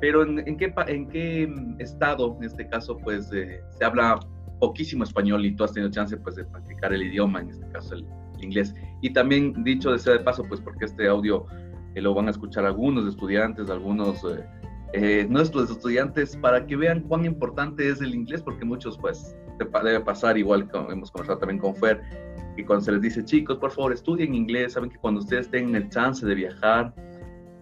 pero 0.01 0.23
¿en, 0.23 0.39
en, 0.45 0.57
qué, 0.57 0.73
en 0.87 1.07
qué 1.07 1.49
estado, 1.79 2.35
en 2.37 2.43
este 2.43 2.67
caso, 2.67 2.97
pues 2.97 3.31
eh, 3.31 3.61
se 3.69 3.85
habla 3.85 4.19
poquísimo 4.59 5.05
español 5.05 5.45
y 5.45 5.55
tú 5.55 5.63
has 5.63 5.71
tenido 5.71 5.89
chance 5.89 6.17
pues 6.17 6.35
de 6.35 6.43
practicar 6.43 6.93
el 6.93 7.03
idioma, 7.03 7.39
en 7.39 7.49
este 7.49 7.65
caso 7.69 7.95
el, 7.95 8.05
inglés. 8.41 8.73
Y 9.03 9.13
también 9.13 9.63
dicho 9.63 9.91
de 9.91 9.99
sea 9.99 10.13
de 10.13 10.19
paso, 10.19 10.43
pues 10.43 10.59
porque 10.59 10.85
este 10.85 11.07
audio 11.07 11.45
eh, 11.95 12.01
lo 12.01 12.13
van 12.13 12.27
a 12.27 12.31
escuchar 12.31 12.65
algunos 12.65 13.07
estudiantes, 13.07 13.69
algunos 13.69 14.23
eh, 14.23 14.45
eh, 14.93 15.25
nuestros 15.29 15.71
estudiantes, 15.71 16.35
para 16.37 16.65
que 16.65 16.75
vean 16.75 17.01
cuán 17.01 17.25
importante 17.25 17.87
es 17.89 18.01
el 18.01 18.13
inglés, 18.13 18.41
porque 18.41 18.65
muchos 18.65 18.97
pues 18.97 19.35
debe 19.57 19.99
pasar 19.99 20.37
igual, 20.37 20.69
como 20.69 20.91
hemos 20.91 21.11
conversado 21.11 21.39
también 21.39 21.59
con 21.59 21.75
Fer, 21.75 22.01
y 22.57 22.63
cuando 22.63 22.85
se 22.85 22.91
les 22.91 23.01
dice, 23.01 23.23
chicos, 23.23 23.57
por 23.57 23.71
favor, 23.71 23.93
estudien 23.93 24.35
inglés, 24.35 24.73
saben 24.73 24.89
que 24.89 24.97
cuando 24.97 25.21
ustedes 25.21 25.49
tengan 25.49 25.75
el 25.75 25.89
chance 25.89 26.25
de 26.25 26.35
viajar, 26.35 26.93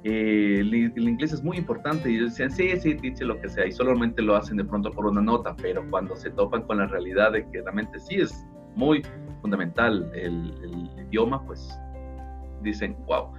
eh, 0.03 0.59
el, 0.61 0.73
inglés 0.73 1.33
es 1.33 1.43
muy 1.43 1.57
importante. 1.57 2.11
Y 2.11 2.15
ellos 2.15 2.31
decían, 2.31 2.51
sí, 2.51 2.71
sí, 2.79 2.93
dice 2.93 3.25
lo 3.25 3.39
que 3.39 3.49
sea, 3.49 3.65
y 3.65 3.71
solamente 3.71 4.21
lo 4.21 4.35
hacen 4.35 4.57
de 4.57 4.65
pronto 4.65 4.91
por 4.91 5.05
una 5.05 5.21
nota, 5.21 5.55
pero 5.55 5.87
cuando 5.89 6.15
se 6.15 6.29
topan 6.31 6.63
con 6.63 6.77
la 6.77 6.87
realidad 6.87 7.33
de 7.33 7.47
que 7.49 7.61
realmente 7.61 7.99
sí 7.99 8.15
es 8.15 8.45
muy 8.75 9.03
fundamental 9.41 10.09
el, 10.13 10.53
idioma, 11.07 11.45
pues 11.45 11.69
dicen, 12.61 12.95
wow. 13.07 13.31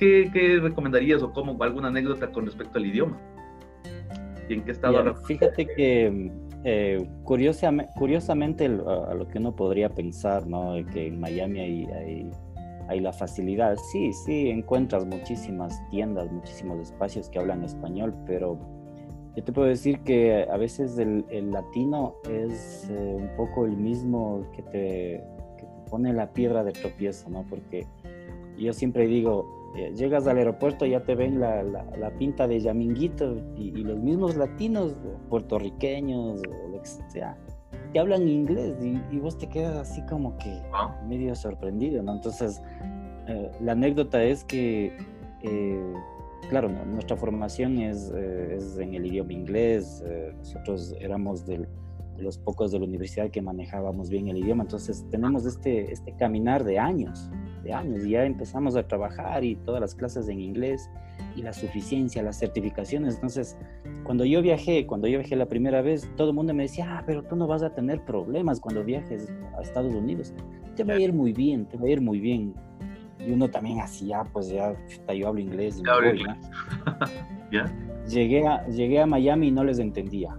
¿Qué, 0.00 0.30
¿Qué, 0.32 0.58
recomendarías 0.58 1.22
o 1.22 1.30
cómo 1.30 1.62
alguna 1.62 1.88
anécdota 1.88 2.32
con 2.32 2.46
respecto 2.46 2.78
al 2.78 2.86
idioma? 2.86 3.20
¿Y 4.48 4.54
en 4.54 4.64
qué 4.64 4.70
estado 4.70 4.96
ahora? 4.96 5.14
Fíjate 5.26 5.66
que 5.66 6.32
eh, 6.64 7.06
curiosamente, 7.24 8.64
a, 8.64 9.14
lo 9.14 9.28
que 9.28 9.38
uno 9.38 9.54
podría 9.54 9.90
pensar, 9.90 10.46
¿no? 10.46 10.74
Que 10.90 11.08
en 11.08 11.20
Miami 11.20 11.60
hay, 11.60 12.30
hay, 12.88 13.00
la 13.00 13.12
facilidad. 13.12 13.76
Sí, 13.92 14.12
sí, 14.14 14.48
encuentras 14.48 15.04
muchísimas 15.04 15.78
tiendas, 15.90 16.32
muchísimos 16.32 16.80
espacios 16.80 17.28
que 17.28 17.38
hablan 17.38 17.62
español, 17.62 18.14
pero 18.26 18.58
yo 19.36 19.44
te 19.44 19.52
puedo 19.52 19.68
decir 19.68 20.00
que 20.00 20.48
a 20.50 20.56
veces 20.56 20.98
el, 20.98 21.50
latino 21.50 22.14
es 22.28 22.88
eh, 22.90 23.16
un 23.16 23.28
poco 23.36 23.66
el 23.66 23.76
mismo 23.76 24.46
que 24.56 24.62
te, 24.62 25.24
que 25.58 25.66
te 25.66 25.90
pone 25.90 26.12
la 26.14 26.32
piedra 26.32 26.64
de 26.64 26.72
tropiezo, 26.72 27.28
¿no? 27.28 27.44
Porque 27.48 27.86
yo 28.58 28.72
siempre 28.72 29.06
digo, 29.06 29.59
llegas 29.74 30.26
al 30.26 30.38
aeropuerto 30.38 30.84
ya 30.84 31.02
te 31.02 31.14
ven 31.14 31.40
la, 31.40 31.62
la, 31.62 32.10
pinta 32.18 32.46
de 32.48 32.60
Yaminguito 32.60 33.36
y, 33.56 33.70
los 33.70 33.98
mismos 33.98 34.36
latinos, 34.36 34.96
puertorriqueños 35.28 36.42
o 36.42 36.68
lo 36.68 36.82
que 36.82 36.88
sea, 37.08 37.38
te 37.92 38.00
hablan 38.00 38.28
inglés 38.28 38.76
y, 38.82 39.18
vos 39.18 39.38
te 39.38 39.48
quedas 39.48 39.76
así 39.76 40.02
como 40.06 40.36
que 40.38 40.60
medio 41.06 41.34
sorprendido, 41.34 42.02
¿no? 42.02 42.14
Entonces, 42.14 42.60
eh, 43.28 43.50
la 43.60 43.72
anécdota 43.72 44.22
es 44.22 44.44
que, 44.44 44.96
eh, 45.42 45.94
claro, 46.48 46.68
nuestra 46.68 47.16
formación 47.16 47.78
es, 47.78 48.10
es, 48.10 48.76
en 48.78 48.94
el 48.94 49.06
idioma 49.06 49.32
inglés, 49.32 50.04
nosotros 50.38 50.96
éramos 51.00 51.46
del, 51.46 51.68
de 52.16 52.22
los 52.24 52.38
pocos 52.38 52.72
de 52.72 52.80
la 52.80 52.86
universidad 52.86 53.30
que 53.30 53.40
manejábamos 53.40 54.10
bien 54.10 54.28
el 54.28 54.38
idioma, 54.38 54.64
entonces 54.64 55.06
tenemos 55.10 55.46
este, 55.46 55.92
este 55.92 56.12
caminar 56.16 56.64
de 56.64 56.78
años 56.78 57.30
de 57.62 57.72
años 57.72 58.04
y 58.04 58.10
ya 58.10 58.24
empezamos 58.24 58.76
a 58.76 58.86
trabajar 58.86 59.44
y 59.44 59.56
todas 59.56 59.80
las 59.80 59.94
clases 59.94 60.28
en 60.28 60.40
inglés 60.40 60.90
y 61.36 61.42
la 61.42 61.52
suficiencia, 61.52 62.22
las 62.22 62.38
certificaciones. 62.38 63.16
Entonces, 63.16 63.58
cuando 64.04 64.24
yo 64.24 64.40
viajé, 64.42 64.86
cuando 64.86 65.08
yo 65.08 65.18
viajé 65.18 65.36
la 65.36 65.46
primera 65.46 65.82
vez, 65.82 66.08
todo 66.16 66.30
el 66.30 66.34
mundo 66.34 66.54
me 66.54 66.64
decía, 66.64 66.86
ah, 66.88 67.02
pero 67.06 67.22
tú 67.22 67.36
no 67.36 67.46
vas 67.46 67.62
a 67.62 67.72
tener 67.74 68.04
problemas 68.04 68.60
cuando 68.60 68.84
viajes 68.84 69.32
a 69.56 69.62
Estados 69.62 69.94
Unidos. 69.94 70.34
Te 70.76 70.84
va 70.84 70.94
a 70.94 70.98
ir 70.98 71.12
muy 71.12 71.32
bien, 71.32 71.66
te 71.66 71.76
va 71.76 71.86
a 71.86 71.90
ir 71.90 72.00
muy 72.00 72.20
bien. 72.20 72.54
Y 73.24 73.32
uno 73.32 73.50
también 73.50 73.80
así, 73.80 74.12
ah, 74.12 74.24
pues 74.32 74.48
ya, 74.48 74.74
yo 75.14 75.28
hablo 75.28 75.40
inglés. 75.40 75.78
Y 75.78 75.82
Llegué, 78.08 78.46
a, 78.46 78.66
llegué 78.66 79.00
a 79.00 79.06
Miami 79.06 79.48
y 79.48 79.50
no 79.50 79.62
les 79.62 79.78
entendía. 79.78 80.34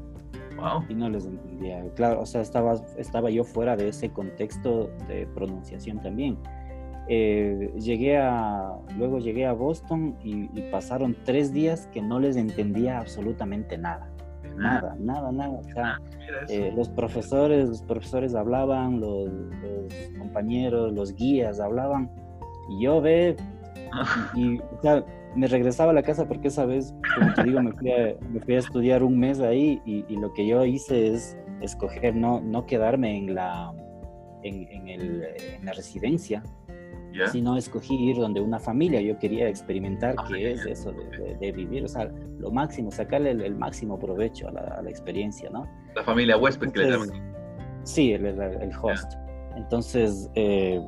Wow. 0.58 0.84
Y 0.90 0.96
no 0.96 1.10
les 1.10 1.26
entendía. 1.26 1.84
Claro, 1.96 2.22
o 2.22 2.26
sea, 2.26 2.42
estaba, 2.42 2.74
estaba 2.98 3.30
yo 3.30 3.44
fuera 3.44 3.76
de 3.76 3.90
ese 3.90 4.10
contexto 4.10 4.90
de 5.08 5.28
pronunciación 5.28 6.02
también. 6.02 6.38
Eh, 7.08 7.74
llegué 7.78 8.18
a, 8.18 8.74
luego 8.98 9.20
llegué 9.20 9.46
a 9.46 9.54
Boston 9.54 10.16
y, 10.24 10.48
pasaron 10.72 11.16
tres 11.26 11.52
días 11.52 11.88
que 11.88 12.02
no 12.02 12.20
les 12.20 12.38
entendía 12.38 13.00
absolutamente 13.00 13.78
nada. 13.78 14.10
Nada, 14.56 14.96
nada, 15.00 15.32
nada. 15.32 15.50
O 15.50 15.64
sea, 15.64 16.00
eh, 16.50 16.72
los 16.76 16.90
profesores, 16.90 17.70
los 17.70 17.82
profesores 17.82 18.36
hablaban, 18.36 19.00
los, 19.00 19.30
compañeros, 20.18 20.94
los 20.94 21.16
guías 21.16 21.60
hablaban, 21.60 22.10
y 22.70 22.84
yo 22.84 23.02
ve, 23.02 23.36
y, 24.36 24.60
o 24.60 24.82
sea, 24.82 25.04
me 25.36 25.48
regresaba 25.48 25.92
a 25.92 25.94
la 25.94 26.04
casa 26.04 26.28
porque 26.28 26.50
esa 26.50 26.66
vez, 26.66 26.94
como 27.18 27.34
te 27.34 27.44
digo, 27.44 27.62
me 27.62 27.72
fui 27.74 27.92
a, 27.92 28.16
me 28.30 28.40
fui 28.40 28.56
a 28.56 28.60
estudiar 28.60 29.04
un 29.04 29.18
mes 29.18 29.40
ahí 29.40 29.82
y, 29.86 30.06
y, 30.08 30.18
lo 30.18 30.34
que 30.34 30.46
yo 30.46 30.64
hice 30.66 31.14
es 31.14 31.38
escoger 31.62 32.16
no, 32.16 32.42
no 32.42 32.66
quedarme 32.66 33.18
en 33.18 33.36
la 33.36 33.74
en, 34.44 34.88
el, 34.88 35.24
en 35.58 35.66
la 35.66 35.74
residencia, 35.74 36.44
sino 37.32 37.58
escogí 37.58 37.96
ir 37.96 38.18
donde 38.18 38.42
una 38.42 38.60
familia. 38.60 39.02
Yo 39.02 39.18
quería 39.18 39.48
experimentar 39.48 40.16
ah, 40.18 40.26
qué 40.28 40.52
es 40.52 40.66
eso 40.66 40.94
de, 41.40 41.52
vivir, 41.52 41.84
o 41.84 41.88
sea, 41.88 42.12
lo 42.40 42.52
máximo, 42.52 42.92
sacarle 42.92 43.32
el, 43.32 43.56
máximo 43.56 44.00
provecho 44.00 44.48
a 44.48 44.82
la, 44.82 44.90
experiencia, 44.90 45.50
¿no? 45.50 45.68
La 45.96 46.04
familia 46.04 46.38
huésped 46.38 46.72
que 46.72 46.80
le 46.80 46.92
llaman. 46.92 47.10
Sí, 47.84 48.14
el, 48.14 48.26
el 48.26 48.72
host. 48.82 49.14
Entonces, 49.56 50.30
eh, 50.36 50.82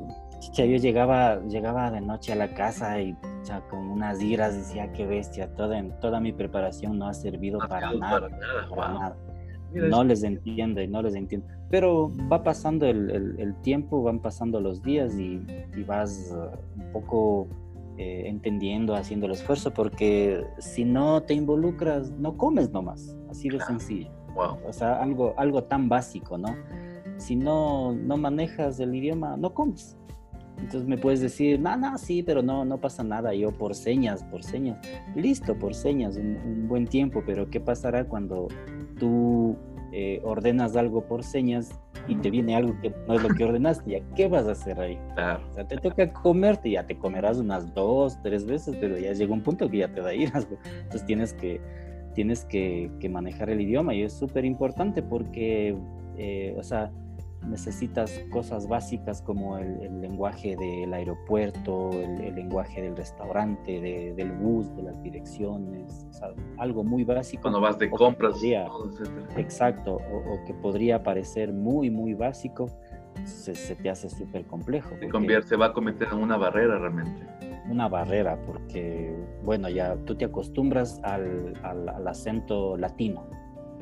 yo 0.52 0.64
llegaba, 0.64 1.40
llegaba 1.46 1.90
de 1.90 2.00
noche 2.00 2.32
a 2.32 2.36
la 2.36 2.52
casa 2.54 3.00
y 3.00 3.16
con 3.70 3.90
unas 3.90 4.22
iras 4.22 4.56
decía, 4.56 4.92
qué 4.92 5.06
bestia, 5.06 5.48
toda, 5.54 5.82
toda 6.00 6.20
mi 6.20 6.32
preparación 6.32 6.98
no 6.98 7.08
ha 7.08 7.14
servido 7.14 7.58
para, 7.58 7.92
nada, 7.92 8.28
para 8.74 8.92
nada. 8.92 9.16
no 9.72 10.04
les 10.04 10.22
entiende, 10.22 10.86
no 10.88 11.02
les 11.02 11.14
entiendo. 11.14 11.46
Pero 11.74 12.12
va 12.30 12.44
pasando 12.44 12.86
el, 12.86 13.56
tiempo, 13.62 14.00
van 14.00 14.20
pasando 14.20 14.60
los 14.60 14.80
días 14.80 15.18
y, 15.18 15.40
vas 15.84 16.32
uh, 16.32 16.80
un 16.80 16.92
poco 16.92 17.48
eh, 17.98 18.26
entendiendo, 18.26 18.94
haciendo 18.94 19.26
el 19.26 19.32
esfuerzo, 19.32 19.74
porque 19.74 20.46
si 20.60 20.84
no 20.84 21.24
te 21.24 21.34
involucras, 21.34 22.12
no 22.12 22.36
comes 22.36 22.70
nomás, 22.70 23.16
así 23.28 23.48
de 23.48 23.58
sencillo. 23.58 24.08
O 24.64 24.72
sea, 24.72 25.02
algo, 25.02 25.34
algo 25.36 25.64
tan 25.64 25.88
básico, 25.88 26.38
¿no? 26.38 26.54
Si 27.16 27.34
no, 27.34 27.92
no 27.92 28.18
manejas 28.18 28.78
el 28.78 28.94
idioma, 28.94 29.36
no 29.36 29.52
comes. 29.52 29.96
Entonces 30.58 30.86
me 30.86 30.96
puedes 30.96 31.20
decir, 31.20 31.58
no, 31.58 31.76
no, 31.76 31.98
sí, 31.98 32.22
pero 32.22 32.40
no, 32.40 32.64
no 32.64 32.80
pasa 32.80 33.02
nada. 33.02 33.34
Yo 33.34 33.50
por 33.50 33.74
señas, 33.74 34.22
por 34.22 34.44
señas. 34.44 34.78
Listo, 35.16 35.58
por 35.58 35.74
señas, 35.74 36.16
un, 36.16 36.68
buen 36.68 36.86
tiempo, 36.86 37.24
pero 37.26 37.50
¿qué 37.50 37.58
pasará 37.58 38.04
cuando 38.04 38.46
tú 38.96 39.56
eh, 39.96 40.20
ordenas 40.24 40.74
algo 40.74 41.06
por 41.06 41.22
señas 41.22 41.70
y 42.08 42.16
te 42.16 42.28
viene 42.28 42.56
algo 42.56 42.76
que 42.80 42.92
no 43.06 43.14
es 43.14 43.22
lo 43.22 43.28
que 43.28 43.44
ordenaste? 43.44 43.92
¿Ya 43.92 44.00
qué 44.16 44.26
vas 44.26 44.44
a 44.48 44.50
hacer 44.50 44.80
ahí? 44.80 44.98
Claro. 45.14 45.48
O 45.50 45.54
sea, 45.54 45.68
te 45.68 45.76
toca 45.76 46.12
comerte, 46.12 46.72
ya 46.72 46.84
te 46.84 46.98
comerás 46.98 47.38
unas 47.38 47.72
dos, 47.74 48.20
tres 48.20 48.44
veces, 48.44 48.76
pero 48.80 48.98
ya 48.98 49.12
llega 49.12 49.32
un 49.32 49.42
punto 49.42 49.70
que 49.70 49.78
ya 49.78 49.88
te 49.94 50.00
da 50.00 50.12
iras. 50.12 50.48
Entonces 50.64 51.06
tienes 51.06 51.32
que, 51.34 51.60
tienes 52.12 52.44
que, 52.44 52.90
que 52.98 53.08
manejar 53.08 53.50
el 53.50 53.60
idioma 53.60 53.94
y 53.94 54.02
es 54.02 54.12
súper 54.12 54.44
importante 54.44 55.00
porque, 55.00 55.76
eh, 56.16 56.56
o 56.58 56.62
sea, 56.64 56.90
necesitas 57.46 58.20
cosas 58.30 58.66
básicas 58.68 59.22
como 59.22 59.58
el, 59.58 60.00
lenguaje 60.00 60.56
del 60.56 60.92
aeropuerto, 60.92 61.90
el, 61.92 62.34
lenguaje 62.34 62.82
del 62.82 62.96
restaurante, 62.96 63.80
del 64.16 64.32
bus, 64.32 64.74
de 64.76 64.82
las 64.82 65.02
direcciones, 65.02 66.08
algo 66.58 66.84
muy 66.84 67.04
básico. 67.04 67.42
Cuando 67.42 67.60
vas 67.60 67.78
de 67.78 67.90
compras. 67.90 68.36
exacto, 69.36 69.96
o, 69.96 70.44
que 70.46 70.54
podría 70.54 71.02
parecer 71.02 71.52
muy, 71.52 71.90
muy 71.90 72.14
básico, 72.14 72.70
se, 73.24 73.52
te 73.76 73.90
hace 73.90 74.08
súper 74.08 74.44
complejo. 74.46 74.90
Se, 74.98 75.08
convierte, 75.08 75.48
se 75.48 75.56
va 75.56 75.66
a 75.66 75.72
cometer 75.72 76.08
en 76.12 76.18
una 76.18 76.36
barrera 76.36 76.78
realmente. 76.78 77.26
Una 77.68 77.88
barrera, 77.88 78.38
porque, 78.44 79.14
bueno, 79.42 79.68
ya 79.68 79.96
tú 80.04 80.14
te 80.14 80.26
acostumbras 80.26 81.00
al, 81.02 81.54
al, 81.62 82.06
acento 82.06 82.76
latino. 82.76 83.26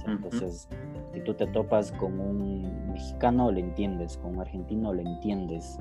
Entonces, 0.06 0.68
si 1.12 1.20
tú 1.20 1.34
te 1.34 1.46
topas 1.46 1.92
con 1.92 2.18
un 2.18 2.92
mexicano, 2.92 3.50
le 3.50 3.60
entiendes, 3.60 4.16
con 4.18 4.34
un 4.34 4.40
argentino, 4.40 4.92
le 4.92 5.02
entiendes, 5.02 5.78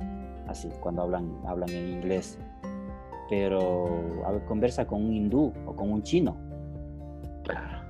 así, 0.47 0.69
cuando 0.79 1.03
hablan, 1.03 1.31
hablan 1.45 1.69
en 1.69 1.89
inglés. 1.89 2.37
Pero 3.29 3.85
a 4.25 4.31
ver, 4.31 4.43
conversa 4.45 4.85
con 4.85 5.05
un 5.05 5.13
hindú 5.13 5.53
o 5.65 5.75
con 5.75 5.91
un 5.91 6.03
chino. 6.03 6.35
Claro. 7.43 7.81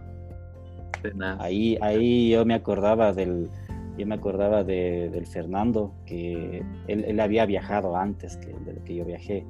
Ahí, 1.40 1.78
ahí 1.82 2.30
yo 2.30 2.46
me 2.46 2.54
acordaba 2.54 3.12
del, 3.12 3.50
yo 3.98 4.06
me 4.06 4.16
acordaba 4.16 4.64
de, 4.64 5.10
del 5.10 5.26
Fernando, 5.26 5.94
que 6.06 6.64
él, 6.88 7.06
él, 7.06 7.20
había 7.20 7.48
viajado 7.48 7.96
antes 7.96 8.38
que, 8.38 8.54
de 8.54 8.82
que 8.84 8.96
yo 8.96 9.06
viajé, 9.06 9.46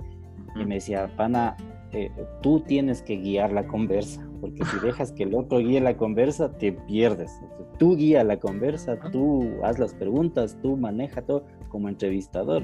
y 0.55 0.65
me 0.65 0.75
decía, 0.75 1.09
pana, 1.17 1.57
eh, 1.91 2.09
tú 2.41 2.61
tienes 2.61 3.01
que 3.01 3.17
guiar 3.17 3.51
la 3.51 3.67
conversa, 3.67 4.25
porque 4.41 4.65
si 4.65 4.79
dejas 4.79 5.11
que 5.11 5.23
el 5.23 5.35
otro 5.35 5.59
guíe 5.59 5.79
la 5.79 5.95
conversa, 5.95 6.51
te 6.57 6.73
pierdes. 6.73 7.39
tú 7.77 7.95
guía 7.95 8.23
la 8.23 8.37
conversa, 8.37 8.99
tú 9.11 9.59
haz 9.63 9.77
las 9.77 9.93
preguntas, 9.93 10.57
tú 10.61 10.75
maneja 10.75 11.21
todo 11.21 11.45
como 11.69 11.87
entrevistador 11.87 12.63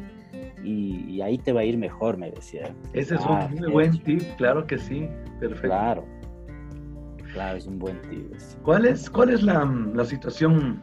y, 0.63 1.21
ahí 1.21 1.37
te 1.37 1.53
va 1.53 1.61
a 1.61 1.63
ir 1.63 1.77
mejor, 1.77 2.17
me 2.17 2.31
decía. 2.31 2.75
Ese 2.93 3.15
es 3.15 3.21
un 3.21 3.31
ah, 3.31 3.49
muy 3.49 3.71
buen 3.71 4.03
tip, 4.03 4.23
claro 4.37 4.65
que 4.65 4.77
sí, 4.77 5.07
perfecto. 5.39 5.67
Claro, 5.67 6.05
claro, 7.33 7.57
es 7.57 7.67
un 7.67 7.79
buen 7.79 8.01
tip. 8.09 8.33
¿Cuál 8.63 8.85
es, 8.85 9.09
cuál 9.09 9.29
es 9.29 9.43
la, 9.43 9.63
la 9.93 10.05
situación 10.05 10.81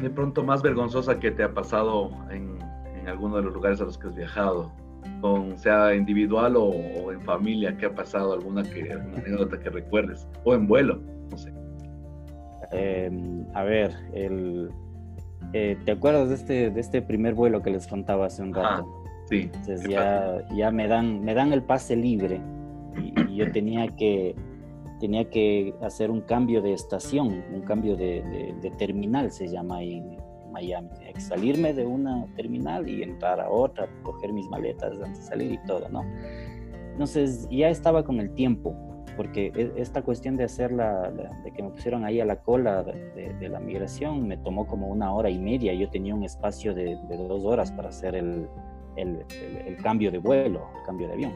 de 0.00 0.10
pronto 0.10 0.42
más 0.42 0.62
vergonzosa 0.62 1.18
que 1.18 1.30
te 1.30 1.42
ha 1.42 1.52
pasado 1.52 2.10
en, 2.30 2.58
en 2.98 3.08
alguno 3.08 3.36
de 3.36 3.42
los 3.42 3.52
lugares 3.52 3.80
a 3.80 3.84
los 3.84 3.98
que 3.98 4.08
has 4.08 4.14
viajado? 4.14 4.72
Con, 5.20 5.58
sea 5.58 5.94
individual 5.94 6.56
o, 6.56 7.12
en 7.12 7.20
familia, 7.22 7.76
¿qué 7.76 7.86
ha 7.86 7.94
pasado? 7.94 8.32
¿Alguna, 8.32 8.62
que, 8.62 8.92
anécdota 8.92 9.58
que 9.58 9.70
recuerdes? 9.70 10.26
O 10.44 10.54
en 10.54 10.66
vuelo, 10.66 11.00
no 11.30 11.36
sé. 11.36 11.52
Em, 12.72 13.44
a 13.54 13.64
ver, 13.64 13.94
el, 14.12 14.70
eh, 15.52 15.76
¿te 15.84 15.92
acuerdas 15.92 16.28
de 16.28 16.34
este, 16.34 16.70
de 16.70 16.80
este 16.80 17.02
primer 17.02 17.34
vuelo 17.34 17.62
que 17.62 17.70
les 17.70 17.86
contaba 17.86 18.26
hace 18.26 18.42
un 18.42 18.54
rato? 18.54 18.86
sí. 19.28 19.50
Entonces 19.52 19.88
ya, 19.88 20.46
ya 20.54 20.70
me, 20.70 20.88
dan, 20.88 21.24
me 21.24 21.34
dan 21.34 21.52
el 21.52 21.62
pase 21.62 21.96
libre 21.96 22.40
y, 22.96 23.36
yo 23.36 23.50
tenía 23.52 23.88
que, 23.88 24.34
tenía 24.98 25.28
que 25.30 25.74
hacer 25.82 26.10
un 26.10 26.20
cambio 26.20 26.62
de 26.62 26.72
estación, 26.72 27.44
un 27.52 27.62
cambio 27.62 27.96
de, 27.96 28.54
de 28.60 28.70
terminal, 28.72 29.30
se 29.30 29.48
llama 29.48 29.76
ahí 29.76 30.18
Miami. 30.50 30.88
Tenía 30.90 31.12
que 31.12 31.20
salirme 31.20 31.72
de 31.72 31.86
una 31.86 32.26
terminal 32.36 32.88
y 32.88 33.02
entrar 33.02 33.40
a 33.40 33.50
otra, 33.50 33.88
coger 34.02 34.32
mis 34.32 34.48
maletas 34.48 34.92
antes 35.00 35.18
de 35.18 35.24
salir 35.24 35.52
y 35.52 35.58
todo, 35.66 35.88
¿no? 35.88 36.02
Entonces 36.92 37.48
ya 37.50 37.68
estaba 37.68 38.04
con 38.04 38.20
el 38.20 38.34
tiempo, 38.34 38.74
porque 39.16 39.52
e, 39.54 39.72
esta 39.76 40.02
cuestión 40.02 40.36
de 40.36 40.44
hacerla, 40.44 41.10
de 41.44 41.50
que 41.52 41.62
me 41.62 41.70
pusieron 41.70 42.04
ahí 42.04 42.20
a 42.20 42.24
la 42.24 42.36
cola 42.36 42.82
de, 42.82 43.48
la 43.48 43.60
migración, 43.60 44.26
me 44.26 44.36
tomó 44.36 44.66
como 44.66 44.88
una 44.88 45.12
hora 45.12 45.30
y 45.30 45.38
media. 45.38 45.72
Yo 45.74 45.88
tenía 45.88 46.14
un 46.14 46.24
espacio 46.24 46.74
de, 46.74 46.98
dos 47.08 47.44
horas 47.44 47.72
para 47.72 47.88
hacer 47.88 48.14
el, 48.14 48.48
el, 48.96 49.24
el, 49.66 49.76
cambio 49.78 50.10
de 50.10 50.18
vuelo, 50.18 50.68
el 50.78 50.82
cambio 50.84 51.08
de 51.08 51.14
avión. 51.14 51.32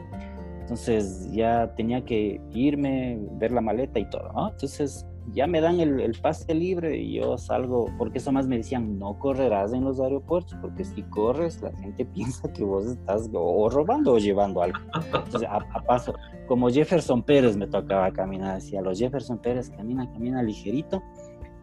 Entonces 0.61 1.31
ya 1.31 1.73
tenía 1.75 2.03
que 2.03 2.41
irme, 2.51 3.19
ver 3.33 3.51
la 3.51 3.61
maleta 3.61 3.99
y 3.99 4.09
todo, 4.09 4.31
¿no? 4.33 4.49
Entonces 4.49 5.05
ya 5.31 5.47
me 5.47 5.61
dan 5.61 5.79
el, 5.79 6.13
pase 6.21 6.53
libre 6.53 6.97
y 6.97 7.15
yo 7.15 7.37
salgo, 7.37 7.89
porque 7.97 8.19
eso 8.19 8.31
más 8.31 8.47
me 8.47 8.57
decían, 8.57 8.99
no 8.99 9.17
correrás 9.17 9.73
en 9.73 9.83
los 9.83 9.99
aeropuertos, 9.99 10.57
porque 10.61 10.85
si 10.85 11.03
corres 11.03 11.61
la 11.61 11.71
gente 11.73 12.05
piensa 12.13 12.51
que 12.51 12.63
vos 12.63 12.85
estás 12.85 13.29
o 13.33 13.69
robando 13.69 14.13
o 14.13 14.17
llevando 14.17 14.61
algo. 14.61 14.79
Entonces, 15.13 15.47
a, 15.49 15.59
paso, 15.83 16.13
como 16.47 16.69
Jefferson 16.69 17.23
Pérez 17.23 17.57
me 17.57 17.67
tocaba 17.67 18.11
caminar, 18.11 18.55
decía, 18.55 18.81
los 18.81 18.99
Jefferson 18.99 19.39
Pérez 19.39 19.69
camina, 19.69 20.09
camina 20.11 20.43
ligerito, 20.43 21.03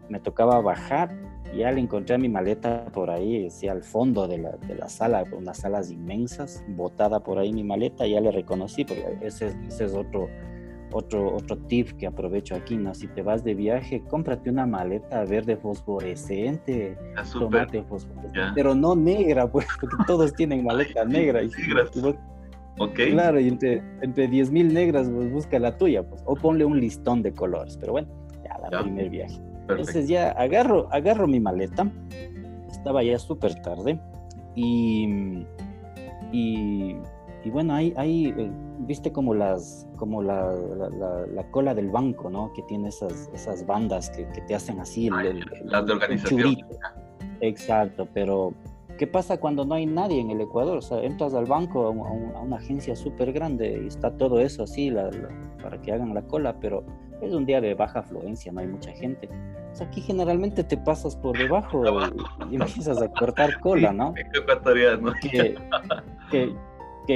me 0.08 0.18
tocaba 0.20 0.60
bajar, 0.60 1.16
y 1.54 1.58
ya 1.58 1.70
le 1.70 1.80
encontré 1.80 2.14
a 2.16 2.18
mi 2.18 2.28
maleta 2.28 2.86
por 2.92 3.10
ahí, 3.10 3.44
decía, 3.44 3.72
al 3.72 3.82
fondo 3.82 4.26
de 4.26 4.38
la, 4.38 4.52
de 4.52 4.74
la 4.74 4.88
sala, 4.88 5.24
unas 5.36 5.58
salas 5.58 5.90
inmensas, 5.90 6.64
botada 6.68 7.20
por 7.20 7.38
ahí 7.38 7.52
mi 7.52 7.62
maleta, 7.62 8.06
ya 8.06 8.20
le 8.20 8.30
reconocí, 8.30 8.84
porque 8.84 9.04
ese, 9.20 9.54
ese 9.66 9.84
es 9.84 9.94
otro 9.94 10.28
otro, 10.92 11.34
otro 11.34 11.56
tip 11.68 11.90
que 11.98 12.06
aprovecho 12.06 12.54
aquí, 12.54 12.76
¿no? 12.76 12.94
Si 12.94 13.08
te 13.08 13.22
vas 13.22 13.44
de 13.44 13.54
viaje, 13.54 14.02
cómprate 14.08 14.50
una 14.50 14.66
maleta 14.66 15.24
verde 15.24 15.56
fosforescente, 15.56 16.96
ah, 17.16 17.22
tomate 17.32 17.82
fosforescente, 17.82 18.52
pero 18.54 18.74
no 18.74 18.94
negra, 18.94 19.50
pues, 19.50 19.66
porque 19.80 19.96
todos 20.06 20.32
tienen 20.36 20.64
maleta 20.64 21.04
negra. 21.04 21.42
Y, 21.42 21.50
Claro, 22.94 23.38
y 23.38 23.48
entre, 23.48 23.82
entre 24.00 24.28
10 24.28 24.50
mil 24.50 24.72
negras, 24.72 25.08
pues 25.08 25.30
busca 25.30 25.58
la 25.58 25.76
tuya, 25.76 26.02
pues, 26.08 26.22
o 26.24 26.34
ponle 26.34 26.64
un 26.64 26.80
listón 26.80 27.22
de 27.22 27.32
colores, 27.32 27.76
pero 27.78 27.92
bueno, 27.92 28.08
ya, 28.44 28.58
la 28.70 28.82
primer 28.82 29.10
viaje. 29.10 29.40
Entonces 29.68 30.08
ya 30.08 30.30
agarro, 30.32 30.88
agarro 30.90 31.26
mi 31.26 31.38
maleta, 31.38 31.90
estaba 32.70 33.02
ya 33.02 33.18
súper 33.18 33.54
tarde, 33.62 34.00
y, 34.54 35.44
y 36.32 36.96
y 37.44 37.50
bueno, 37.50 37.74
ahí, 37.74 37.92
ahí 37.96 38.34
eh, 38.36 38.50
viste 38.80 39.12
como 39.12 39.34
las 39.34 39.86
como 39.96 40.22
la, 40.22 40.52
la, 41.32 41.50
cola 41.50 41.74
del 41.74 41.90
banco, 41.90 42.28
¿no? 42.28 42.52
Que 42.54 42.62
tiene 42.62 42.88
esas, 42.88 43.30
esas 43.32 43.64
bandas 43.66 44.10
que, 44.10 44.26
que 44.28 44.40
te 44.42 44.54
hacen 44.54 44.80
así. 44.80 45.08
El, 45.08 45.44
las 45.64 45.86
de 45.86 45.92
organización. 45.92 46.56
Exacto, 47.40 48.08
pero 48.12 48.52
¿qué 48.98 49.06
pasa 49.06 49.38
cuando 49.38 49.64
no 49.64 49.74
hay 49.74 49.86
nadie 49.86 50.20
en 50.20 50.30
el 50.30 50.40
Ecuador? 50.40 50.78
O 50.78 50.82
sea, 50.82 51.02
entras 51.02 51.34
al 51.34 51.46
banco, 51.46 51.86
a, 51.86 51.90
una 52.40 52.56
agencia 52.56 52.94
súper 52.96 53.32
grande 53.32 53.80
y 53.84 53.88
está 53.88 54.16
todo 54.16 54.40
eso 54.40 54.64
así 54.64 54.92
para 55.62 55.80
que 55.82 55.92
hagan 55.92 56.14
la 56.14 56.22
cola, 56.22 56.56
pero 56.60 56.84
es 57.20 57.32
un 57.32 57.46
día 57.46 57.60
de 57.60 57.74
baja 57.74 58.00
afluencia, 58.00 58.52
no 58.52 58.60
hay 58.60 58.66
mucha 58.66 58.92
gente. 58.92 59.28
O 59.72 59.74
sea, 59.74 59.86
aquí 59.86 60.02
generalmente 60.02 60.62
te 60.64 60.76
pasas 60.76 61.16
por 61.16 61.36
debajo 61.36 61.82
y, 62.50 62.56
empiezas 62.56 63.00
a 63.00 63.08
cortar 63.08 63.58
cola, 63.60 63.92
¿no? 63.92 64.12
Ecuatoriano. 64.34 65.12
Que, 65.20 65.56
que, 66.30 66.54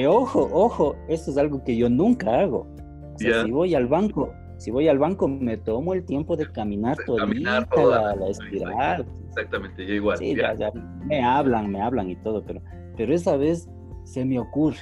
ojo, 0.06 0.48
ojo, 0.52 0.96
eso 1.08 1.30
es 1.30 1.38
algo 1.38 1.62
que 1.64 1.76
yo 1.76 1.88
nunca 1.88 2.40
hago. 2.40 2.66
O 3.14 3.18
sea, 3.18 3.44
si 3.44 3.50
voy 3.50 3.74
al 3.74 3.86
banco, 3.86 4.32
si 4.58 4.70
voy 4.70 4.88
al 4.88 4.98
banco 4.98 5.28
me 5.28 5.56
tomo 5.56 5.94
el 5.94 6.04
tiempo 6.04 6.36
de 6.36 6.50
caminar 6.50 6.96
toda 7.06 7.26
la, 7.26 8.16
la, 8.16 8.28
espiral. 8.28 9.06
Exactamente, 9.28 9.86
yo 9.86 9.94
igual. 9.94 10.18
Sí, 10.18 10.34
ya, 10.34 10.54
ya, 10.54 10.72
me 11.04 11.22
hablan, 11.22 11.70
me 11.70 11.80
hablan 11.80 12.10
y 12.10 12.16
todo, 12.16 12.44
pero, 12.44 12.60
pero 12.96 13.14
esa 13.14 13.36
vez 13.36 13.68
se 14.04 14.24
me 14.24 14.38
ocurre. 14.38 14.78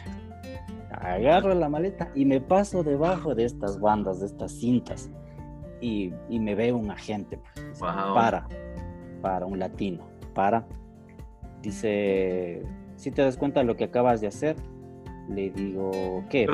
Agarro 0.90 1.54
la 1.54 1.68
maleta 1.68 2.10
y 2.14 2.24
me 2.24 2.40
paso 2.40 2.84
debajo 2.84 3.34
de 3.34 3.44
estas 3.44 3.80
bandas, 3.80 4.20
de 4.20 4.26
estas 4.26 4.52
cintas. 4.52 5.10
Y, 5.80 6.12
y 6.28 6.38
me 6.38 6.54
ve 6.54 6.72
un 6.72 6.90
agente. 6.90 7.40
Pues, 7.54 7.80
Para, 7.80 8.46
para, 9.20 9.44
un 9.44 9.58
latino. 9.58 10.04
Para. 10.34 10.66
Dice, 11.62 12.62
si 12.96 13.10
te 13.10 13.22
das 13.22 13.36
cuenta 13.36 13.60
de 13.60 13.66
lo 13.66 13.76
que 13.76 13.84
acabas 13.84 14.20
de 14.20 14.28
hacer, 14.28 14.56
le 15.28 15.50
digo, 15.50 16.24
¿qué? 16.28 16.46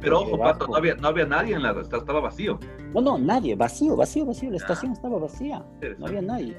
Pero, 0.00 0.20
ojo, 0.20 0.38
Pato, 0.38 0.66
no 0.66 0.76
había, 0.76 0.94
no 0.96 1.08
había 1.08 1.26
nadie 1.26 1.54
en 1.54 1.62
la 1.62 1.80
estaba 1.80 2.20
vacío. 2.20 2.58
No, 2.92 3.00
no, 3.00 3.18
nadie, 3.18 3.54
vacío, 3.54 3.96
vacío, 3.96 4.26
vacío, 4.26 4.50
la 4.50 4.56
estación 4.56 4.92
estaba 4.92 5.18
vacía, 5.18 5.64
no 5.98 6.06
había 6.06 6.22
nadie. 6.22 6.56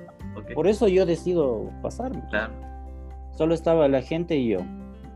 Por 0.53 0.67
eso 0.67 0.87
yo 0.87 1.05
decido 1.05 1.69
pasarme. 1.81 2.23
Claro. 2.29 2.53
Solo 3.31 3.53
estaba 3.53 3.87
la 3.87 4.01
gente 4.01 4.35
y 4.37 4.49
yo. 4.49 4.59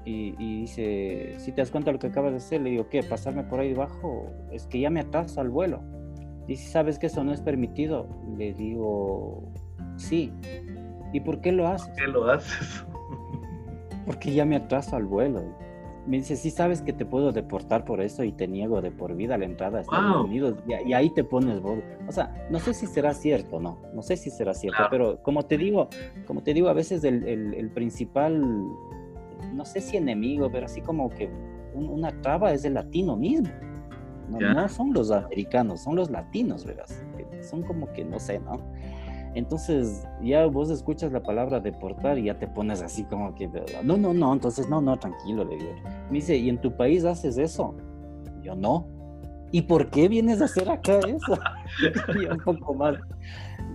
Y, 0.03 0.31
dice, 0.35 1.35
si 1.37 1.51
te 1.51 1.61
das 1.61 1.69
cuenta 1.69 1.89
de 1.89 1.93
lo 1.93 1.99
que 1.99 2.07
acabas 2.07 2.31
de 2.31 2.37
hacer, 2.37 2.61
le 2.61 2.71
digo, 2.71 2.89
¿qué? 2.89 3.03
¿Pasarme 3.03 3.43
por 3.43 3.59
ahí 3.59 3.69
debajo? 3.69 4.31
Es 4.51 4.65
que 4.65 4.79
ya 4.79 4.89
me 4.89 4.99
atrasa 4.99 5.41
al 5.41 5.49
vuelo. 5.49 5.81
Dice, 6.47 6.69
¿sabes 6.69 6.97
que 6.97 7.05
eso 7.05 7.23
no 7.23 7.31
es 7.31 7.41
permitido? 7.41 8.07
Le 8.35 8.53
digo, 8.53 9.43
sí. 9.95 10.33
¿Y 11.13 11.19
por 11.19 11.39
qué 11.41 11.51
lo 11.51 11.67
haces? 11.67 11.89
¿Por 11.89 11.97
qué 11.97 12.07
lo 12.07 12.31
haces? 12.31 12.85
Porque 14.05 14.33
ya 14.33 14.43
me 14.43 14.55
atraso 14.55 14.95
al 14.95 15.05
vuelo 15.05 15.43
me 16.07 16.17
dice, 16.17 16.35
sí 16.35 16.49
sabes 16.49 16.81
que 16.81 16.93
te 16.93 17.05
puedo 17.05 17.31
deportar 17.31 17.85
por 17.85 18.01
eso 18.01 18.23
y 18.23 18.31
te 18.31 18.47
niego 18.47 18.81
de 18.81 18.91
por 18.91 19.15
vida 19.15 19.37
la 19.37 19.45
entrada 19.45 19.79
a 19.79 19.81
Estados 19.81 20.25
Unidos. 20.25 20.55
Y, 20.67 20.93
ahí 20.93 21.09
te 21.11 21.23
pones 21.23 21.61
vos. 21.61 21.79
O 22.07 22.11
sea, 22.11 22.47
no 22.49 22.59
sé 22.59 22.73
si 22.73 22.87
será 22.87 23.13
cierto, 23.13 23.59
no. 23.59 23.77
No 23.93 24.01
sé 24.01 24.17
si 24.17 24.29
será 24.29 24.53
cierto, 24.53 24.83
pero 24.89 25.21
como 25.21 25.43
te 25.43 25.57
digo, 25.57 25.89
como 26.25 26.41
te 26.41 26.53
digo, 26.53 26.69
a 26.69 26.73
veces 26.73 27.03
el, 27.03 27.23
el, 27.27 27.69
principal, 27.69 28.41
no 29.53 29.65
sé 29.65 29.79
si 29.81 29.97
enemigo, 29.97 30.49
pero 30.51 30.65
así 30.65 30.81
como 30.81 31.09
que 31.09 31.29
una 31.75 32.11
traba 32.21 32.51
es 32.51 32.65
el 32.65 32.73
latino 32.73 33.15
mismo. 33.15 33.49
No, 34.27 34.39
no 34.39 34.69
son 34.69 34.93
los 34.93 35.11
americanos, 35.11 35.81
son 35.81 35.95
los 35.95 36.09
latinos, 36.09 36.65
¿verdad? 36.65 36.85
Son 37.41 37.63
como 37.63 37.91
que, 37.91 38.05
no 38.05 38.19
sé, 38.19 38.39
¿no? 38.39 38.57
Entonces 39.33 40.05
ya 40.21 40.45
vos 40.45 40.69
escuchas 40.69 41.11
la 41.11 41.23
palabra 41.23 41.59
deportar 41.59 42.17
y 42.17 42.25
ya 42.25 42.37
te 42.37 42.47
pones 42.47 42.81
así 42.81 43.03
como 43.03 43.33
que, 43.33 43.49
no, 43.83 43.97
no, 43.97 44.13
no, 44.13 44.33
entonces 44.33 44.67
no, 44.69 44.81
no, 44.81 44.97
tranquilo, 44.97 45.45
le 45.45 45.55
digo. 45.55 45.71
Me 46.09 46.17
dice, 46.17 46.35
¿y 46.35 46.49
en 46.49 46.59
tu 46.59 46.75
país 46.75 47.05
haces 47.05 47.37
eso? 47.37 47.75
Yo 48.41 48.55
no. 48.55 48.87
¿Y 49.53 49.63
por 49.63 49.89
qué 49.89 50.07
vienes 50.07 50.41
a 50.41 50.45
hacer 50.45 50.69
acá 50.69 50.99
eso? 50.99 51.37
y 52.21 52.25
un 52.25 52.37
poco 52.39 52.73
más, 52.73 52.95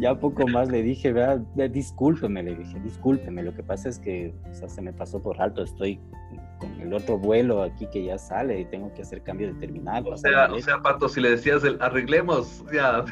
ya 0.00 0.12
un 0.12 0.18
poco 0.18 0.46
más 0.46 0.70
le 0.70 0.82
dije, 0.82 1.12
vea, 1.12 1.38
discúlpeme, 1.70 2.42
le 2.42 2.56
dije, 2.56 2.78
discúlpeme, 2.80 3.42
lo 3.42 3.54
que 3.54 3.62
pasa 3.62 3.88
es 3.88 3.98
que 3.98 4.34
se 4.52 4.82
me 4.82 4.92
pasó 4.92 5.22
por 5.22 5.40
alto, 5.40 5.62
estoy 5.62 6.00
con 6.66 6.80
el 6.80 6.92
otro 6.92 7.18
vuelo 7.18 7.62
aquí 7.62 7.86
que 7.86 8.04
ya 8.04 8.18
sale 8.18 8.60
y 8.60 8.64
tengo 8.64 8.92
que 8.94 9.02
hacer 9.02 9.22
cambio 9.22 9.48
de 9.48 9.54
terminal. 9.54 10.06
O 10.06 10.16
sea, 10.16 10.52
o 10.52 10.58
sea, 10.58 10.80
Pato, 10.80 11.08
si 11.08 11.20
le 11.20 11.30
decías 11.30 11.64
el 11.64 11.80
arreglemos, 11.80 12.64
ya. 12.72 13.04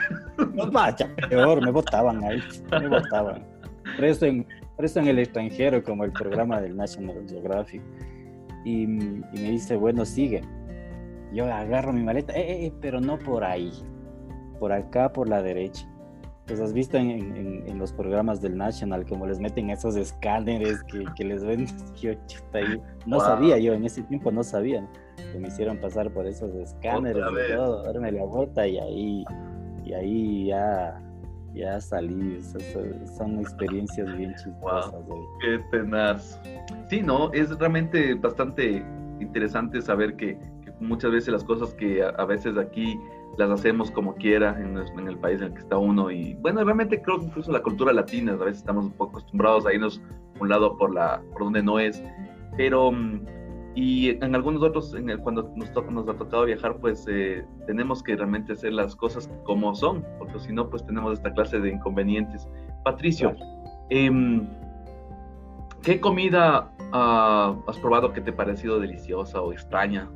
No, 0.55 0.71
vaya, 0.71 1.09
peor, 1.29 1.62
me 1.64 1.71
votaban 1.71 2.23
ahí, 2.25 2.43
me 2.71 2.88
votaban. 2.88 3.45
Preso 3.97 4.27
en, 4.27 4.47
preso 4.77 5.01
en 5.01 5.09
el 5.09 5.19
extranjero, 5.19 5.83
como 5.83 6.05
el 6.05 6.12
programa 6.12 6.61
del 6.61 6.77
National 6.77 7.25
Geographic. 7.29 7.83
Y, 8.64 8.83
y 8.83 8.87
me 8.87 9.51
dice, 9.51 9.77
bueno, 9.77 10.05
sigue. 10.05 10.43
Yo 11.33 11.53
agarro 11.53 11.93
mi 11.93 12.03
maleta, 12.03 12.33
eh, 12.33 12.40
eh, 12.40 12.67
eh, 12.67 12.73
pero 12.81 13.01
no 13.01 13.19
por 13.19 13.45
ahí, 13.45 13.73
por 14.59 14.73
acá, 14.73 15.12
por 15.12 15.29
la 15.29 15.43
derecha 15.43 15.87
pues 16.47 16.61
has 16.61 16.73
visto 16.73 16.97
en, 16.99 17.79
los 17.79 17.93
programas 17.93 18.41
del 18.41 18.57
National 18.57 19.05
como 19.07 19.27
les 19.27 19.41
meten 19.41 19.71
esos 19.71 19.97
escáneres 19.97 20.83
que, 20.85 21.25
les 21.25 21.45
ven 21.45 21.67
yo 22.01 22.13
ahí. 22.53 22.81
no 23.07 23.21
sabía 23.21 23.59
yo 23.59 23.73
en 23.73 23.85
ese 23.85 24.03
tiempo 24.03 24.31
no 24.31 24.43
sabía 24.43 24.89
que 25.33 25.39
me 25.39 25.49
hicieron 25.49 25.79
pasar 25.79 26.11
por 26.13 26.27
esos 26.27 26.55
escáneres 26.55 27.23
y 27.23 27.53
todo 27.55 27.83
darme 27.83 28.13
la 28.13 28.25
vuelta 28.25 28.67
y 28.67 28.79
ahí 28.79 29.25
y 29.85 29.93
ahí 29.93 30.47
ya 30.47 31.01
ya 31.55 31.81
salí 31.81 32.41
son, 32.43 33.39
experiencias 33.39 34.17
bien 34.17 34.35
chistosas 34.35 34.95
qué 35.41 35.61
tenaz. 35.71 36.41
Sí 36.91 37.01
no 37.01 37.33
es 37.33 37.57
realmente 37.59 38.15
bastante 38.15 38.85
interesante 39.21 39.81
saber 39.81 40.17
que, 40.17 40.39
muchas 40.81 41.13
veces 41.13 41.33
las 41.33 41.45
cosas 41.45 41.73
que 41.75 42.03
a 42.03 42.25
veces 42.25 42.59
aquí 42.59 42.99
las 43.38 43.51
hacemos 43.51 43.90
como 43.90 44.14
quiera 44.14 44.59
en, 44.61 44.77
el 45.09 45.18
país 45.18 45.40
en 45.40 45.49
el 45.49 45.55
que 45.55 45.61
está 45.61 45.79
uno. 45.79 46.11
Y 46.11 46.35
bueno, 46.35 46.64
realmente 46.64 47.01
creo 47.01 47.18
que 47.18 47.27
incluso 47.27 47.53
la 47.53 47.62
cultura 47.62 47.92
latina, 47.92 48.33
a 48.33 48.37
veces 48.37 48.59
estamos 48.59 48.87
un 48.87 48.92
poco 48.92 49.18
acostumbrados 49.18 49.66
a 49.66 49.73
irnos 49.73 50.01
un 50.40 50.49
lado 50.49 50.77
por, 50.77 50.92
la, 50.92 51.23
por 51.33 51.44
donde 51.44 51.62
no 51.62 51.79
es. 51.79 52.03
Pero, 52.57 52.92
mm, 52.92 53.27
y 53.75 54.11
en 54.11 54.35
algunos 54.35 54.62
otros, 54.62 54.94
en 54.94 55.11
el, 55.11 55.18
cuando 55.18 55.53
nos, 55.57 55.70
nos 55.90 56.09
ha 56.09 56.14
tocado 56.14 56.44
viajar, 56.44 56.77
pues 56.79 57.07
eh, 57.09 57.44
tenemos 57.66 58.03
que 58.03 58.16
realmente 58.16 58.53
hacer 58.53 58.73
las 58.73 58.94
cosas 58.94 59.29
como 59.44 59.75
son, 59.75 60.05
porque 60.18 60.38
si 60.38 60.53
no, 60.53 60.70
pues 60.70 60.85
tenemos 60.87 61.14
esta 61.14 61.33
clase 61.33 61.59
de 61.59 61.70
inconvenientes. 61.70 62.49
Patricio, 62.85 63.35
em, 63.90 64.47
¿qué 65.83 66.01
comida 66.01 66.70
ah, 66.92 67.57
has 67.66 67.79
probado 67.79 68.12
que 68.12 68.20
te 68.20 68.31
ha 68.31 68.37
parecido 68.37 68.79
deliciosa 68.79 69.40
o 69.40 69.53
extraña? 69.53 70.09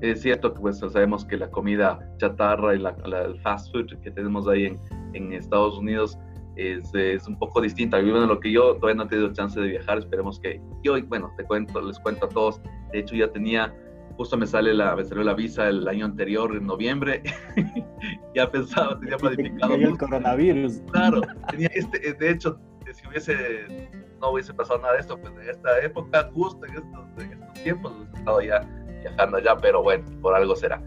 Es 0.00 0.22
cierto 0.22 0.54
que 0.54 0.60
pues 0.60 0.78
sabemos 0.78 1.24
que 1.24 1.36
la 1.36 1.50
comida 1.50 1.98
chatarra 2.16 2.74
y 2.74 2.78
la, 2.78 2.96
el 3.04 3.38
fast 3.42 3.70
food 3.70 3.86
que 4.02 4.10
tenemos 4.10 4.48
ahí 4.48 4.66
en, 4.66 4.80
en 5.12 5.32
Estados 5.32 5.76
Unidos 5.76 6.18
es, 6.56 6.94
es, 6.94 7.26
un 7.26 7.38
poco 7.38 7.60
distinta. 7.60 8.00
Y 8.00 8.10
bueno, 8.10 8.26
lo 8.26 8.40
que 8.40 8.50
yo 8.50 8.74
todavía 8.76 8.96
no 8.96 9.04
he 9.04 9.08
tenido 9.08 9.32
chance 9.32 9.60
de 9.60 9.68
viajar, 9.68 9.98
esperemos 9.98 10.40
que 10.40 10.60
yo, 10.82 11.00
bueno, 11.06 11.32
te 11.36 11.44
cuento, 11.44 11.80
les 11.80 11.98
cuento 11.98 12.26
a 12.26 12.28
todos. 12.28 12.60
De 12.92 13.00
hecho, 13.00 13.14
ya 13.14 13.30
tenía, 13.30 13.74
justo 14.16 14.36
me 14.36 14.46
sale 14.46 14.74
la, 14.74 14.96
me 14.96 15.04
salió 15.04 15.22
la 15.22 15.34
visa 15.34 15.68
el 15.68 15.86
año 15.86 16.06
anterior, 16.06 16.54
en 16.56 16.66
noviembre. 16.66 17.22
ya 18.34 18.50
pensaba, 18.50 18.98
tenía 18.98 19.16
planificado. 19.18 19.74
el 19.74 19.98
coronavirus. 19.98 20.82
Claro, 20.92 21.20
tenía 21.50 21.68
este, 21.74 22.14
de 22.14 22.30
hecho, 22.30 22.58
si 22.92 23.06
hubiese, 23.06 23.88
no 24.20 24.30
hubiese 24.30 24.52
pasado 24.54 24.80
nada 24.80 24.94
de 24.94 25.00
esto, 25.00 25.18
pues 25.18 25.32
en 25.34 25.48
esta 25.48 25.80
época, 25.82 26.30
justo 26.32 26.66
en 26.66 26.74
estos, 26.74 27.06
en 27.18 27.32
estos 27.32 27.62
tiempos, 27.62 27.92
he 28.14 28.18
estado 28.18 28.40
ya 28.42 28.79
viajando 29.00 29.38
allá, 29.38 29.56
pero 29.56 29.82
bueno, 29.82 30.04
por 30.20 30.34
algo 30.34 30.54
será. 30.56 30.82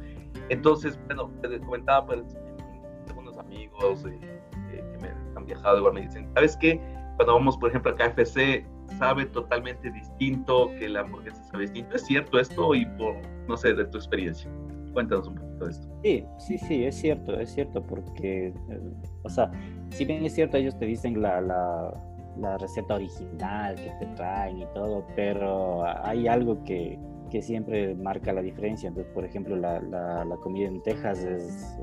Entonces, 0.49 0.99
bueno, 1.07 1.31
te 1.41 1.59
comentaba, 1.59 2.05
pues, 2.05 2.21
algunos 3.09 3.37
amigos 3.37 4.05
eh, 4.05 4.19
eh, 4.71 4.83
que 4.91 4.97
me 4.99 5.13
han 5.35 5.45
viajado, 5.45 5.77
igual 5.77 5.93
me 5.93 6.01
dicen, 6.01 6.29
¿sabes 6.33 6.57
qué? 6.57 6.79
Cuando 7.15 7.33
vamos, 7.35 7.57
por 7.57 7.69
ejemplo, 7.69 7.91
a 7.91 7.95
KFC, 7.95 8.65
sabe 8.97 9.25
totalmente 9.27 9.91
distinto, 9.91 10.69
que 10.79 10.89
la 10.89 11.01
hamburguesa 11.01 11.43
sabe 11.45 11.63
distinto. 11.63 11.95
¿Es 11.95 12.05
cierto 12.05 12.39
esto? 12.39 12.73
Y 12.75 12.85
por, 12.85 13.15
no 13.47 13.55
sé, 13.57 13.73
de 13.73 13.85
tu 13.85 13.97
experiencia. 13.97 14.49
Cuéntanos 14.93 15.27
un 15.27 15.35
poquito 15.35 15.65
de 15.65 15.71
esto. 15.71 15.87
Sí, 16.03 16.25
sí, 16.39 16.57
sí, 16.57 16.83
es 16.85 16.95
cierto, 16.95 17.39
es 17.39 17.53
cierto, 17.53 17.81
porque, 17.81 18.47
eh, 18.47 18.81
o 19.23 19.29
sea, 19.29 19.51
si 19.89 20.05
bien 20.05 20.25
es 20.25 20.33
cierto, 20.33 20.57
ellos 20.57 20.77
te 20.77 20.85
dicen 20.85 21.21
la, 21.21 21.41
la, 21.41 21.93
la 22.37 22.57
receta 22.57 22.95
original 22.95 23.75
que 23.75 23.91
te 23.99 24.05
traen 24.15 24.59
y 24.59 24.65
todo, 24.73 25.05
pero 25.15 25.83
hay 26.03 26.27
algo 26.27 26.63
que, 26.63 26.99
que 27.33 27.41
siempre 27.41 27.95
marca 27.95 28.31
la 28.31 28.43
diferencia. 28.43 28.89
Entonces, 28.89 29.11
por 29.11 29.25
ejemplo, 29.25 29.55
la, 29.55 29.79
la, 29.81 30.35
comida 30.37 30.67
en 30.67 30.83
Texas 30.83 31.23
es, 31.23 31.75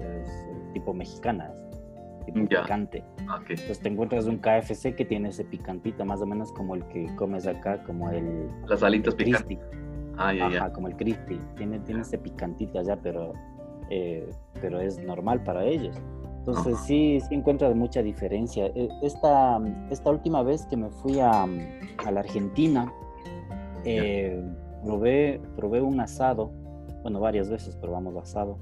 tipo 0.73 0.95
mexicana, 0.95 1.53
tipo 2.25 2.47
picante. 2.47 3.03
Entonces 3.19 3.81
te 3.81 3.89
encuentras 3.89 4.27
un 4.27 4.39
KFC 4.39 4.95
que 4.95 5.05
tiene 5.05 5.31
ese 5.31 5.45
picantito, 5.45 6.05
más 6.05 6.23
o 6.23 6.27
menos 6.27 6.53
como 6.53 6.77
el 6.77 6.85
que 6.87 7.13
comes 7.17 7.49
acá, 7.49 7.83
como 7.83 8.11
el... 8.11 8.47
Las 8.69 8.85
alitas 8.85 9.17
picantes. 9.17 9.59
Ah, 10.17 10.33
Ajá, 10.41 10.73
como 10.73 10.87
el 10.87 10.95
crispy. 10.95 11.41
Tiene, 11.57 11.81
tiene 11.81 12.03
ese 12.03 12.17
picantito 12.17 12.79
allá, 12.79 12.97
pero, 13.03 13.33
eh, 13.91 14.31
pero 14.61 14.79
es 14.79 15.01
normal 15.01 15.43
para 15.43 15.65
ellos. 15.65 16.01
Entonces 16.39 16.79
sí, 16.87 17.19
sí 17.29 17.35
encuentras 17.35 17.75
mucha 17.75 18.05
diferencia. 18.05 18.67
E, 18.67 18.89
esta, 19.03 19.61
esta 19.91 20.11
última 20.11 20.45
vez 20.45 20.65
que 20.67 20.77
me 20.77 20.91
fui 20.91 21.19
a, 21.19 21.43
a 21.43 22.11
la 22.13 22.21
Argentina, 22.21 22.93
eh, 23.85 24.41
probé, 24.85 25.41
probé 25.57 25.81
un 25.81 26.01
asado, 26.01 26.51
bueno, 27.03 27.21
varias 27.21 27.49
veces 27.49 27.77
probamos 27.77 28.17
asado. 28.17 28.59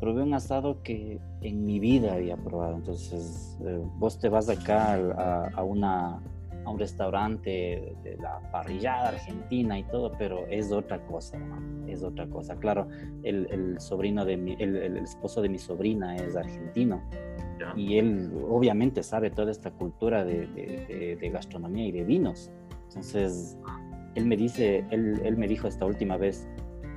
Probé 0.00 0.22
un 0.22 0.34
asado 0.34 0.82
que 0.82 1.18
en 1.40 1.64
mi 1.64 1.78
vida 1.80 2.14
había 2.14 2.36
probado. 2.36 2.76
Entonces, 2.76 3.58
eh, 3.64 3.82
vos 3.98 4.18
te 4.18 4.28
vas 4.28 4.48
acá 4.48 4.92
a, 4.92 5.48
a, 5.48 5.62
una, 5.62 6.20
a 6.64 6.70
un 6.70 6.78
restaurante 6.78 7.94
de 8.02 8.16
la 8.20 8.40
parrillada 8.52 9.08
argentina 9.08 9.78
y 9.78 9.84
todo, 9.84 10.12
pero 10.18 10.46
es 10.48 10.70
otra 10.70 11.00
cosa, 11.06 11.38
es 11.86 12.02
otra 12.02 12.26
cosa. 12.26 12.56
Claro, 12.56 12.88
el, 13.22 13.48
el 13.50 13.80
sobrino 13.80 14.26
de 14.26 14.36
mi, 14.36 14.54
el, 14.58 14.76
el, 14.76 14.96
esposo 14.98 15.40
de 15.40 15.48
mi 15.48 15.58
sobrina 15.58 16.14
es 16.16 16.36
argentino 16.36 17.00
y 17.74 17.96
él 17.96 18.30
obviamente 18.50 19.02
sabe 19.02 19.30
toda 19.30 19.50
esta 19.50 19.70
cultura 19.70 20.24
de, 20.24 20.46
de, 20.48 21.16
de 21.18 21.30
gastronomía 21.30 21.86
y 21.86 21.92
de 21.92 22.04
vinos. 22.04 22.50
Entonces, 22.88 23.56
él 24.16 24.26
me 24.26 24.36
dice, 24.36 24.84
él, 24.90 25.20
él 25.24 25.36
me 25.36 25.46
dijo 25.46 25.68
esta 25.68 25.86
última 25.86 26.16
vez, 26.16 26.48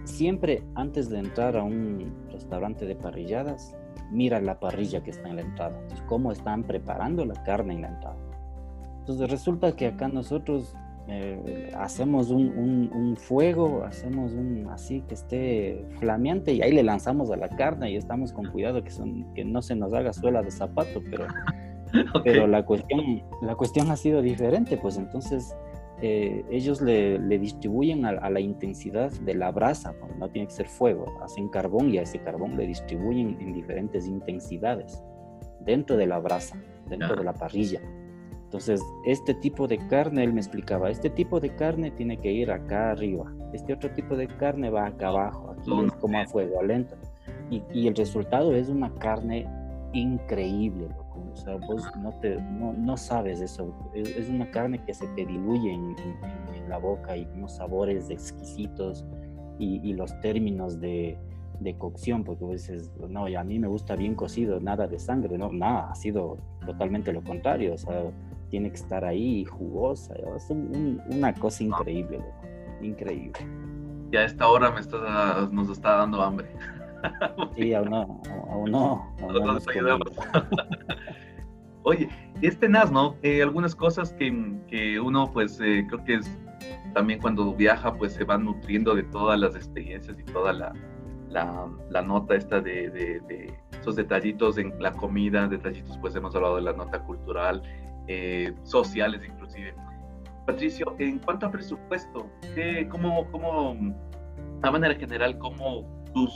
siempre 0.05 0.63
antes 0.76 1.09
de 1.09 1.20
entrar 1.20 1.55
a 1.55 1.63
un 1.63 2.13
restaurante 2.32 2.86
de 2.86 2.95
parrilladas, 2.95 3.76
mira 4.11 4.41
la 4.41 4.59
parrilla 4.59 5.03
que 5.03 5.11
está 5.11 5.30
en 5.30 5.36
la 5.36 5.41
entrada, 5.43 5.80
entonces, 5.82 6.05
cómo 6.07 6.32
están 6.32 6.63
preparando 6.63 7.26
la 7.26 7.41
carne 7.43 7.76
en 7.76 7.82
la 7.84 7.89
entrada. 7.89 8.17
Entonces 8.99 9.30
resulta 9.30 9.76
que 9.76 9.88
acá 9.88 10.07
nosotros 10.07 10.76
eh, 11.07 11.72
hacemos 11.76 12.30
un, 12.30 13.15
fuego, 13.17 13.84
hacemos 13.84 14.34
un 14.34 14.67
así 14.70 15.01
que 15.01 15.15
esté 15.15 15.86
flameante 15.99 16.53
y 16.53 16.61
ahí 16.61 16.72
le 16.72 16.84
lanzamos 16.84 17.32
a 17.32 17.36
la 17.36 17.49
carne 17.49 17.91
y 17.91 17.95
estamos 17.95 18.32
con 18.32 18.45
cuidado 18.45 18.84
que, 18.84 18.91
son, 18.91 19.34
que 19.34 19.43
no 19.43 19.61
se 19.61 19.76
nos 19.76 19.93
haga 19.93 20.13
suela 20.13 20.43
de 20.43 20.51
zapato, 20.51 21.01
pero, 21.09 21.26
pero 22.24 22.45
la, 22.45 22.63
cuestión, 22.63 23.24
la 23.41 23.55
cuestión 23.55 23.89
ha 23.89 23.95
sido 23.95 24.22
diferente, 24.22 24.78
pues 24.78 24.97
entonces 24.97 25.55
eh, 26.02 26.45
ellos 26.50 26.82
le, 26.82 27.20
distribuyen 27.39 28.06
a, 28.06 28.30
la 28.30 28.39
intensidad 28.39 29.12
de 29.12 29.36
la 29.36 29.52
brasa, 29.52 29.93
no 30.18 30.30
tiene 30.30 30.47
que 30.47 30.54
ser 30.54 30.68
fuego, 30.68 31.06
hacen 31.22 31.50
carbón 31.50 31.93
y 31.93 31.97
a 31.97 32.04
ese 32.04 32.20
carbón 32.20 32.56
le 32.58 32.68
distribuyen 32.68 33.38
en 33.41 33.54
diferentes 33.54 34.08
intensidades 34.08 35.04
dentro 35.62 35.97
de 35.97 36.08
la 36.08 36.20
brasa, 36.20 36.62
dentro 36.88 37.16
de 37.16 37.24
la 37.24 37.34
parrilla. 37.34 37.82
Entonces, 38.45 38.82
este 39.06 39.36
tipo 39.36 39.68
de 39.68 39.78
carne, 39.89 40.24
él 40.24 40.34
me 40.34 40.39
explicaba, 40.39 40.89
este 40.89 41.10
tipo 41.10 41.39
de 41.39 41.56
carne 41.56 41.91
tiene 41.91 42.18
que 42.18 42.32
ir 42.32 42.50
acá 42.50 42.91
arriba, 42.91 43.32
este 43.54 43.74
otro 43.74 43.91
tipo 43.91 44.16
de 44.16 44.28
carne 44.28 44.70
va 44.70 44.88
acá 44.88 45.10
abajo, 45.10 45.52
aquí 45.52 45.72
es 45.86 45.91
como 45.93 46.18
a 46.18 46.26
fuego 46.26 46.64
lento. 46.64 46.95
Y, 47.52 47.88
el 47.88 47.95
resultado 47.95 48.56
es 48.56 48.70
una 48.70 48.93
carne 48.95 49.47
increíble, 49.93 50.88
sea, 51.39 51.55
vos 51.55 51.83
no, 51.97 52.11
te, 52.19 52.39
no, 52.41 52.97
sabes 52.97 53.41
eso. 53.41 53.73
Es, 53.93 54.29
una 54.29 54.49
carne 54.51 54.83
que 54.83 54.93
se 54.93 55.07
te 55.09 55.25
diluye 55.25 55.73
en, 55.73 55.95
la 56.67 56.77
boca 56.77 57.17
y 57.17 57.27
unos 57.33 57.55
sabores 57.55 58.11
exquisitos 58.11 59.03
y, 59.57 59.93
los 59.93 60.19
términos 60.21 60.79
de, 60.79 61.17
de 61.59 61.77
cocción, 61.77 62.23
porque 62.23 62.43
vos 62.43 62.53
dices, 62.53 62.91
no, 63.09 63.25
a 63.25 63.43
mí 63.43 63.57
me 63.57 63.67
gusta 63.67 63.95
bien 63.95 64.13
cocido, 64.13 64.59
nada 64.59 64.87
de 64.87 64.99
sangre, 64.99 65.37
no, 65.37 65.51
nada, 65.51 65.89
ha 65.89 65.95
sido 65.95 66.37
totalmente 66.65 67.11
lo 67.11 67.23
contrario, 67.23 67.73
o 67.73 67.77
sea, 67.77 68.11
tiene 68.49 68.69
que 68.69 68.75
estar 68.75 69.05
ahí 69.05 69.45
jugosa. 69.45 70.15
Es 70.35 70.49
una 70.49 71.33
cosa 71.33 71.63
increíble, 71.63 72.19
increíble. 72.81 73.39
Y 74.11 74.17
a 74.17 74.25
esta 74.25 74.47
hora 74.47 74.71
me 74.71 74.79
está, 74.79 75.47
nos 75.51 75.69
está 75.69 75.97
dando 75.97 76.21
hambre. 76.21 76.47
Sí, 77.55 77.73
aún 77.73 77.89
no, 77.89 78.21
aún 78.49 78.71
no. 78.71 79.15
Oye, 81.89 82.07
este 82.43 82.69
NAS, 82.69 82.91
¿no? 82.91 83.15
Eh, 83.23 83.41
algunas 83.41 83.75
cosas 83.75 84.13
que, 84.13 84.31
que 84.67 84.99
uno, 84.99 85.31
pues, 85.33 85.59
eh, 85.59 85.87
creo 85.87 86.03
que 86.03 86.13
es 86.17 86.39
también 86.93 87.19
cuando 87.19 87.51
viaja, 87.55 87.95
pues 87.95 88.13
se 88.13 88.23
va 88.25 88.37
nutriendo 88.37 88.93
de 88.93 89.01
todas 89.01 89.39
las 89.39 89.55
experiencias 89.55 90.19
y 90.19 90.23
toda 90.31 90.53
la, 90.53 90.71
la, 91.29 92.01
nota 92.03 92.35
esta 92.35 92.61
de, 92.61 92.91
de, 92.91 93.51
esos 93.81 93.95
detallitos 93.95 94.59
en 94.59 94.71
la 94.79 94.91
comida, 94.91 95.47
detallitos, 95.47 95.97
pues 95.97 96.15
hemos 96.15 96.35
hablado 96.35 96.57
de 96.57 96.61
la 96.61 96.73
nota 96.73 97.01
cultural, 97.01 97.63
eh, 98.07 98.53
sociales 98.61 99.21
inclusive. 99.27 99.73
Patricio, 100.45 100.95
en 100.99 101.17
cuanto 101.17 101.47
a 101.47 101.51
presupuesto, 101.51 102.29
¿qué, 102.53 102.87
cómo, 102.87 103.25
cómo, 103.31 103.75
a 104.61 104.69
manera 104.69 104.93
general, 104.93 105.39
cómo 105.39 105.87
tú 106.13 106.29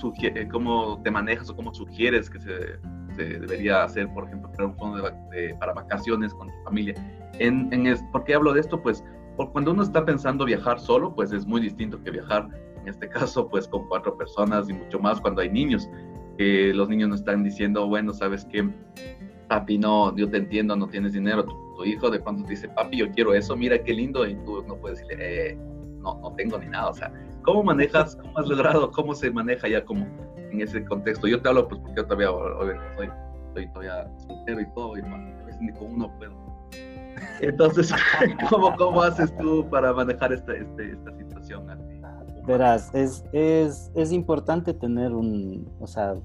cómo 0.51 0.99
te 1.03 1.11
manejas 1.11 1.49
o 1.51 1.55
cómo 1.55 1.73
sugieres 1.75 2.27
que 2.27 2.39
se, 2.39 2.79
se 3.13 3.39
debería 3.39 3.83
hacer, 3.83 4.11
por 4.13 4.25
ejemplo, 4.25 4.51
crear 4.51 4.69
un 4.69 4.75
fondo 4.75 5.09
de, 5.31 5.55
para 5.59 5.73
vacaciones 5.73 6.33
con 6.33 6.47
tu 6.47 6.63
familia? 6.63 6.95
En, 7.39 7.71
en 7.73 7.95
¿Por 8.11 8.23
qué 8.23 8.35
hablo 8.35 8.53
de 8.53 8.61
esto? 8.61 8.81
Pues 8.81 9.03
por 9.37 9.51
cuando 9.51 9.71
uno 9.71 9.83
está 9.83 10.05
pensando 10.05 10.45
viajar 10.45 10.79
solo, 10.79 11.13
pues 11.13 11.31
es 11.31 11.45
muy 11.45 11.61
distinto 11.61 12.01
que 12.03 12.11
viajar, 12.11 12.47
en 12.81 12.87
este 12.87 13.07
caso, 13.09 13.47
pues 13.47 13.67
con 13.67 13.87
cuatro 13.87 14.17
personas 14.17 14.69
y 14.69 14.73
mucho 14.73 14.99
más 14.99 15.19
cuando 15.19 15.41
hay 15.41 15.49
niños. 15.49 15.89
que 16.37 16.73
los 16.73 16.89
niños 16.89 17.09
no 17.09 17.15
están 17.15 17.43
diciendo, 17.43 17.87
bueno, 17.87 18.13
sabes 18.13 18.45
qué, 18.45 18.67
papi, 19.47 19.77
no, 19.77 20.15
yo 20.15 20.29
te 20.29 20.37
entiendo, 20.37 20.75
no 20.75 20.87
tienes 20.87 21.13
dinero, 21.13 21.45
tu, 21.45 21.85
hijo 21.85 22.09
de 22.09 22.19
pronto 22.19 22.43
te 22.43 22.51
dice, 22.51 22.69
papi, 22.69 22.97
yo 22.97 23.11
quiero 23.11 23.33
eso, 23.33 23.55
mira 23.55 23.83
qué 23.83 23.93
lindo, 23.93 24.27
y 24.27 24.35
tú 24.45 24.63
no 24.67 24.75
puedes 24.77 24.99
decirle, 24.99 25.51
eh, 25.51 25.57
no, 25.99 26.19
no 26.21 26.33
tengo 26.33 26.57
ni 26.57 26.67
nada, 26.67 26.89
o 26.89 26.93
sea, 26.93 27.11
¿cómo 27.43 27.63
manejas, 27.63 28.15
cómo 28.15 28.39
has 28.39 28.47
logrado, 28.47 28.91
cómo 28.91 29.13
se 29.13 29.31
maneja 29.31 29.67
ya 29.67 29.83
como 29.83 30.05
en 30.37 30.61
ese 30.61 30.83
contexto? 30.85 31.27
Yo 31.27 31.41
te 31.41 31.49
hablo 31.49 31.67
pues 31.67 31.81
porque 31.81 31.95
yo 31.97 32.05
todavía, 32.05 32.29
soy, 32.97 33.09
soy 33.53 33.67
todavía 33.73 34.09
soltero 34.27 34.61
y 34.61 34.73
todo, 34.73 34.97
y 34.97 35.01
a 35.01 35.45
veces 35.45 35.61
ni 35.61 35.73
con 35.73 35.93
uno 35.93 36.11
puedo. 36.17 36.33
Entonces, 37.41 37.93
¿cómo, 38.49 38.75
¿cómo 38.75 39.01
haces 39.01 39.35
tú 39.37 39.67
para 39.69 39.93
manejar 39.93 40.33
esta, 40.33 40.53
este, 40.53 40.91
esta 40.91 41.15
situación? 41.17 41.67
Verás, 42.45 42.93
es, 42.93 43.23
es, 43.31 43.91
es 43.95 44.11
importante 44.11 44.73
tener 44.73 45.13
un, 45.13 45.69
o 45.79 45.87
sea, 45.87 46.15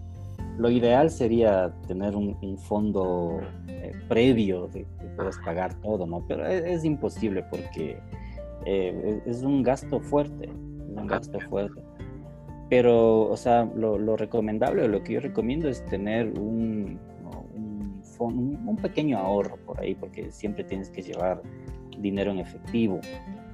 lo 0.58 0.70
ideal 0.70 1.10
sería 1.10 1.72
tener 1.86 2.16
un, 2.16 2.36
fondo 2.58 3.40
eh, 3.68 3.92
previo 4.08 4.66
de 4.68 4.80
que 4.98 5.06
puedas 5.16 5.38
pagar 5.44 5.72
todo, 5.80 6.06
¿no? 6.06 6.24
Pero 6.26 6.44
e, 6.46 6.72
es, 6.72 6.84
imposible 6.84 7.44
porque 7.44 8.00
eh, 8.66 9.22
es, 9.24 9.42
un 9.42 9.62
gasto 9.62 10.00
fuerte, 10.00 10.50
un 10.98 11.06
gasto 11.06 11.40
fuerte. 11.40 11.80
Pero, 12.68 13.22
o 13.22 13.36
sea, 13.36 13.64
lo, 13.74 13.98
lo 13.98 14.16
recomendable, 14.16 14.86
lo 14.88 15.02
que 15.02 15.14
yo 15.14 15.20
recomiendo 15.20 15.68
es 15.68 15.84
tener 15.86 16.38
un, 16.38 16.98
un, 18.18 18.62
un, 18.66 18.76
pequeño 18.76 19.18
ahorro 19.18 19.56
por 19.64 19.80
ahí, 19.80 19.94
porque 19.94 20.30
siempre 20.30 20.64
tienes 20.64 20.90
que 20.90 21.02
llevar 21.02 21.40
dinero 21.98 22.30
en 22.30 22.40
efectivo 22.40 23.00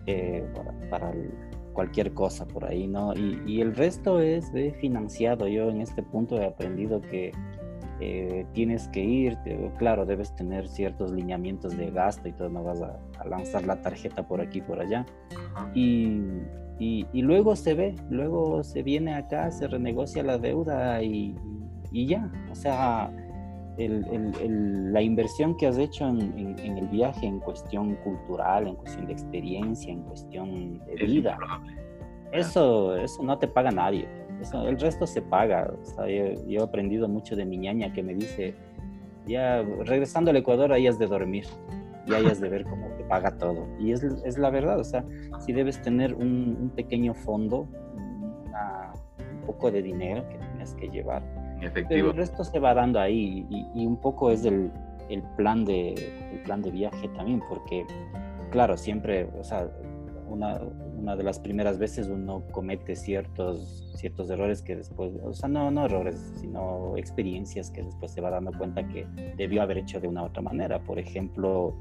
eh, 0.07 0.45
para, 0.55 0.73
para 0.91 1.11
el, 1.13 1.31
cualquier 1.75 2.15
cosa 2.15 2.47
por 2.47 2.65
ahí, 2.65 2.87
¿no? 2.87 3.13
Y, 3.15 3.61
el 3.61 3.75
resto 3.75 4.21
es 4.21 4.51
de 4.53 4.73
financiado. 4.73 5.47
Yo 5.47 5.69
en 5.69 5.83
este 5.83 6.03
punto 6.03 6.41
he 6.41 6.47
aprendido 6.47 7.03
que 7.03 7.33
eh, 8.01 8.47
tienes 8.55 8.89
que 8.89 9.01
ir, 9.01 9.37
claro, 9.77 10.07
debes 10.07 10.35
tener 10.35 10.67
ciertos 10.69 11.13
lineamientos 11.13 11.77
de 11.77 11.91
gasto 11.91 12.27
y 12.29 12.33
todo, 12.33 12.49
no 12.49 12.65
vas 12.65 12.81
a, 12.81 12.99
lanzar 13.29 13.65
la 13.65 13.83
tarjeta 13.83 14.27
por 14.27 14.41
aquí, 14.41 14.63
por 14.63 14.81
allá. 14.81 15.05
Y, 15.75 16.23
y, 16.79 17.07
luego 17.23 17.55
se 17.57 17.75
ve, 17.75 17.95
luego 18.11 18.63
se 18.65 18.83
viene 18.83 19.15
acá, 19.15 19.51
se 19.51 19.69
renegocia 19.69 20.23
la 20.23 20.39
deuda 20.39 21.03
y, 21.03 21.35
y 21.93 22.07
ya, 22.07 22.31
o 22.51 22.55
sea, 22.55 23.13
el, 23.79 24.93
la 24.93 25.03
inversión 25.03 25.57
que 25.57 25.67
has 25.67 25.79
hecho 25.79 26.09
en, 26.09 26.57
el 26.59 26.89
viaje 26.89 27.27
en 27.27 27.41
cuestión 27.41 27.95
cultural, 27.97 28.69
en 28.69 28.77
cuestión 28.77 29.07
de 29.07 29.13
experiencia, 29.13 29.93
en 29.93 30.03
cuestión 30.03 30.79
de 30.79 31.05
vida, 31.07 31.39
eso, 32.33 32.97
eso 32.97 33.23
no 33.23 33.39
te 33.39 33.47
paga 33.47 33.71
nadie. 33.71 34.09
Eso, 34.41 34.67
el 34.67 34.79
resto 34.79 35.07
se 35.07 35.23
paga. 35.23 35.73
yo, 35.97 36.05
he 36.07 36.63
aprendido 36.63 37.09
mucho 37.09 37.37
de 37.37 37.45
mi 37.45 37.57
ñaña 37.57 37.93
que 37.93 38.03
me 38.03 38.15
dice, 38.15 38.55
ya 39.27 39.63
regresando 39.63 40.33
al 40.33 40.37
Ecuador, 40.37 40.73
ahí 40.73 40.89
has 40.89 40.99
de 40.99 41.07
dormir 41.07 41.47
y 42.07 42.15
ahí 42.15 42.27
has 42.27 42.41
de 42.41 42.49
ver 42.49 42.65
cómo 42.65 42.89
te 42.97 43.05
paga 43.05 43.37
todo. 43.39 43.67
Y 43.79 43.93
es, 43.93 44.03
es 44.03 44.39
la 44.39 44.51
verdad, 44.51 44.79
o 44.79 44.85
sea, 44.85 45.05
si 45.41 45.53
debes 45.53 45.81
tener 45.83 46.15
un, 46.15 46.57
un 46.61 46.71
pequeño 46.71 47.15
fondo, 47.15 47.69
un 49.19 49.47
poco 49.47 49.71
de 49.71 49.83
dinero 49.83 50.27
que 50.29 50.39
tienes 50.39 50.75
que 50.75 50.89
llevar 50.89 51.23
Efectivo. 51.61 52.11
el 52.11 52.17
resto 52.17 52.45
se 52.45 52.59
va 52.59 52.75
dando 52.75 53.01
ahí 53.01 53.47
y, 53.51 53.87
un 53.87 53.97
poco 53.97 54.31
es 54.31 54.45
el, 54.45 54.71
el, 55.09 55.23
plan 55.37 55.65
de, 55.65 55.93
el 56.33 56.43
plan 56.45 56.63
de 56.63 56.71
viaje 56.71 57.09
también, 57.09 57.43
porque 57.49 57.87
claro, 58.51 58.77
siempre, 58.77 59.29
o 59.39 59.45
sea, 59.45 59.69
una, 60.29 60.61
una, 60.97 61.17
de 61.17 61.23
las 61.23 61.39
primeras 61.39 61.79
veces 61.79 62.09
uno 62.09 62.43
comete 62.51 62.97
ciertos, 62.97 63.93
ciertos 63.97 64.31
errores 64.31 64.63
que 64.63 64.77
después, 64.77 65.13
o 65.23 65.33
sea, 65.33 65.49
no, 65.49 65.71
no 65.71 65.85
errores, 65.85 66.33
sino 66.37 66.97
experiencias 66.97 67.71
que 67.71 67.83
después 67.83 68.13
se 68.13 68.21
va 68.21 68.31
dando 68.31 68.53
cuenta 68.53 68.87
que 68.89 69.07
debió 69.37 69.63
haber 69.63 69.79
hecho 69.79 70.01
de 70.01 70.09
una 70.09 70.25
otra 70.25 70.43
manera. 70.43 70.81
Por 70.81 70.99
ejemplo, 70.99 71.77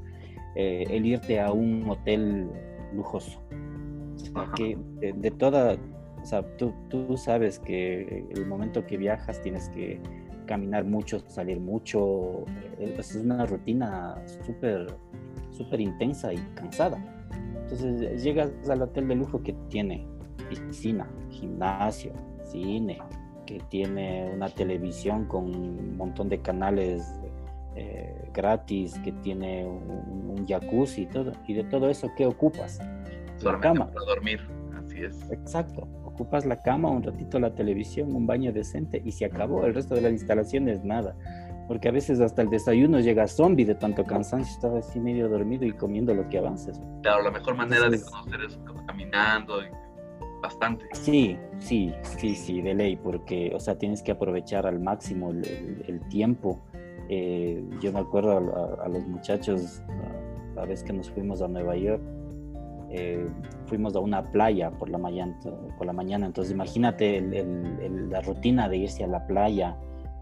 eh, 0.54 0.84
el 0.90 1.06
irte 1.06 1.40
a 1.40 1.52
un 1.52 1.88
hotel 1.88 2.50
lujoso. 2.94 3.40
que 4.56 4.78
de, 5.00 5.30
toda, 5.30 5.76
o 6.22 6.24
sea, 6.24 6.42
tú, 6.56 6.72
tú 6.88 7.16
sabes 7.16 7.58
que 7.58 8.24
el 8.30 8.46
momento 8.46 8.86
que 8.86 8.96
viajas 8.96 9.40
tienes 9.42 9.68
que 9.70 10.00
caminar 10.46 10.84
mucho, 10.84 11.20
salir 11.28 11.60
mucho. 11.60 12.44
Eh, 12.78 12.96
es 12.98 13.14
una 13.14 13.46
rutina 13.46 14.16
súper, 14.44 14.86
súper 15.50 15.80
intensa 15.80 16.32
y 16.32 16.38
cansada. 16.54 16.98
Entonces 17.62 18.22
llegas 18.22 18.50
al 18.68 18.82
hotel 18.82 19.08
de 19.08 19.14
lujo 19.16 19.42
que 19.42 19.54
tiene 19.68 20.06
piscina, 20.48 21.08
gimnasio, 21.30 22.12
cine, 22.42 22.98
que 23.46 23.58
tiene 23.70 24.30
una 24.34 24.48
televisión 24.48 25.24
con 25.26 25.44
un 25.44 25.96
montón 25.96 26.28
de 26.28 26.40
canales 26.40 27.20
eh, 27.76 28.30
gratis, 28.32 28.98
que 29.00 29.12
tiene 29.12 29.64
un, 29.66 30.46
jacuzzi 30.46 31.02
y 31.02 31.06
todo. 31.06 31.32
Y 31.46 31.54
de 31.54 31.64
todo 31.64 31.88
eso, 31.88 32.10
¿qué 32.16 32.26
ocupas? 32.26 32.80
La 33.42 33.58
cama. 33.60 33.86
Para 33.86 34.04
dormir, 34.06 34.40
así 34.76 35.04
es. 35.04 35.30
Exacto 35.30 35.88
ocupas 36.14 36.46
la 36.46 36.62
cama, 36.62 36.90
un 36.90 37.02
ratito 37.02 37.40
la 37.40 37.54
televisión, 37.54 38.14
un 38.14 38.26
baño 38.26 38.52
decente 38.52 39.02
y 39.04 39.12
se 39.12 39.24
acabó. 39.24 39.66
El 39.66 39.74
resto 39.74 39.94
de 39.94 40.00
las 40.00 40.12
instalaciones 40.12 40.84
nada. 40.84 41.16
Porque 41.66 41.88
a 41.88 41.92
veces 41.92 42.20
hasta 42.20 42.42
el 42.42 42.50
desayuno 42.50 43.00
llega 43.00 43.26
zombie 43.26 43.64
de 43.64 43.74
tanto 43.74 44.04
cansancio, 44.04 44.52
estaba 44.52 44.78
así 44.78 45.00
medio 45.00 45.28
dormido 45.28 45.64
y 45.64 45.72
comiendo 45.72 46.14
lo 46.14 46.28
que 46.28 46.38
avances. 46.38 46.80
Claro, 47.02 47.22
la 47.22 47.30
mejor 47.30 47.56
manera 47.56 47.88
de 47.88 48.00
conocer 48.00 48.40
es 48.42 48.58
caminando, 48.86 49.60
bastante. 50.42 50.84
Sí, 50.92 51.38
sí, 51.58 51.92
sí, 52.02 52.34
sí, 52.34 52.60
de 52.60 52.74
ley, 52.74 52.96
porque, 52.96 53.52
o 53.54 53.60
sea, 53.60 53.76
tienes 53.76 54.02
que 54.02 54.12
aprovechar 54.12 54.66
al 54.66 54.78
máximo 54.78 55.30
el, 55.30 56.00
tiempo. 56.10 56.62
Eh, 57.08 57.62
yo 57.80 57.92
me 57.92 58.00
acuerdo 58.00 58.38
a, 58.82 58.88
los 58.88 59.06
muchachos, 59.06 59.82
la 60.54 60.64
vez 60.64 60.82
que 60.82 60.92
nos 60.92 61.10
fuimos 61.10 61.42
a 61.42 61.48
Nueva 61.48 61.76
York, 61.76 62.02
eh, 62.90 63.26
fuimos 63.66 63.96
a 63.96 64.00
una 64.00 64.22
playa 64.22 64.70
por 64.70 64.88
la 64.88 64.98
mañana, 64.98 66.26
entonces 66.26 66.52
imagínate 66.52 67.20
la 67.20 68.20
rutina 68.20 68.68
de 68.68 68.76
irse 68.78 69.04
a 69.04 69.08
la 69.08 69.26
playa, 69.26 69.76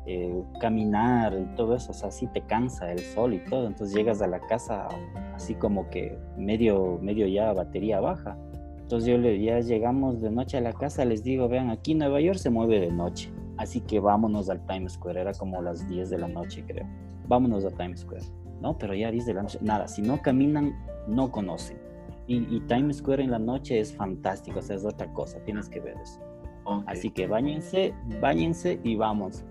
eh, 0.06 0.42
caminar 0.58 1.38
y 1.38 1.54
todo 1.54 1.76
eso, 1.76 1.92
o 1.92 1.94
sea, 1.94 2.08
así 2.08 2.26
te 2.26 2.40
cansa 2.40 2.90
el 2.90 2.98
sol 2.98 3.34
y 3.34 3.38
todo, 3.44 3.68
entonces 3.68 3.94
llegas 3.94 4.20
a 4.20 4.26
la 4.26 4.40
casa 4.40 4.88
así 5.34 5.54
como 5.54 5.88
que 5.90 6.18
medio, 6.36 6.98
medio 7.00 7.26
ya 7.28 7.52
batería 7.52 8.00
baja. 8.00 8.36
Entonces 8.80 9.08
yo 9.08 9.16
ya 9.20 9.60
llegamos 9.60 10.20
de 10.20 10.30
noche 10.30 10.58
a 10.58 10.60
la 10.60 10.72
casa, 10.72 11.04
les 11.04 11.22
digo, 11.22 11.48
vean, 11.48 11.70
aquí 11.70 11.94
Nueva 11.94 12.20
York 12.20 12.38
se 12.38 12.50
mueve 12.50 12.80
de 12.80 12.90
noche, 12.90 13.30
así 13.56 13.80
que 13.80 14.00
vámonos 14.00 14.48
al 14.50 14.64
Times 14.66 14.94
Square, 14.94 15.20
era 15.20 15.32
como 15.32 15.60
las 15.62 15.88
10 15.88 16.10
de 16.10 16.18
la 16.18 16.28
noche 16.28 16.64
creo, 16.66 16.86
vámonos 17.28 17.64
a 17.64 17.70
Times 17.70 18.00
Square, 18.00 18.24
¿no? 18.60 18.76
Pero 18.78 18.94
ya 18.94 19.10
10 19.10 19.26
de 19.26 19.34
la 19.34 19.42
noche, 19.42 19.58
nada, 19.60 19.88
si 19.88 20.02
no 20.02 20.20
caminan, 20.20 20.74
no 21.06 21.30
conocen. 21.30 21.78
Y, 22.28 22.60
Times 22.60 22.98
Square 22.98 23.24
en 23.24 23.30
la 23.30 23.38
noche 23.38 23.78
es 23.78 23.94
fantástico, 23.94 24.60
o 24.60 24.62
sea, 24.62 24.76
es 24.76 24.86
otra 24.86 25.12
cosa, 25.12 25.38
tienes 25.44 25.68
que 25.68 25.80
ver 25.80 25.96
eso. 26.02 26.20
Así 26.86 27.10
que 27.10 27.26
bañense, 27.26 27.92
bañense 28.20 28.80
y 28.84 28.96
vamos 28.96 29.44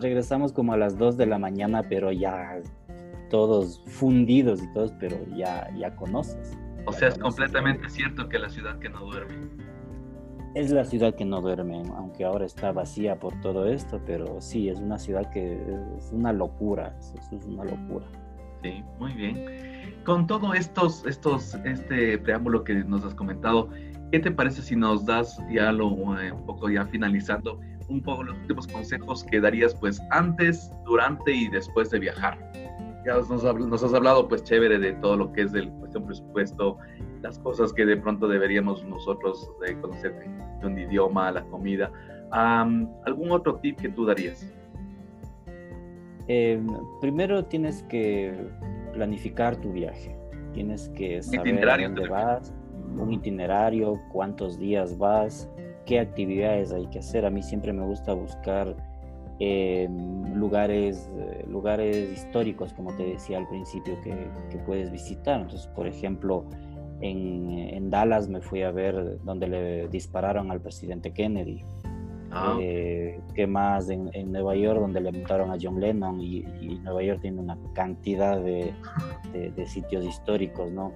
regresamos 0.00 0.52
como 0.52 0.72
a 0.72 0.76
las 0.76 0.98
2 0.98 1.16
de 1.16 1.26
la 1.26 1.38
mañana, 1.38 1.84
pero 1.88 2.12
ya 2.12 2.60
todos 3.30 3.82
fundidos 3.86 4.62
y 4.62 4.72
todos, 4.72 4.92
pero 4.98 5.16
ya, 5.34 5.70
ya 5.76 5.94
conoces. 5.96 6.56
O 6.86 6.92
sea, 6.92 7.08
es 7.08 7.18
completamente 7.18 7.88
cierto 7.88 8.28
que 8.28 8.38
la 8.38 8.48
ciudad 8.48 8.78
que 8.78 8.88
no 8.88 9.00
duerme. 9.00 9.48
Es 10.54 10.70
la 10.70 10.84
ciudad 10.84 11.14
que 11.16 11.24
no 11.24 11.40
duerme, 11.40 11.82
aunque 11.96 12.24
ahora 12.24 12.46
está 12.46 12.70
vacía 12.70 13.18
por 13.18 13.38
todo 13.40 13.66
esto, 13.66 14.00
pero 14.06 14.40
sí, 14.40 14.68
es 14.68 14.78
una 14.78 14.98
ciudad 14.98 15.28
que 15.30 15.54
es 15.98 16.12
una 16.12 16.32
locura, 16.32 16.96
es 17.00 17.44
una 17.44 17.64
locura. 17.64 18.06
Sí, 18.62 18.84
muy 19.00 19.12
bien. 19.14 19.44
Con 20.04 20.26
todo 20.28 20.54
estos, 20.54 21.04
estos, 21.06 21.56
este 21.64 22.18
preámbulo 22.18 22.62
que 22.62 22.74
nos 22.84 23.04
has 23.04 23.14
comentado, 23.14 23.68
¿qué 24.12 24.20
te 24.20 24.30
parece 24.30 24.62
si 24.62 24.76
nos 24.76 25.04
das 25.04 25.38
ya 25.50 25.72
lo, 25.72 25.88
eh, 26.20 26.30
un 26.30 26.46
poco 26.46 26.70
ya 26.70 26.86
finalizando, 26.86 27.60
un 27.88 28.00
poco 28.00 28.22
los 28.22 28.36
últimos 28.38 28.66
consejos 28.68 29.24
que 29.24 29.40
darías 29.40 29.74
pues 29.74 30.00
antes, 30.10 30.70
durante 30.84 31.32
y 31.32 31.48
después 31.48 31.90
de 31.90 31.98
viajar. 31.98 32.38
Ya 33.04 33.14
nos, 33.14 33.30
nos 33.30 33.82
has 33.82 33.94
hablado 33.94 34.28
pues 34.28 34.42
chévere 34.44 34.78
de 34.78 34.92
todo 34.94 35.16
lo 35.16 35.32
que 35.32 35.42
es 35.42 35.54
el 35.54 35.70
cuestión 35.72 36.06
presupuesto, 36.06 36.78
las 37.22 37.38
cosas 37.38 37.72
que 37.72 37.84
de 37.84 37.96
pronto 37.96 38.28
deberíamos 38.28 38.84
nosotros 38.84 39.50
de 39.60 39.78
conocer 39.80 40.14
de 40.60 40.66
un 40.66 40.78
idioma, 40.78 41.30
la 41.32 41.44
comida. 41.44 41.90
¿Algún 42.30 43.30
otro 43.30 43.56
tip 43.56 43.80
que 43.80 43.88
tú 43.90 44.06
darías? 44.06 44.50
Em, 46.26 46.66
primero 47.00 47.44
tienes 47.44 47.82
que 47.84 48.32
planificar 48.92 49.56
tu 49.56 49.72
viaje. 49.72 50.16
Tienes 50.52 50.88
que 50.90 51.22
saber 51.22 51.68
a 51.68 51.76
dónde 51.76 52.08
vas, 52.08 52.52
un 52.98 53.12
itinerario, 53.12 54.00
cuántos 54.12 54.58
días 54.58 54.96
vas, 54.96 55.48
qué 55.84 56.00
actividades 56.00 56.72
hay 56.72 56.86
que 56.86 57.00
hacer. 57.00 57.26
A 57.26 57.30
mí 57.30 57.42
siempre 57.42 57.72
me 57.72 57.84
gusta 57.84 58.14
buscar 58.14 58.74
eh, 59.40 59.88
lugares, 60.34 61.10
eh, 61.18 61.44
lugares 61.48 62.12
históricos, 62.12 62.72
como 62.72 62.94
te 62.94 63.04
decía 63.04 63.38
al 63.38 63.48
principio, 63.48 64.00
que, 64.02 64.58
puedes 64.66 64.90
visitar. 64.90 65.40
Entonces, 65.40 65.66
por 65.68 65.86
ejemplo, 65.86 66.44
en, 67.00 67.90
Dallas 67.90 68.28
me 68.28 68.40
fui 68.40 68.62
a 68.62 68.70
ver 68.70 69.18
donde 69.24 69.46
le 69.46 69.88
dispararon 69.88 70.50
al 70.50 70.60
presidente 70.60 71.12
Kennedy. 71.12 71.64
Ah. 72.30 72.56
Eh, 72.60 73.20
¿Qué 73.34 73.46
más? 73.46 73.88
En, 73.90 74.10
Nueva 74.32 74.56
York, 74.56 74.80
donde 74.80 75.00
le 75.00 75.12
montaron 75.12 75.50
a 75.50 75.56
John 75.60 75.80
Lennon, 75.80 76.20
y, 76.20 76.42
Nueva 76.82 77.02
York 77.02 77.20
tiene 77.20 77.40
una 77.40 77.58
cantidad 77.74 78.40
de, 78.40 78.72
de 79.32 79.66
sitios 79.66 80.04
históricos, 80.04 80.70
¿no? 80.72 80.92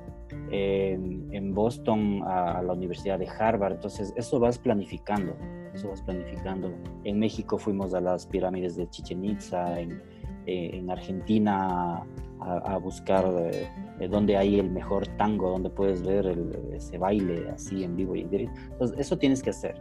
en, 0.51 1.55
Boston 1.55 2.23
a, 2.25 2.63
la 2.63 2.73
Universidad 2.73 3.19
de 3.19 3.29
Harvard. 3.29 3.75
Entonces, 3.75 4.13
eso 4.17 4.39
vas 4.39 4.59
planificando, 4.59 5.37
eso 5.79 5.89
vas 5.89 6.03
planificando. 6.03 6.73
En 7.05 7.19
México 7.19 7.57
fuimos 7.57 7.95
a 7.95 8.01
las 8.01 8.27
pirámides 8.27 8.77
de 8.77 8.89
Chichen 8.91 9.25
Itza, 9.25 9.81
en, 9.81 10.03
eh, 10.47 10.85
Argentina 10.89 12.05
a, 12.41 12.79
buscar 12.79 13.25
eh, 13.53 13.69
dónde 14.09 14.37
hay 14.37 14.59
el 14.59 14.71
mejor 14.71 15.07
tango, 15.17 15.51
donde 15.51 15.71
puedes 15.71 16.03
ver 16.03 16.27
ese 16.73 16.99
baile 16.99 17.51
así 17.51 17.85
en 17.85 17.97
vivo 17.97 18.17
y 18.17 18.23
en 18.23 18.31
directo. 18.31 18.61
Entonces, 18.73 18.99
eso 18.99 19.19
tienes 19.19 19.43
que 19.43 19.51
hacer. 19.51 19.81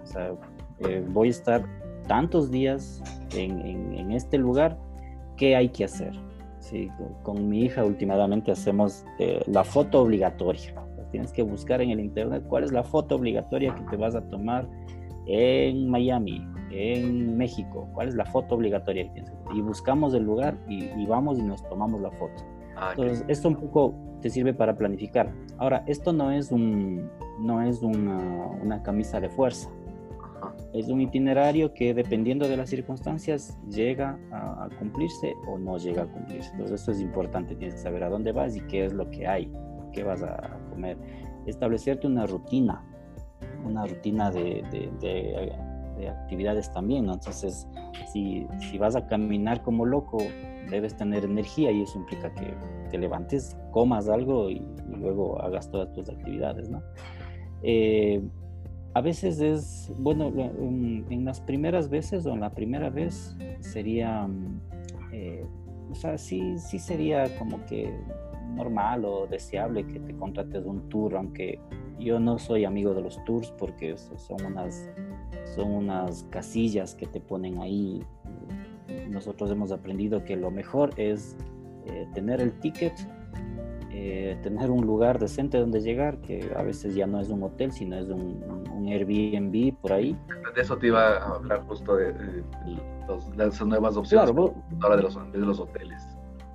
Eh, 0.79 1.03
voy 1.09 1.27
a 1.27 1.31
estar 1.31 1.65
tantos 2.07 2.51
días 2.51 3.01
en, 3.35 4.11
este 4.11 4.37
lugar, 4.37 4.77
¿qué 5.35 5.55
hay 5.55 5.69
que 5.69 5.83
hacer? 5.83 6.13
Sí, 6.59 6.89
con, 7.23 7.47
mi 7.47 7.63
hija 7.63 7.83
últimamente 7.85 8.51
hacemos 8.51 9.05
eh, 9.19 9.41
la 9.47 9.63
foto 9.63 10.01
obligatoria. 10.01 10.73
Tienes 11.11 11.31
que 11.31 11.41
buscar 11.41 11.81
en 11.81 11.91
el 11.91 11.99
internet 12.01 12.43
cuál 12.47 12.63
es 12.65 12.71
la 12.71 12.83
foto 12.83 13.15
obligatoria 13.15 13.73
que 13.73 13.83
te 13.83 13.95
vas 13.95 14.15
a 14.15 14.21
tomar 14.29 14.67
en 15.27 15.89
Miami, 15.89 16.45
en 16.71 17.37
México, 17.37 17.89
cuál 17.93 18.09
es 18.09 18.15
la 18.15 18.25
foto 18.25 18.55
obligatoria 18.55 19.03
que 19.05 19.09
tienes. 19.11 19.33
Y 19.53 19.61
buscamos 19.61 20.13
el 20.13 20.23
lugar 20.23 20.57
y, 20.67 21.05
vamos 21.05 21.39
y 21.39 21.43
nos 21.43 21.67
tomamos 21.69 22.01
la 22.01 22.11
foto. 22.11 22.43
Ah, 22.75 22.91
Entonces, 22.91 23.25
esto 23.27 23.49
un 23.49 23.55
poco 23.55 23.93
te 24.21 24.29
sirve 24.29 24.53
para 24.53 24.75
planificar. 24.75 25.33
Ahora, 25.57 25.83
esto 25.87 26.13
no 26.13 26.31
es, 26.31 26.51
un, 26.51 27.09
no 27.39 27.61
es 27.61 27.81
una, 27.81 28.47
una 28.61 28.83
camisa 28.83 29.19
de 29.19 29.29
fuerza. 29.29 29.69
Es 30.73 30.89
un 30.89 31.01
itinerario 31.01 31.73
que 31.73 31.93
dependiendo 31.93 32.47
de 32.47 32.57
las 32.57 32.69
circunstancias 32.69 33.57
llega 33.69 34.19
a, 34.31 34.69
cumplirse 34.77 35.33
o 35.47 35.57
no 35.57 35.77
llega 35.77 36.03
a 36.03 36.05
cumplirse. 36.05 36.51
Entonces 36.51 36.81
eso 36.81 36.91
es 36.91 37.01
importante, 37.01 37.55
tienes 37.55 37.75
que 37.75 37.81
saber 37.81 38.03
a 38.03 38.09
dónde 38.09 38.31
vas 38.31 38.55
y 38.55 38.61
qué 38.61 38.85
es 38.85 38.93
lo 38.93 39.09
que 39.09 39.27
hay, 39.27 39.51
qué 39.93 40.03
vas 40.03 40.21
a 40.23 40.59
comer. 40.69 40.97
Establecerte 41.45 42.05
una 42.05 42.25
rutina, 42.25 42.83
una 43.63 43.85
rutina 43.85 44.31
de, 44.31 44.63
de, 44.99 46.07
actividades 46.07 46.71
también. 46.71 47.09
Entonces, 47.09 47.67
si, 48.11 48.47
si, 48.59 48.77
vas 48.77 48.95
a 48.95 49.07
caminar 49.07 49.63
como 49.63 49.85
loco, 49.85 50.19
debes 50.69 50.95
tener 50.95 51.23
energía 51.23 51.71
y 51.71 51.81
eso 51.81 51.97
implica 51.97 52.33
que 52.33 52.53
te 52.89 52.97
levantes, 52.97 53.57
comas 53.71 54.07
algo 54.07 54.49
y, 54.49 54.61
luego 54.87 55.41
hagas 55.41 55.69
todas 55.69 55.91
tus 55.93 56.09
actividades, 56.09 56.69
¿no? 56.69 56.81
Eh, 57.61 58.21
a 58.93 59.01
veces 59.01 59.39
es, 59.39 59.93
bueno, 59.99 60.31
en, 60.35 61.23
las 61.23 61.39
primeras 61.41 61.89
veces 61.89 62.25
o 62.25 62.33
en 62.33 62.39
la 62.39 62.49
primera 62.49 62.89
vez 62.89 63.37
sería, 63.59 64.27
mm, 64.27 64.61
eh, 65.11 65.45
o 65.91 65.95
sea, 65.95 66.17
sí, 66.17 66.57
sí 66.57 66.79
sería 66.79 67.37
como 67.37 67.63
que 67.65 67.93
normal 68.55 69.05
o 69.05 69.27
deseable 69.27 69.85
que 69.85 69.99
te 69.99 70.15
contrates 70.15 70.65
un 70.65 70.89
tour, 70.89 71.15
aunque 71.15 71.59
yo 71.99 72.19
no 72.19 72.37
soy 72.39 72.65
amigo 72.65 72.93
de 72.93 73.01
los 73.01 73.23
tours 73.25 73.51
porque 73.51 73.95
son 73.97 74.45
unas, 74.45 74.89
son 75.55 75.71
unas 75.71 76.23
casillas 76.29 76.95
que 76.95 77.05
te 77.07 77.19
ponen 77.19 77.59
ahí. 77.59 78.03
Nosotros 79.09 79.51
hemos 79.51 79.71
aprendido 79.71 80.23
que 80.23 80.35
lo 80.35 80.51
mejor 80.51 80.91
es 80.97 81.35
eh, 81.85 82.07
tener 82.13 82.41
el 82.41 82.59
ticket 82.59 82.93
eh, 83.99 84.37
tener 84.43 84.69
un 84.69 84.85
lugar 84.85 85.17
decente 85.17 85.57
donde 85.57 85.81
llegar, 85.81 86.19
que 86.19 86.51
a 86.55 86.61
veces 86.61 86.93
ya 86.93 87.07
no 87.07 87.19
es 87.19 87.29
un 87.29 87.41
hotel, 87.41 87.71
sino 87.71 87.97
es 87.97 88.07
un, 88.09 88.85
Airbnb 88.87 89.75
por 89.81 89.91
ahí. 89.91 90.15
De 90.55 90.61
eso 90.61 90.77
te 90.77 90.87
iba 90.87 91.17
a 91.17 91.35
hablar 91.35 91.61
justo 91.63 91.95
de, 91.95 92.13
las 93.35 93.59
nuevas 93.65 93.97
opciones 93.97 94.29
ahora 94.81 94.97
de 94.97 95.01
los, 95.01 95.31
de 95.31 95.37
los 95.39 95.59
hoteles. 95.59 96.03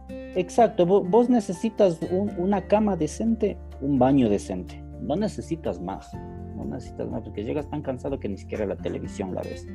Exacto, 0.08 0.86
vos, 0.86 1.28
necesitas 1.28 1.98
una 2.10 2.62
cama 2.68 2.96
decente, 2.96 3.58
un 3.80 3.98
baño 3.98 4.30
decente, 4.30 4.81
no 5.02 5.16
necesitas 5.16 5.80
más, 5.80 6.12
no 6.56 6.64
necesitas 6.64 7.08
más, 7.08 7.22
porque 7.22 7.44
llegas 7.44 7.68
tan 7.68 7.82
cansado 7.82 8.18
que 8.18 8.28
ni 8.28 8.36
siquiera 8.36 8.66
la 8.66 8.76
televisión 8.76 9.34
la 9.34 9.42
ves. 9.42 9.66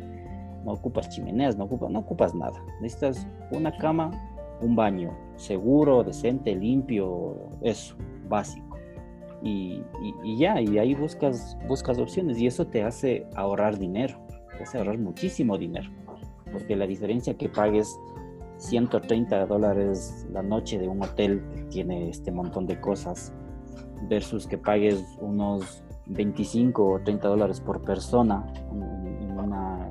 No 0.63 0.73
ocupas 0.73 1.09
chimeneas, 1.09 1.57
no 1.57 1.65
ocupas, 1.65 1.89
no 1.89 1.99
ocupas 1.99 2.33
nada. 2.33 2.61
Necesitas 2.81 3.27
una 3.51 3.75
cama, 3.77 4.11
un 4.61 4.75
baño 4.75 5.15
seguro, 5.35 6.03
decente, 6.03 6.55
limpio, 6.55 7.35
eso, 7.61 7.95
básico. 8.27 8.65
Y, 9.43 9.83
ya, 10.37 10.59
y 10.59 10.77
ahí 10.79 10.95
buscas, 10.95 11.57
buscas 11.67 11.99
opciones 11.99 12.39
y 12.39 12.47
eso 12.47 12.65
te 12.67 12.83
hace 12.83 13.27
ahorrar 13.35 13.77
dinero, 13.77 14.19
te 14.57 14.63
hace 14.63 14.79
ahorrar 14.79 14.97
muchísimo 14.97 15.57
dinero, 15.57 15.89
porque 16.51 16.75
la 16.75 16.87
diferencia 16.87 17.35
que 17.35 17.47
pagues 17.47 17.95
130 18.57 19.45
dólares 19.45 20.27
la 20.31 20.41
noche 20.41 20.79
de 20.79 20.87
un 20.87 21.03
hotel 21.03 21.43
que 21.53 21.63
tiene 21.65 22.09
este 22.09 22.31
montón 22.31 22.65
de 22.65 22.81
cosas 22.81 23.31
versus 24.03 24.47
que 24.47 24.57
pagues 24.57 25.03
unos 25.19 25.83
25 26.07 26.85
o 26.85 26.99
30 26.99 27.27
dólares 27.27 27.61
por 27.61 27.81
persona 27.81 28.45
en, 28.71 28.81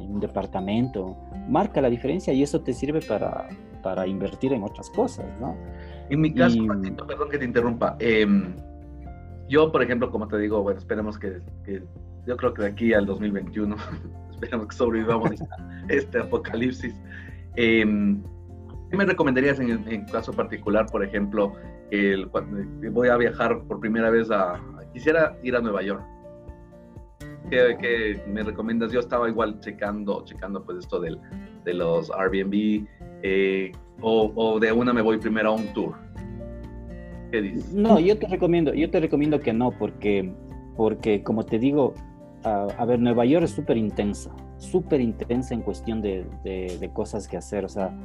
en 0.00 0.12
un 0.12 0.20
departamento, 0.20 1.16
marca 1.48 1.80
la 1.80 1.90
diferencia 1.90 2.32
y 2.32 2.42
eso 2.42 2.60
te 2.60 2.72
sirve 2.72 3.00
para, 3.00 3.48
para 3.82 4.06
invertir 4.06 4.52
en 4.52 4.62
otras 4.64 4.90
cosas, 4.90 5.26
¿no? 5.40 5.56
En 6.08 6.20
mi 6.20 6.32
caso, 6.32 6.58
perdón 7.06 7.28
que 7.30 7.38
te 7.38 7.44
interrumpa, 7.44 7.96
em, 7.98 8.54
yo, 9.48 9.70
por 9.70 9.82
ejemplo, 9.82 10.10
como 10.10 10.26
te 10.26 10.38
digo, 10.38 10.62
bueno, 10.62 10.78
esperemos 10.78 11.18
que, 11.18 11.40
yo 12.26 12.36
creo 12.36 12.52
que 12.54 12.62
de 12.62 12.68
aquí 12.68 12.92
al 12.92 13.06
2021, 13.06 13.76
esperemos 14.32 14.66
que 14.68 14.76
sobrevivamos 14.76 15.30
este 15.88 16.18
apocalipsis. 16.18 16.94
Em, 17.56 18.22
¿Qué 18.90 18.96
me 18.96 19.04
recomendarías 19.04 19.58
en, 19.58 20.04
caso 20.06 20.32
particular, 20.32 20.86
por 20.86 21.04
ejemplo, 21.04 21.52
el, 21.90 22.28
cuando 22.28 22.58
voy 22.92 23.08
a 23.08 23.16
viajar 23.16 23.62
por 23.64 23.80
primera 23.80 24.10
vez 24.10 24.30
a, 24.30 24.60
quisiera 24.92 25.36
ir 25.42 25.56
a 25.56 25.60
Nueva 25.60 25.82
York? 25.82 26.02
¿Qué, 27.50 28.20
me 28.28 28.42
recomiendas? 28.42 28.92
Yo 28.92 29.00
estaba 29.00 29.28
igual 29.28 29.60
checando, 29.60 30.24
checando 30.24 30.64
pues 30.64 30.78
esto 30.78 31.00
del, 31.00 31.18
de 31.64 31.74
los 31.74 32.10
Airbnb, 32.10 32.86
eh, 33.22 33.72
o, 34.00 34.32
o, 34.34 34.60
de 34.60 34.72
una 34.72 34.92
me 34.92 35.02
voy 35.02 35.18
primero 35.18 35.50
a 35.50 35.52
un 35.54 35.66
tour. 35.72 35.94
¿Qué 37.30 37.42
dices? 37.42 37.72
No, 37.72 37.98
yo 37.98 38.18
te 38.18 38.26
recomiendo, 38.28 38.72
yo 38.74 38.90
te 38.90 39.00
recomiendo 39.00 39.40
que 39.40 39.52
no, 39.52 39.70
porque, 39.72 40.32
porque 40.76 41.22
como 41.22 41.44
te 41.44 41.58
digo, 41.58 41.94
a, 42.44 42.84
ver, 42.84 43.00
Nueva 43.00 43.24
York 43.24 43.44
es 43.44 43.50
súper 43.50 43.76
intensa, 43.76 44.30
súper 44.58 45.00
intensa 45.00 45.54
en 45.54 45.62
cuestión 45.62 46.00
de, 46.00 46.26
de, 46.44 46.78
de, 46.78 46.88
cosas 46.90 47.26
que 47.26 47.36
hacer, 47.36 47.64
o 47.64 47.68
sea, 47.68 47.96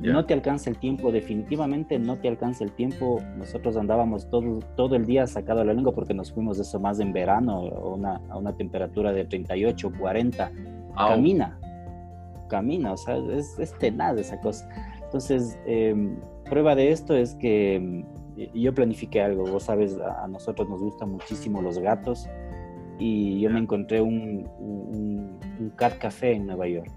no 0.00 0.24
te 0.26 0.34
alcanza 0.34 0.70
el 0.70 0.78
tiempo, 0.78 1.10
definitivamente 1.10 1.98
no 1.98 2.18
te 2.18 2.28
alcanza 2.28 2.64
el 2.64 2.72
tiempo. 2.72 3.20
Nosotros 3.36 3.76
andábamos 3.76 4.30
todo, 4.30 4.60
todo 4.76 4.94
el 4.94 5.06
día 5.06 5.26
sacado 5.26 5.60
a 5.60 5.64
la 5.64 5.74
lengua 5.74 5.92
porque 5.92 6.14
nos 6.14 6.32
fuimos 6.32 6.56
de 6.56 6.62
eso 6.62 6.78
más 6.78 7.00
en 7.00 7.12
verano 7.12 7.58
a 7.58 7.88
una, 7.88 8.20
a 8.28 8.38
una 8.38 8.56
temperatura 8.56 9.12
de 9.12 9.24
38, 9.24 9.92
40. 9.98 10.52
Camina, 10.96 11.58
camina, 12.48 12.92
o 12.92 12.96
sea, 12.96 13.16
es, 13.32 13.58
es 13.58 13.76
tenaz 13.78 14.18
esa 14.18 14.40
cosa. 14.40 14.68
Entonces, 15.04 15.58
em, 15.66 16.16
prueba 16.44 16.74
de 16.74 16.90
esto 16.90 17.16
es 17.16 17.34
que 17.34 17.76
em, 17.76 18.04
yo 18.54 18.74
planifiqué 18.74 19.22
algo, 19.22 19.44
vos 19.44 19.64
sabes, 19.64 19.98
a, 19.98 20.26
nosotros 20.28 20.68
nos 20.68 20.80
gustan 20.80 21.10
muchísimo 21.10 21.60
los 21.62 21.78
gatos 21.78 22.28
y 22.98 23.40
yo 23.40 23.50
me 23.50 23.60
encontré 23.60 24.00
un, 24.00 24.48
un, 24.58 25.38
un 25.60 25.70
cat 25.70 25.98
café 25.98 26.32
en 26.32 26.46
Nueva 26.46 26.68
York 26.68 26.90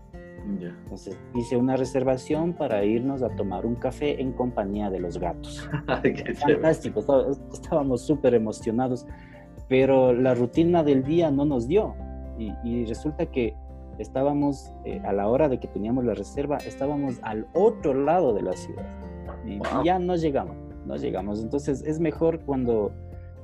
entonces 0.46 1.18
hice 1.36 1.58
una 1.58 1.76
reservación 1.76 2.54
para 2.54 2.84
irnos 2.84 3.22
a 3.22 3.30
tomar 3.30 3.66
un 3.66 3.76
café 3.76 4.22
en 4.22 4.34
compañía 4.34 4.89
de 4.89 5.00
los 5.00 5.18
gatos. 5.18 5.68
Fantástico, 6.39 7.00
estábamos 7.54 8.02
súper 8.02 8.34
emocionados, 8.34 9.06
pero 9.68 10.14
la 10.14 10.34
rutina 10.34 10.84
del 10.84 11.04
día 11.04 11.32
no 11.32 11.46
nos 11.46 11.68
dio. 11.68 11.96
Y, 12.64 12.86
resulta 12.86 13.28
que 13.28 13.56
estábamos, 14.00 14.74
eh, 14.84 15.00
a 15.06 15.14
la 15.14 15.28
hora 15.28 15.48
de 15.48 15.60
que 15.60 15.68
teníamos 15.68 16.06
la 16.06 16.16
reserva, 16.16 16.58
estábamos 16.58 17.20
al 17.22 17.48
otro 17.54 17.94
lado 17.94 18.34
de 18.34 18.42
la 18.42 18.54
ciudad. 18.54 18.86
Y, 19.46 19.58
y 19.58 19.86
ya 19.86 20.00
no 20.00 20.16
llegamos, 20.16 20.56
no 20.86 20.96
llegamos. 20.96 21.39
Entonces 21.39 21.84
es 21.84 22.00
mejor 22.00 22.39
cuando 22.44 22.92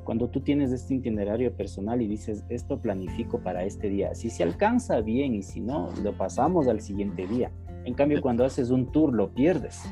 cuando 0.07 0.29
tú 0.29 0.39
tienes 0.39 0.71
este 0.71 0.93
itinerario 0.93 1.53
personal 1.53 2.01
y 2.01 2.07
dices, 2.07 2.45
esto 2.47 2.79
planifico 2.79 3.41
para 3.41 3.65
este 3.65 3.89
día, 3.89 4.15
si 4.15 4.29
se 4.29 4.41
alcanza 4.41 5.01
bien 5.01 5.35
y 5.35 5.43
si 5.43 5.59
no, 5.59 5.89
lo 6.01 6.13
pasamos 6.13 6.69
al 6.69 6.79
siguiente 6.79 7.27
día. 7.27 7.51
En 7.83 7.93
cambio, 7.93 8.21
cuando 8.21 8.45
haces 8.45 8.69
un 8.69 8.89
tour, 8.93 9.13
lo 9.13 9.33
pierdes, 9.33 9.83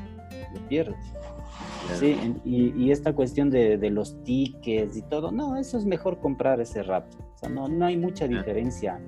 lo 0.54 0.68
pierdes. 0.68 1.04
Sí, 2.00 2.16
y, 2.46 2.90
esta 2.90 3.12
cuestión 3.12 3.50
de, 3.50 3.90
los 3.90 4.24
tickets 4.24 4.96
y 4.96 5.02
todo, 5.02 5.30
no, 5.32 5.58
eso 5.58 5.76
es 5.76 5.84
mejor 5.84 6.18
comprar 6.18 6.62
ese 6.62 6.82
rato. 6.82 7.18
O 7.34 7.36
sea, 7.36 7.50
no, 7.50 7.68
no 7.68 7.84
hay 7.84 7.98
mucha 7.98 8.26
diferencia, 8.26 8.98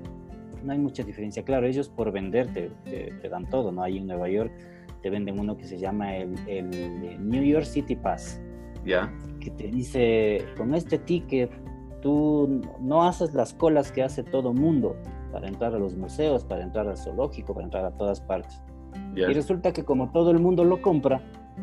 no 0.62 0.72
hay 0.72 0.78
mucha 0.78 1.04
diferencia. 1.04 1.42
Claro, 1.42 1.66
ellos 1.66 1.88
por 1.88 2.12
venderte 2.12 2.70
te, 2.84 3.28
dan 3.30 3.48
todo, 3.48 3.72
¿no? 3.72 3.82
Hay 3.82 3.96
en 3.96 4.09
Nueva 4.09 4.28
York 4.28 4.52
te 5.00 5.09
venden 5.09 5.40
uno 5.40 5.56
que 5.56 5.64
se 5.64 5.78
llama 5.78 6.18
el, 6.18 6.34
el 6.46 7.26
New 7.26 7.44
York 7.44 7.64
City 7.64 7.96
Pass. 7.96 8.42
Ya 8.84 9.11
que 9.39 9.51
te 9.51 9.68
dice, 9.68 10.45
con 10.57 10.74
este 10.74 10.99
ticket 10.99 11.51
tú 12.01 12.61
no 12.80 13.05
haces 13.05 13.34
las 13.34 13.55
colas 13.55 13.91
que 13.93 14.03
hace 14.03 14.22
todo 14.22 14.53
mundo 14.53 14.97
para 15.32 15.49
entrar 15.49 15.74
a 15.74 15.78
los 15.78 15.97
museos, 15.97 16.45
para 16.45 16.62
entrar 16.62 16.89
al 16.89 16.97
zoológico, 16.97 17.55
para 17.55 17.64
entrar 17.64 17.84
a 17.84 17.91
todas 17.93 18.20
partes. 18.20 18.62
Y 19.14 19.24
resulta 19.24 19.72
que 19.72 19.84
como 19.84 20.11
todo 20.12 20.30
el 20.30 20.39
mundo 20.39 20.64
lo 20.64 20.80
compra, 20.80 21.20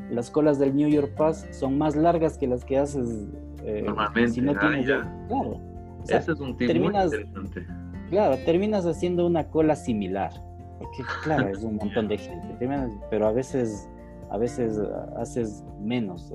las 0.09 0.29
colas 0.29 0.59
del 0.59 0.75
New 0.75 0.89
York 0.89 1.13
Pass 1.15 1.47
son 1.51 1.77
más 1.77 1.95
largas 1.95 2.37
que 2.37 2.47
las 2.47 2.65
que 2.65 2.77
haces 2.77 3.29
eh, 3.63 3.83
normalmente. 3.85 4.31
Si 4.31 4.41
no 4.41 4.51
ah, 4.51 4.59
tienes, 4.59 4.85
Claro. 5.27 5.59
Ese 6.07 6.31
es 6.31 6.39
un 6.39 6.55
tip 6.57 6.67
terminas, 6.67 7.07
muy 7.07 7.21
interesante. 7.21 7.67
Claro, 8.09 8.37
terminas 8.45 8.85
haciendo 8.85 9.25
una 9.25 9.47
cola 9.47 9.75
similar. 9.75 10.31
Porque, 10.79 11.03
claro, 11.23 11.47
es 11.47 11.63
un 11.63 11.75
montón 11.81 12.07
de 12.07 12.17
gente. 12.17 12.69
pero 13.09 13.27
a 13.27 13.31
veces, 13.31 13.89
a 14.29 14.37
veces 14.37 14.79
haces 15.17 15.63
menos. 15.81 16.31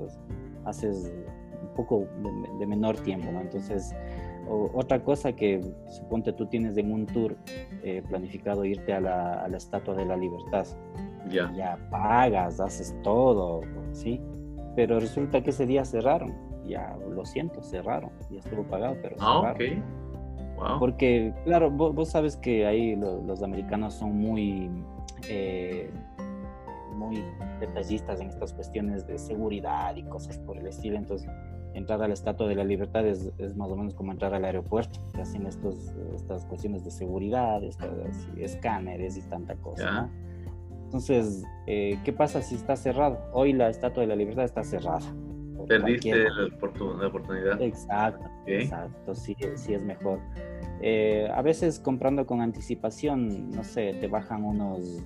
Haces 0.65 1.11
poco 1.75 2.07
de, 2.59 2.65
menor 2.65 2.97
tiempo, 2.97 3.31
¿no? 3.31 3.41
Entonces, 3.41 3.95
otra 4.73 5.03
cosa 5.03 5.33
que 5.33 5.61
suponte 5.87 6.33
tú 6.33 6.45
tienes 6.47 6.77
en 6.77 6.91
un 6.91 7.05
tour 7.05 7.37
eh, 7.83 8.03
planificado 8.07 8.65
irte 8.65 8.93
a 8.93 8.99
la, 8.99 9.43
a 9.43 9.47
la, 9.47 9.57
Estatua 9.57 9.95
de 9.95 10.05
la 10.05 10.17
Libertad. 10.17 10.65
Ya. 11.29 11.51
Ya 11.55 11.77
pagas, 11.89 12.59
haces 12.59 12.95
todo, 13.03 13.61
¿sí? 13.93 14.19
Pero 14.75 14.99
resulta 14.99 15.41
que 15.41 15.51
ese 15.51 15.65
día 15.65 15.85
cerraron. 15.85 16.33
Ya, 16.65 16.97
lo 17.09 17.25
siento, 17.25 17.61
cerraron. 17.61 18.11
Ya 18.29 18.39
estuvo 18.39 18.63
pagado, 18.63 18.97
pero 19.01 19.15
ah, 19.19 19.53
cerraron. 19.55 19.83
Wow. 20.57 20.79
Porque, 20.79 21.33
claro, 21.43 21.71
vos, 21.71 22.09
sabes 22.09 22.37
que 22.37 22.65
ahí 22.65 22.95
los 22.95 23.41
americanos 23.41 23.95
son 23.95 24.17
muy, 24.17 24.69
eh, 25.27 25.89
muy 27.01 27.23
detallistas 27.59 28.21
en 28.21 28.27
estas 28.27 28.53
cuestiones 28.53 29.07
de 29.07 29.17
seguridad 29.17 29.95
y 29.95 30.03
cosas 30.03 30.37
por 30.39 30.57
el 30.57 30.67
estilo. 30.67 30.97
Entonces, 30.97 31.29
entrar 31.73 32.01
a 32.01 32.07
la 32.07 32.13
Estatua 32.13 32.47
de 32.47 32.55
la 32.55 32.63
Libertad 32.63 33.05
es, 33.05 33.31
más 33.55 33.69
o 33.69 33.75
menos 33.75 33.93
como 33.93 34.11
entrar 34.11 34.33
al 34.33 34.45
aeropuerto, 34.45 34.99
que 35.13 35.21
hacen 35.21 35.45
estos, 35.45 35.93
estas 36.15 36.45
cuestiones 36.45 36.83
de 36.83 36.91
seguridad, 36.91 37.61
escáneres 38.37 39.17
y 39.17 39.21
tanta 39.23 39.55
cosa. 39.55 40.09
Entonces, 40.85 41.43
eh, 41.67 41.97
¿qué 42.03 42.11
pasa 42.11 42.41
si 42.41 42.55
está 42.55 42.75
cerrado? 42.75 43.17
Hoy 43.33 43.53
la 43.53 43.69
Estatua 43.69 44.01
de 44.01 44.07
la 44.07 44.15
Libertad 44.15 44.45
está 44.45 44.63
cerrada. 44.63 44.99
Perdiste 45.67 46.25
la, 46.29 46.47
oportunidad. 47.07 47.61
Exacto, 47.61 48.29
exacto, 48.45 49.15
sí, 49.15 49.35
sí 49.55 49.73
es 49.73 49.83
mejor. 49.83 50.19
Eh, 50.81 51.29
a 51.33 51.41
veces 51.41 51.79
comprando 51.79 52.25
con 52.25 52.41
anticipación, 52.41 53.51
no 53.51 53.63
sé, 53.63 53.93
te 54.01 54.07
bajan 54.07 54.43
unos, 54.43 55.03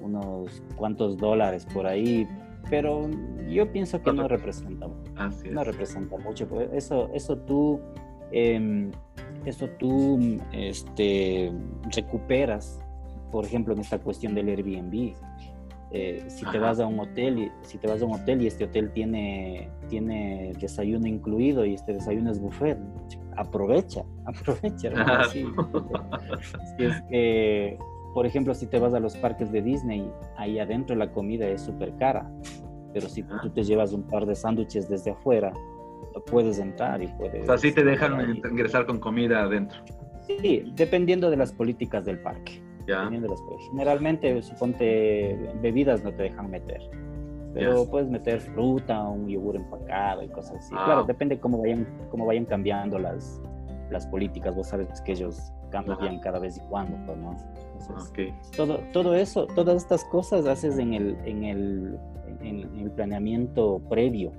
unos 0.00 0.62
cuantos 0.76 1.16
dólares 1.16 1.66
por 1.72 1.86
ahí, 1.86 2.26
pero 2.70 3.08
yo 3.48 3.70
pienso 3.72 4.02
que 4.02 4.12
no 4.12 4.28
representa, 4.28 4.88
no 5.50 5.64
representa 5.64 6.16
mucho. 6.18 6.46
Pues, 6.48 6.68
eso, 6.72 7.10
eso 7.14 7.36
tú, 7.38 7.80
em, 8.30 8.90
eso 9.44 9.68
tú, 9.78 10.38
este, 10.52 11.52
recuperas, 11.94 12.80
por 13.30 13.44
ejemplo, 13.44 13.74
en 13.74 13.80
esta 13.80 13.98
cuestión 13.98 14.34
del 14.34 14.48
Airbnb. 14.48 15.14
Eh, 15.90 16.22
si 16.28 16.44
te 16.44 16.58
vas 16.58 16.80
a 16.80 16.86
un 16.86 17.00
hotel 17.00 17.38
y 17.38 17.52
si 17.62 17.78
te 17.78 17.88
vas 17.88 18.02
a 18.02 18.04
un 18.04 18.12
hotel 18.12 18.42
y 18.42 18.46
este 18.46 18.64
hotel 18.64 18.90
tiene 18.92 19.70
tiene 19.88 20.52
desayuno 20.60 21.06
incluido 21.06 21.64
y 21.64 21.72
este 21.72 21.94
desayuno 21.94 22.30
es 22.30 22.38
buffet 22.38 22.76
aprovecha 23.38 24.04
aprovecha 24.26 24.90
es 26.78 27.02
que 27.08 27.78
por 28.18 28.26
ejemplo, 28.26 28.52
si 28.52 28.66
te 28.66 28.80
vas 28.80 28.94
a 28.94 28.98
los 28.98 29.16
parques 29.16 29.52
de 29.52 29.62
Disney, 29.62 30.10
ahí 30.36 30.58
adentro 30.58 30.96
la 30.96 31.12
comida 31.12 31.46
es 31.46 31.60
súper 31.60 31.94
cara, 31.98 32.28
pero 32.92 33.08
si 33.08 33.22
tú 33.22 33.48
te 33.50 33.62
llevas 33.62 33.92
un 33.92 34.02
par 34.02 34.26
de 34.26 34.34
sándwiches 34.34 34.88
desde 34.88 35.12
afuera, 35.12 35.52
puedes 36.28 36.58
entrar 36.58 37.00
y 37.00 37.06
puedes... 37.06 37.44
O 37.44 37.46
sea, 37.46 37.58
sí 37.58 37.70
te 37.70 37.84
dejan 37.84 38.20
ingresar 38.50 38.86
con 38.86 38.98
comida 38.98 39.42
adentro. 39.42 39.78
Sí, 40.26 40.72
dependiendo 40.74 41.30
de 41.30 41.36
las 41.36 41.52
políticas 41.52 42.06
del 42.06 42.18
parque. 42.18 42.60
Ya. 42.88 43.08
Generalmente, 43.70 44.42
suponte, 44.42 45.38
bebidas 45.62 46.02
no 46.02 46.10
te 46.10 46.24
dejan 46.24 46.50
meter. 46.50 46.90
Pero 47.54 47.88
puedes 47.88 48.10
meter 48.10 48.40
fruta, 48.40 49.00
un 49.00 49.28
yogur 49.28 49.54
empacado 49.54 50.24
y 50.24 50.28
cosas 50.30 50.56
así. 50.56 50.74
Ah. 50.76 50.86
Claro, 50.86 51.04
depende 51.04 51.38
cómo 51.38 51.62
vayan, 51.62 51.86
cómo 52.10 52.26
vayan 52.26 52.46
cambiando 52.46 52.98
las, 52.98 53.40
las 53.90 54.08
políticas. 54.08 54.56
Vos 54.56 54.66
sabes 54.66 54.88
que 55.02 55.12
ellos 55.12 55.52
cambian 55.70 56.18
cada 56.18 56.40
vez 56.40 56.56
y 56.56 56.60
cuando, 56.62 56.96
pues, 57.86 58.28
¿no? 58.28 58.56
todo, 58.56 58.80
todo 58.92 59.14
eso, 59.14 59.46
todas 59.46 59.76
estas 59.76 60.04
cosas 60.04 60.46
haces 60.46 60.78
en 60.78 60.94
el, 60.94 61.16
en 61.24 61.44
el, 61.44 61.98
en, 62.40 62.78
el 62.78 62.90
planeamiento 62.90 63.80
previo, 63.88 64.32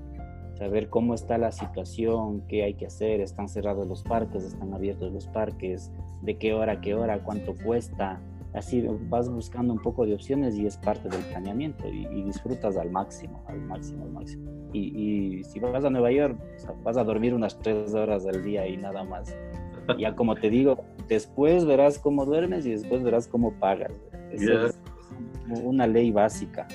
saber 0.55 0.89
cómo 0.89 1.13
está 1.13 1.37
la 1.37 1.51
situación, 1.51 2.41
qué 2.47 2.63
hay 2.63 2.73
que 2.73 2.85
hacer, 2.85 3.21
están 3.21 3.47
cerrados 3.47 3.87
los 3.87 4.03
parques, 4.03 4.43
están 4.43 4.73
abiertos 4.73 5.11
los 5.11 5.27
parques, 5.27 5.91
de 6.21 6.37
qué 6.37 6.53
hora 6.53 6.73
a 6.73 6.81
qué 6.81 6.95
hora, 6.95 7.23
cuánto 7.23 7.55
cuesta. 7.63 8.19
Así 8.53 8.83
vas 9.09 9.29
buscando 9.29 9.71
un 9.73 9.79
poco 9.79 10.07
de 10.07 10.15
opciones 10.15 10.57
y 10.57 10.65
es 10.65 10.75
parte 10.77 11.07
del 11.07 11.21
planeamiento 11.25 11.87
y, 11.87 12.23
disfrutas 12.23 12.77
al 12.77 12.89
máximo, 12.89 13.43
al 13.45 13.61
máximo, 13.61 14.03
al 14.03 14.11
máximo. 14.11 14.49
Y, 14.73 15.43
si 15.43 15.59
vas 15.59 15.85
a 15.85 15.89
Nueva 15.89 16.11
York, 16.11 16.37
vas 16.83 16.97
a 16.97 17.03
dormir 17.03 17.33
unas 17.33 17.57
tres 17.59 17.93
horas 17.93 18.25
al 18.25 18.43
día 18.43 18.67
y 18.67 18.75
nada 18.75 19.03
más. 19.03 19.35
Ya 19.97 20.15
como 20.15 20.35
te 20.35 20.49
digo, 20.49 20.83
después 21.07 21.65
verás 21.65 21.99
cómo 21.99 22.25
duermes 22.25 22.65
y 22.65 22.71
después 22.71 23.03
verás 23.03 23.27
cómo 23.27 23.53
pagas. 23.59 23.91
es 24.31 24.79
una 25.63 25.87
ley 25.87 26.11
básica. 26.11 26.67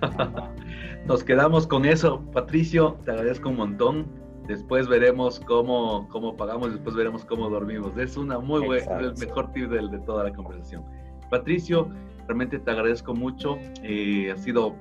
Nos 1.06 1.24
quedamos 1.24 1.66
con 1.66 1.84
eso. 1.84 2.22
Patricio, 2.32 2.98
te 3.04 3.10
agradezco 3.10 3.48
un 3.48 3.56
montón. 3.56 4.06
después 4.46 4.88
veremos 4.88 5.40
cómo, 5.40 6.08
cómo 6.08 6.36
pagamos, 6.36 6.72
después 6.72 6.94
veremos 6.94 7.24
cómo 7.24 7.48
dormimos. 7.48 7.96
Es 7.96 8.16
una 8.16 8.38
muy 8.38 8.66
buena, 8.66 8.98
el 8.98 9.14
mejor 9.18 9.52
tip 9.52 9.68
de, 9.70 9.88
de, 9.88 9.98
toda 10.00 10.24
la 10.24 10.32
conversación. 10.32 10.84
Patricio, 11.30 11.88
realmente 12.26 12.58
te 12.58 12.70
agradezco 12.70 13.14
mucho. 13.14 13.58
Eh, 13.82 14.30
ha 14.32 14.36
sido 14.36 14.74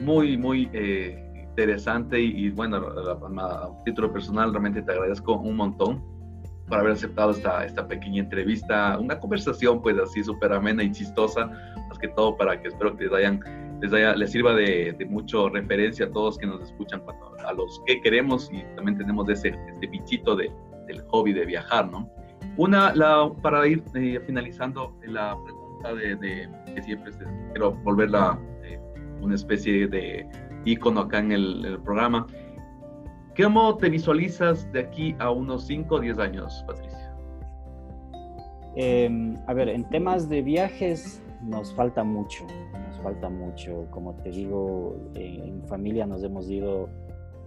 muy, 0.00 0.36
muy 0.36 0.68
eh, 0.72 1.46
interesante 1.48 2.20
y, 2.20 2.50
bueno, 2.50 2.76
a, 2.76 3.84
título 3.84 4.12
personal 4.12 4.52
realmente 4.52 4.82
te 4.82 4.92
agradezco 4.92 5.34
un 5.34 5.56
montón 5.56 6.17
por 6.68 6.78
haber 6.78 6.92
aceptado 6.92 7.30
esta, 7.30 7.64
esta 7.64 7.86
pequeña 7.86 8.20
entrevista, 8.22 8.98
una 8.98 9.18
conversación 9.18 9.80
pues 9.80 9.96
así 9.98 10.22
súper 10.22 10.52
amena 10.52 10.82
y 10.82 10.92
chistosa, 10.92 11.46
más 11.88 11.98
que 11.98 12.08
todo 12.08 12.36
para 12.36 12.60
que 12.60 12.68
espero 12.68 12.96
que 12.96 13.04
les 13.04 13.12
hayan 13.12 13.40
les, 13.80 14.18
les 14.18 14.32
sirva 14.32 14.54
de, 14.54 14.94
de, 14.98 15.06
mucho 15.06 15.48
referencia 15.48 16.06
a 16.06 16.10
todos 16.10 16.36
que 16.36 16.46
nos 16.46 16.62
escuchan, 16.62 17.00
cuando, 17.00 17.32
a 17.46 17.52
los 17.52 17.80
que 17.86 18.00
queremos 18.00 18.50
y 18.52 18.62
también 18.74 18.98
tenemos 18.98 19.28
ese, 19.28 19.54
este 19.68 19.86
bichito 19.86 20.34
de, 20.34 20.50
del 20.86 21.00
hobby 21.08 21.32
de 21.32 21.46
viajar, 21.46 21.88
¿no? 21.88 22.10
Una, 22.56 22.92
la, 22.94 23.30
para 23.40 23.66
ir 23.66 23.82
eh, 23.94 24.20
finalizando 24.26 24.92
la 25.04 25.36
pregunta 25.44 25.94
de, 25.94 26.16
de 26.16 26.48
que 26.74 26.82
siempre 26.82 27.12
quiero 27.52 27.72
volverla 27.84 28.38
eh, 28.64 28.80
una 29.20 29.36
especie 29.36 29.86
de 29.86 30.26
icono 30.64 31.02
acá 31.02 31.18
en 31.18 31.32
el, 31.32 31.78
programa. 31.84 32.26
¿Cómo 33.40 33.76
te 33.76 33.88
visualizas 33.88 34.70
de 34.72 34.80
aquí 34.80 35.14
a 35.18 35.30
unos 35.30 35.66
5 35.66 35.94
o 35.94 36.00
10 36.00 36.18
años, 36.18 36.64
Patricia? 36.66 37.16
Em, 38.74 39.36
a 39.46 39.54
ver, 39.54 39.68
en 39.68 39.88
temas 39.88 40.28
de 40.28 40.42
viajes 40.42 41.22
nos 41.42 41.72
falta 41.74 42.02
mucho 42.02 42.44
falta 43.02 43.28
mucho. 43.28 43.86
Como 43.90 44.14
te 44.14 44.30
digo, 44.30 44.96
en, 45.14 45.62
familia 45.66 46.06
nos 46.06 46.22
hemos 46.22 46.50
ido 46.50 46.88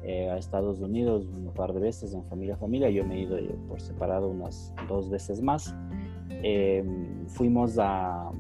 eh, 0.04 0.30
a 0.30 0.38
Estados 0.38 0.80
Unidos 0.80 1.26
un 1.26 1.54
par 1.54 1.74
de 1.74 1.80
veces 1.80 2.14
en 2.14 2.24
familia 2.26 2.58
familia. 2.58 2.90
Yo 2.90 3.06
me 3.06 3.16
he 3.16 3.20
ido 3.22 3.38
por 3.68 3.80
separado 3.82 4.30
unas 4.30 4.74
dos 4.88 5.10
veces 5.10 5.42
más. 5.42 5.76
Em, 6.44 7.28
fuimos, 7.28 7.78
a, 7.80 8.32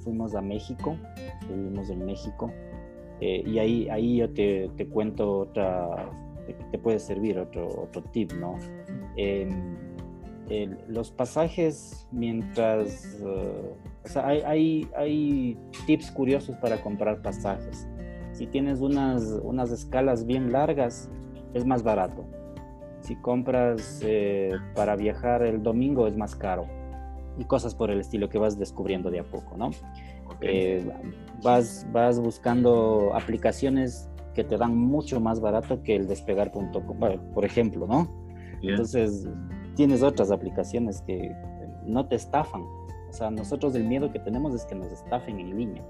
fuimos 0.00 0.34
a 0.34 0.40
México, 0.40 0.96
vivimos 1.48 1.90
en 1.90 2.04
México. 2.04 2.50
Eh, 3.20 3.42
y 3.46 3.58
ahí, 3.58 3.88
ahí 3.88 4.16
yo 4.16 4.30
te, 4.30 4.70
te 4.76 4.88
cuento 4.88 5.40
otra, 5.40 6.10
te, 6.52 6.64
te, 6.64 6.78
puede 6.78 6.98
servir 6.98 7.38
otro, 7.38 7.68
otro 7.68 8.02
tip, 8.02 8.32
¿no? 8.32 8.58
Em, 9.16 9.50
los 10.88 11.10
pasajes 11.10 12.06
mientras... 12.10 13.18
Uh, 13.22 13.74
o 14.04 14.08
sea, 14.08 14.26
hay, 14.26 14.86
hay, 14.96 15.58
tips 15.86 16.10
curiosos 16.10 16.56
para 16.56 16.80
comprar 16.80 17.22
pasajes. 17.22 17.86
Si 18.32 18.46
tienes 18.46 18.80
unas, 18.80 19.22
unas 19.42 19.70
escalas 19.70 20.26
bien 20.26 20.52
largas, 20.52 21.08
es 21.54 21.64
más 21.64 21.82
barato. 21.82 22.24
Si 23.00 23.16
compras 23.16 24.00
eh, 24.02 24.52
para 24.74 24.96
viajar 24.96 25.42
el 25.42 25.62
domingo, 25.62 26.06
es 26.06 26.16
más 26.16 26.34
caro. 26.34 26.66
Y 27.38 27.44
cosas 27.44 27.74
por 27.74 27.90
el 27.90 28.00
estilo 28.00 28.28
que 28.28 28.38
vas 28.38 28.58
descubriendo 28.58 29.10
de 29.10 29.20
a 29.20 29.24
poco, 29.24 29.56
¿no? 29.56 29.70
Eh, 30.40 30.84
vas, 31.42 31.86
vas 31.92 32.18
buscando 32.18 33.12
aplicaciones 33.14 34.10
que 34.32 34.44
te 34.44 34.56
dan 34.56 34.76
mucho 34.76 35.20
más 35.20 35.40
barato 35.40 35.82
que 35.82 35.96
el 35.96 36.06
despegar.com, 36.08 36.98
por 37.34 37.44
ejemplo, 37.44 37.86
¿no? 37.86 38.08
Entonces, 38.62 39.28
tienes 39.74 40.02
otras 40.02 40.30
aplicaciones 40.30 41.02
que 41.02 41.34
no 41.84 42.06
te 42.06 42.16
estafan, 42.16 42.62
o 43.12 43.14
sea, 43.14 43.30
nosotros 43.30 43.74
el 43.74 43.84
miedo 43.84 44.10
que 44.10 44.18
tenemos 44.18 44.54
es 44.54 44.64
que 44.64 44.74
nos 44.74 44.90
estafen 44.90 45.38
en 45.38 45.56
línea. 45.56 45.84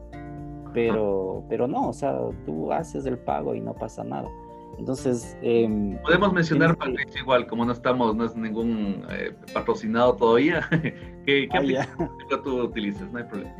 Pero, 0.74 1.44
pero 1.48 1.68
no, 1.68 1.90
o 1.90 1.92
sea, 1.92 2.18
tú 2.44 2.72
haces 2.72 3.06
el 3.06 3.16
pago 3.18 3.54
y 3.54 3.60
no 3.60 3.74
pasa 3.74 4.02
nada. 4.02 4.28
Entonces... 4.76 5.36
Em, 5.42 5.98
Podemos 6.02 6.32
mencionar, 6.32 6.76
Patricia, 6.76 7.20
igual, 7.20 7.46
como 7.46 7.64
no 7.64 7.72
estamos, 7.72 8.16
no 8.16 8.24
es 8.24 8.34
ningún 8.34 9.04
eh, 9.10 9.32
patrocinado 9.52 10.16
todavía, 10.16 10.66
¿qué, 11.26 11.46
qué 11.48 11.56
aplicación 11.56 12.10
tú 12.42 12.62
utilizas? 12.62 13.12
No 13.12 13.18
hay 13.18 13.24
problema. 13.24 13.54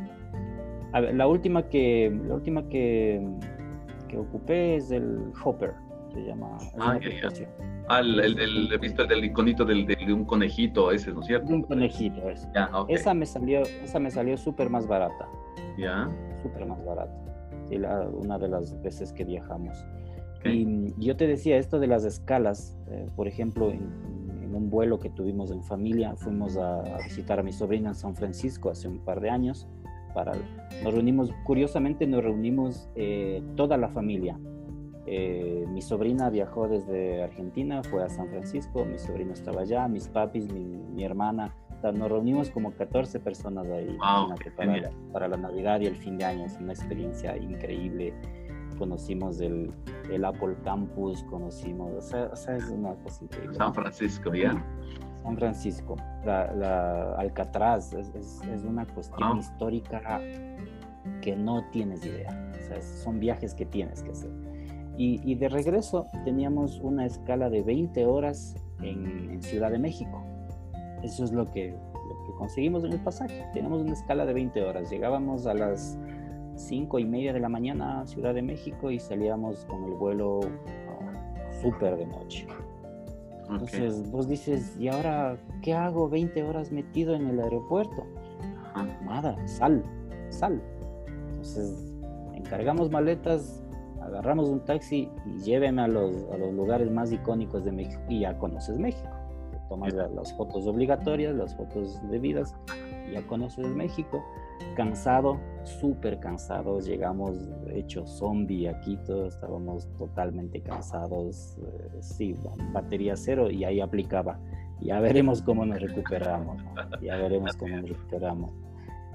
A 0.91 0.99
ver, 0.99 1.15
la 1.15 1.25
última 1.27 1.69
que, 1.69 2.13
la 2.27 2.35
última 2.35 2.67
que, 2.67 3.25
que 4.13 4.19
ocupé 4.19 4.75
es 4.75 4.91
el 4.91 5.31
Hopper, 5.43 5.73
se 6.13 6.23
llama. 6.23 6.57
Ah, 6.79 6.99
ya, 7.01 7.29
ya. 7.31 7.47
Ah, 7.89 7.99
el, 7.99 8.19
el, 8.19 8.71
he 8.71 8.77
visto 8.77 9.01
el 9.01 9.07
del 9.09 9.25
iconito 9.25 9.65
del, 9.65 9.87
de 9.87 10.13
un 10.13 10.23
conejito 10.23 10.91
ese, 10.91 11.11
¿no 11.11 11.21
es 11.21 11.27
cierto? 11.27 11.51
Un 11.51 11.63
conejito, 11.63 12.29
ese. 12.29 12.47
Esa 12.89 13.13
me 13.13 13.25
salió, 13.25 13.61
esa 13.61 13.99
me 13.99 14.11
salió 14.11 14.37
súper 14.37 14.69
más 14.69 14.87
barata. 14.87 15.27
Ya. 15.77 16.07
Súper 16.43 16.65
más 16.67 16.83
barata. 16.85 17.11
Sí, 17.67 17.77
la, 17.77 18.01
una 18.01 18.37
de 18.37 18.49
las 18.49 18.79
veces 18.83 19.11
que 19.11 19.25
viajamos. 19.25 19.75
Y 20.45 20.93
yo 21.03 21.15
te 21.15 21.25
decía 21.25 21.57
esto 21.57 21.79
de 21.79 21.87
las 21.87 22.03
escalas, 22.03 22.77
eh, 22.89 23.07
por 23.15 23.27
ejemplo, 23.27 23.71
en, 23.71 24.13
un 24.53 24.69
vuelo 24.69 24.99
que 24.99 25.09
tuvimos 25.09 25.49
en 25.49 25.63
familia, 25.63 26.15
fuimos 26.15 26.57
a, 26.57 26.83
visitar 27.03 27.39
a 27.39 27.43
mi 27.43 27.51
sobrina 27.51 27.89
en 27.89 27.95
San 27.95 28.15
Francisco 28.15 28.69
hace 28.69 28.87
un 28.87 29.03
par 29.03 29.19
de 29.19 29.31
años. 29.31 29.67
Para, 30.13 30.33
nos 30.83 30.93
reunimos, 30.93 31.31
curiosamente 31.43 32.05
nos 32.07 32.23
reunimos 32.23 32.89
eh, 32.95 33.41
toda 33.55 33.77
la 33.77 33.89
familia, 33.89 34.37
eh, 35.05 35.65
mi 35.67 35.81
sobrina 35.81 36.29
viajó 36.29 36.67
desde 36.67 37.23
Argentina, 37.23 37.83
fue 37.83 38.03
a 38.03 38.09
San 38.09 38.29
Francisco, 38.29 38.85
mi 38.85 38.97
sobrino 38.97 39.33
estaba 39.33 39.61
allá, 39.61 39.87
mis 39.87 40.07
papis, 40.07 40.51
mi, 40.51 41.03
hermana, 41.03 41.53
nos 41.93 42.09
reunimos 42.09 42.49
como 42.49 42.71
14 42.71 43.19
personas 43.19 43.67
ahí 43.67 43.97
para, 45.11 45.27
la, 45.27 45.35
Navidad 45.35 45.81
y 45.81 45.87
el 45.87 45.97
fin 45.97 46.17
de 46.17 46.23
año, 46.23 46.45
es 46.45 46.57
una 46.57 46.71
experiencia 46.71 47.35
increíble. 47.35 48.13
Conocimos 48.77 49.41
el, 49.41 49.71
el 50.09 50.23
Apple 50.23 50.55
Campus, 50.63 51.23
conocimos, 51.25 51.91
o 51.91 52.35
sea, 52.35 52.55
es 52.55 52.69
una 52.69 52.95
cosa 52.95 53.25
increíble. 53.25 53.55
San 53.55 53.73
Francisco, 53.73 54.33
ya. 54.33 54.65
San 55.23 55.37
Francisco, 55.37 55.95
la, 56.25 57.15
Alcatraz, 57.17 57.93
es, 57.93 58.13
es, 58.13 58.63
una 58.63 58.85
cuestión 58.85 59.37
histórica 59.37 60.19
que 61.21 61.35
no 61.35 61.63
tienes 61.71 62.05
idea. 62.05 62.51
O 62.51 62.67
sea, 62.67 62.81
son 62.81 63.19
viajes 63.19 63.55
que 63.55 63.65
tienes 63.65 64.03
que 64.03 64.11
hacer. 64.11 64.31
Y, 64.97 65.35
de 65.35 65.49
regreso 65.49 66.05
teníamos 66.23 66.79
una 66.79 67.05
escala 67.05 67.49
de 67.49 67.63
20 67.63 68.05
horas 68.05 68.55
en, 68.81 69.41
Ciudad 69.41 69.71
de 69.71 69.79
México. 69.79 70.23
Eso 71.01 71.23
es 71.23 71.31
lo 71.31 71.49
que, 71.51 71.75
conseguimos 72.37 72.83
en 72.83 72.93
el 72.93 72.99
pasaje. 72.99 73.45
Teníamos 73.53 73.81
una 73.81 73.93
escala 73.93 74.25
de 74.25 74.33
20 74.33 74.61
horas. 74.63 74.89
Llegábamos 74.89 75.47
a 75.47 75.53
las 75.53 75.97
5 76.55 76.99
y 76.99 77.05
media 77.05 77.33
de 77.33 77.39
la 77.39 77.49
mañana 77.49 78.01
a 78.01 78.07
Ciudad 78.07 78.33
de 78.33 78.41
México 78.41 78.91
y 78.91 78.99
salíamos 78.99 79.65
con 79.65 79.83
el 79.85 79.93
vuelo 79.93 80.41
súper 81.61 81.97
de 81.97 82.05
noche. 82.05 82.45
Entonces 83.49 84.09
vos 84.09 84.27
dices, 84.27 84.75
¿y 84.79 84.87
ahora 84.87 85.37
qué 85.61 85.73
hago 85.73 86.09
20 86.09 86.43
horas 86.43 86.71
metido 86.71 87.13
en 87.13 87.27
el 87.27 87.39
aeropuerto? 87.39 88.05
Nada, 89.05 89.35
sal, 89.47 89.83
sal. 90.29 90.61
Entonces 91.27 91.93
encargamos 92.33 92.89
maletas, 92.89 93.63
agarramos 94.01 94.49
un 94.49 94.63
taxi 94.65 95.09
y 95.25 95.39
lléveme 95.39 95.81
a 95.81 95.87
los, 95.87 96.15
a 96.31 96.37
los 96.37 96.53
lugares 96.53 96.89
más 96.89 97.11
icónicos 97.11 97.63
de 97.63 97.71
México 97.71 98.01
y 98.09 98.21
ya 98.21 98.37
conoces 98.37 98.77
México. 98.79 99.09
Tomas 99.69 99.93
las 99.93 100.33
fotos 100.33 100.67
obligatorias, 100.67 101.35
las 101.35 101.55
fotos 101.55 101.99
debidas, 102.09 102.55
y 103.07 103.13
ya 103.13 103.25
conoces 103.27 103.65
México. 103.67 104.23
Cansado, 104.75 105.39
súper 105.63 106.19
cansados, 106.19 106.85
llegamos 106.85 107.37
hechos 107.69 108.17
zombie 108.17 108.67
aquí, 108.67 108.97
todos 109.05 109.35
estábamos 109.35 109.87
totalmente 109.97 110.61
cansados, 110.61 111.57
eh, 111.61 112.01
sí, 112.01 112.35
batería 112.73 113.15
cero 113.15 113.49
y 113.49 113.63
ahí 113.63 113.79
aplicaba. 113.79 114.39
Ya 114.81 114.99
veremos 114.99 115.41
cómo 115.41 115.65
nos 115.65 115.79
recuperamos, 115.79 116.61
ya 117.01 117.15
veremos 117.17 117.55
cómo 117.55 117.77
nos 117.77 117.89
recuperamos. 117.89 118.51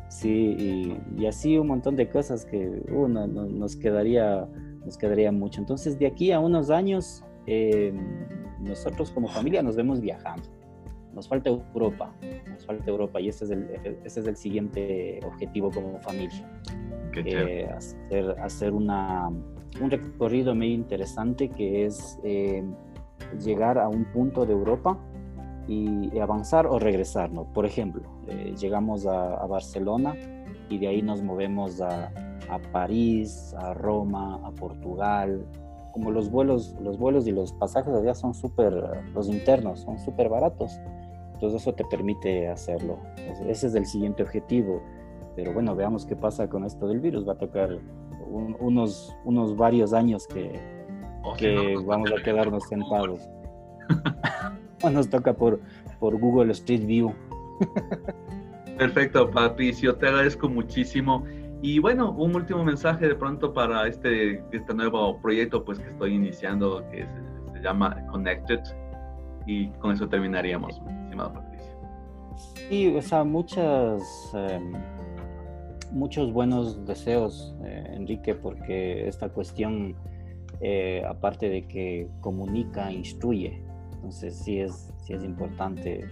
Sí, 0.08 0.96
y, 1.18 1.26
así 1.26 1.58
un 1.58 1.66
montón 1.66 1.96
de 1.96 2.08
cosas 2.08 2.46
que 2.46 2.82
uno 2.90 3.26
nos 3.26 3.76
quedaría 3.76 4.48
nos 4.84 4.96
quedaría 4.96 5.30
mucho. 5.30 5.60
Entonces, 5.60 5.98
de 5.98 6.06
aquí 6.06 6.32
a 6.32 6.40
unos 6.40 6.70
años, 6.70 7.22
eh, 7.46 7.92
nosotros 8.60 9.10
como 9.10 9.28
familia 9.28 9.62
nos 9.62 9.76
vemos 9.76 10.00
viajando. 10.00 10.48
Nos 11.14 11.28
falta 11.28 11.50
Europa, 11.50 12.12
nos 12.48 12.64
falta 12.64 12.90
Europa 12.90 13.20
y 13.20 13.28
ese 13.28 13.44
es 13.46 13.50
el, 13.50 13.68
ese 14.04 14.20
es 14.20 14.26
el 14.26 14.36
siguiente 14.36 15.20
objetivo 15.24 15.70
como 15.70 15.98
familia. 16.00 16.48
Eh, 17.16 17.68
hacer, 17.74 18.30
hacer 18.40 18.72
una, 18.72 19.28
un 19.28 19.90
recorrido 19.90 20.54
muy 20.54 20.72
interesante 20.72 21.48
que 21.48 21.86
es 21.86 22.18
eh, 22.22 22.62
llegar 23.42 23.78
a 23.78 23.88
un 23.88 24.04
punto 24.04 24.46
de 24.46 24.52
Europa 24.52 24.96
y, 25.66 26.18
avanzar 26.18 26.66
o 26.66 26.78
regresar. 26.78 27.30
Por 27.52 27.66
ejemplo, 27.66 28.02
llegamos 28.58 29.06
a 29.06 29.44
Barcelona 29.46 30.14
y 30.68 30.78
de 30.78 30.88
ahí 30.88 31.02
nos 31.02 31.22
movemos 31.22 31.80
a, 31.80 32.10
a 32.48 32.58
París, 32.72 33.54
a 33.58 33.74
Roma, 33.74 34.40
a 34.44 34.50
Portugal. 34.52 35.46
Como 35.98 36.12
los 36.12 36.30
vuelos, 36.30 36.76
los 36.80 36.96
vuelos 36.96 37.26
y 37.26 37.32
los 37.32 37.52
pasajes 37.54 37.92
allá 37.92 38.14
son 38.14 38.32
súper, 38.32 38.72
los 39.12 39.28
internos 39.28 39.80
son 39.80 39.98
súper 39.98 40.28
baratos. 40.28 40.78
Entonces 41.34 41.60
eso 41.60 41.74
te 41.74 41.84
permite 41.84 42.46
hacerlo. 42.46 43.00
ese 43.48 43.66
es 43.66 43.74
el 43.74 43.84
siguiente 43.84 44.22
objetivo. 44.22 44.80
Pero 45.34 45.52
bueno, 45.52 45.74
veamos 45.74 46.06
qué 46.06 46.14
pasa 46.14 46.48
con 46.48 46.64
esto 46.64 46.86
del 46.86 47.00
virus. 47.00 47.26
Va 47.26 47.32
a 47.32 47.38
tocar 47.38 47.80
unos, 48.60 49.12
unos 49.24 49.56
varios 49.56 49.92
años 49.92 50.28
que, 50.28 50.60
que 51.36 51.74
vamos 51.84 52.12
a 52.12 52.22
quedarnos 52.22 52.62
sentados. 52.68 53.28
o 54.84 54.90
nos 54.90 55.10
toca 55.10 55.34
por, 55.34 55.58
por 55.98 56.16
Google 56.16 56.52
Street 56.52 56.86
View. 56.86 57.12
Perfecto, 58.78 59.28
Patricio, 59.28 59.96
te 59.96 60.06
agradezco 60.06 60.48
muchísimo. 60.48 61.24
Y 61.60 61.80
bueno, 61.80 62.12
un 62.12 62.36
último 62.36 62.62
mensaje 62.64 63.08
de 63.08 63.14
pronto 63.16 63.52
para 63.52 63.88
este, 63.88 64.42
este 64.52 64.74
nuevo 64.74 65.18
proyecto 65.20 65.64
pues 65.64 65.80
que 65.80 65.90
estoy 65.90 66.14
iniciando 66.14 66.84
que 66.90 67.06
se, 67.52 67.60
llama 67.60 68.06
Connected 68.06 68.60
y 69.44 69.68
con 69.70 69.92
eso 69.92 70.08
terminaríamos, 70.08 70.80
estimado 71.02 71.32
Patricio. 71.32 71.66
Sí, 72.68 72.94
o 72.96 73.02
sea, 73.02 73.24
muchas, 73.24 74.00
em, 74.34 74.72
muchos 75.90 76.32
buenos 76.32 76.86
deseos, 76.86 77.56
eh, 77.64 77.94
Enrique, 77.94 78.36
porque 78.36 79.08
esta 79.08 79.28
cuestión, 79.30 79.96
eh, 80.60 81.02
aparte 81.08 81.48
de 81.48 81.66
que 81.66 82.08
comunica, 82.20 82.92
instruye, 82.92 83.60
entonces 83.94 84.36
sí 84.36 84.60
es, 84.60 84.94
sí 84.98 85.14
es 85.14 85.24
importante 85.24 86.06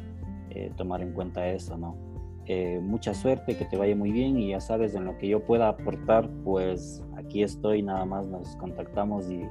eh, 0.51 0.73
tomar 0.77 1.03
en 1.03 1.13
cuenta 1.13 1.47
eso, 1.47 1.77
¿no? 1.77 2.06
Eh, 2.49 2.79
mucha 2.81 3.13
suerte, 3.13 3.57
que 3.57 3.65
te 3.65 3.77
vaya 3.77 3.97
muy 3.97 4.13
bien 4.13 4.39
y 4.39 4.51
ya 4.51 4.61
sabes, 4.61 4.95
en 4.95 5.05
lo 5.05 5.19
que 5.19 5.29
yo 5.29 5.41
pueda 5.41 5.69
aportar, 5.69 6.31
pues 6.45 7.03
aquí 7.17 7.43
estoy, 7.43 7.83
nada 7.83 8.05
más 8.05 8.29
nos 8.29 8.55
contactamos 8.57 9.29
y, 9.29 9.43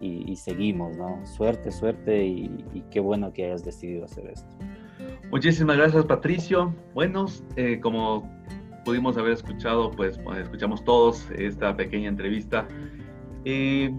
y, 0.00 0.34
seguimos, 0.36 0.96
¿no? 0.96 1.24
Suerte, 1.26 1.70
suerte 1.70 2.24
y, 2.24 2.84
qué 2.90 3.00
bueno 3.00 3.32
que 3.32 3.44
hayas 3.44 3.64
decidido 3.64 4.04
hacer 4.04 4.26
esto. 4.26 4.48
Muchísimas 5.30 5.76
gracias, 5.76 6.04
Patricio. 6.06 6.74
Bueno, 6.94 7.26
eh, 7.56 7.78
como 7.80 8.28
pudimos 8.84 9.16
haber 9.16 9.32
escuchado, 9.32 9.90
pues 9.90 10.18
escuchamos 10.40 10.82
todos 10.84 11.30
esta 11.36 11.76
pequeña 11.76 12.08
entrevista. 12.08 12.66
Eh, 13.44 13.94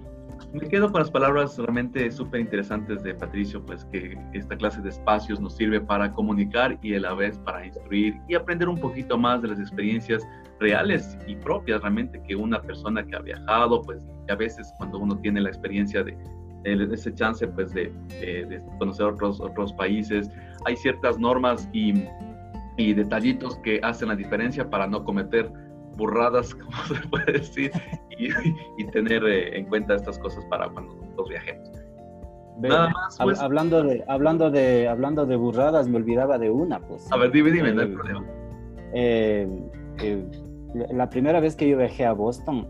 me 0.53 0.69
quedo 0.69 0.91
con 0.91 1.01
las 1.01 1.09
palabras 1.09 1.57
realmente 1.57 2.11
súper 2.11 2.41
interesantes 2.41 3.01
de 3.01 3.15
Patricio, 3.15 3.65
pues 3.65 3.85
que 3.85 4.15
esta 4.33 4.55
clase 4.55 4.81
de 4.81 4.89
espacios 4.89 5.39
nos 5.39 5.55
sirve 5.55 5.81
para 5.81 6.13
comunicar 6.13 6.77
y 6.83 6.93
a 6.93 6.99
la 6.99 7.13
vez 7.15 7.39
para 7.39 7.65
instruir 7.65 8.15
y 8.27 8.35
aprender 8.35 8.69
un 8.69 8.79
poquito 8.79 9.17
más 9.17 9.41
de 9.41 9.47
las 9.47 9.59
experiencias 9.59 10.27
reales 10.59 11.17
y 11.27 11.35
propias 11.35 11.81
realmente 11.81 12.21
que 12.27 12.35
una 12.35 12.61
persona 12.61 13.03
que 13.03 13.15
ha 13.15 13.19
viajado, 13.19 13.81
pues 13.81 14.07
a 14.29 14.35
veces 14.35 14.71
cuando 14.77 14.99
uno 14.99 15.17
tiene 15.17 15.41
la 15.41 15.49
experiencia 15.49 16.03
de, 16.03 16.15
ese 16.65 17.13
chance 17.15 17.47
pues 17.47 17.73
de, 17.73 17.91
de, 18.21 18.61
conocer 18.77 19.07
otros, 19.07 19.41
otros 19.41 19.73
países, 19.73 20.29
hay 20.65 20.77
ciertas 20.77 21.17
normas 21.17 21.67
y, 21.73 22.05
y 22.77 22.93
detallitos 22.93 23.57
que 23.57 23.79
hacen 23.81 24.09
la 24.09 24.15
diferencia 24.15 24.69
para 24.69 24.85
no 24.85 25.03
cometer 25.03 25.51
burradas, 25.95 26.53
como 26.55 26.77
se 26.87 27.07
puede 27.07 27.33
decir, 27.33 27.71
y, 28.17 28.85
tener 28.87 29.23
eh, 29.25 29.57
en 29.57 29.65
cuenta 29.65 29.95
estas 29.95 30.17
cosas 30.19 30.45
para 30.45 30.69
cuando 30.69 30.95
los 31.17 31.29
viajemos. 31.29 31.69
Nada 32.59 32.89
más, 32.89 33.17
pues. 33.21 33.39
hablando, 33.39 33.83
de, 33.83 34.03
hablando, 34.07 34.51
de, 34.51 34.87
hablando 34.87 35.25
de 35.25 35.35
burradas, 35.35 35.87
me 35.87 35.97
olvidaba 35.97 36.37
de 36.37 36.51
una, 36.51 36.79
pues. 36.79 37.11
A 37.11 37.17
ver, 37.17 37.31
dime, 37.31 37.51
dime, 37.51 37.73
no 37.73 37.81
hay 37.81 37.87
eh, 37.87 37.93
problema. 37.93 38.25
Eh, 38.93 39.47
la 40.91 41.09
primera 41.09 41.39
vez 41.39 41.55
que 41.55 41.67
yo 41.67 41.77
viajé 41.77 42.05
a 42.05 42.13
Boston, 42.13 42.67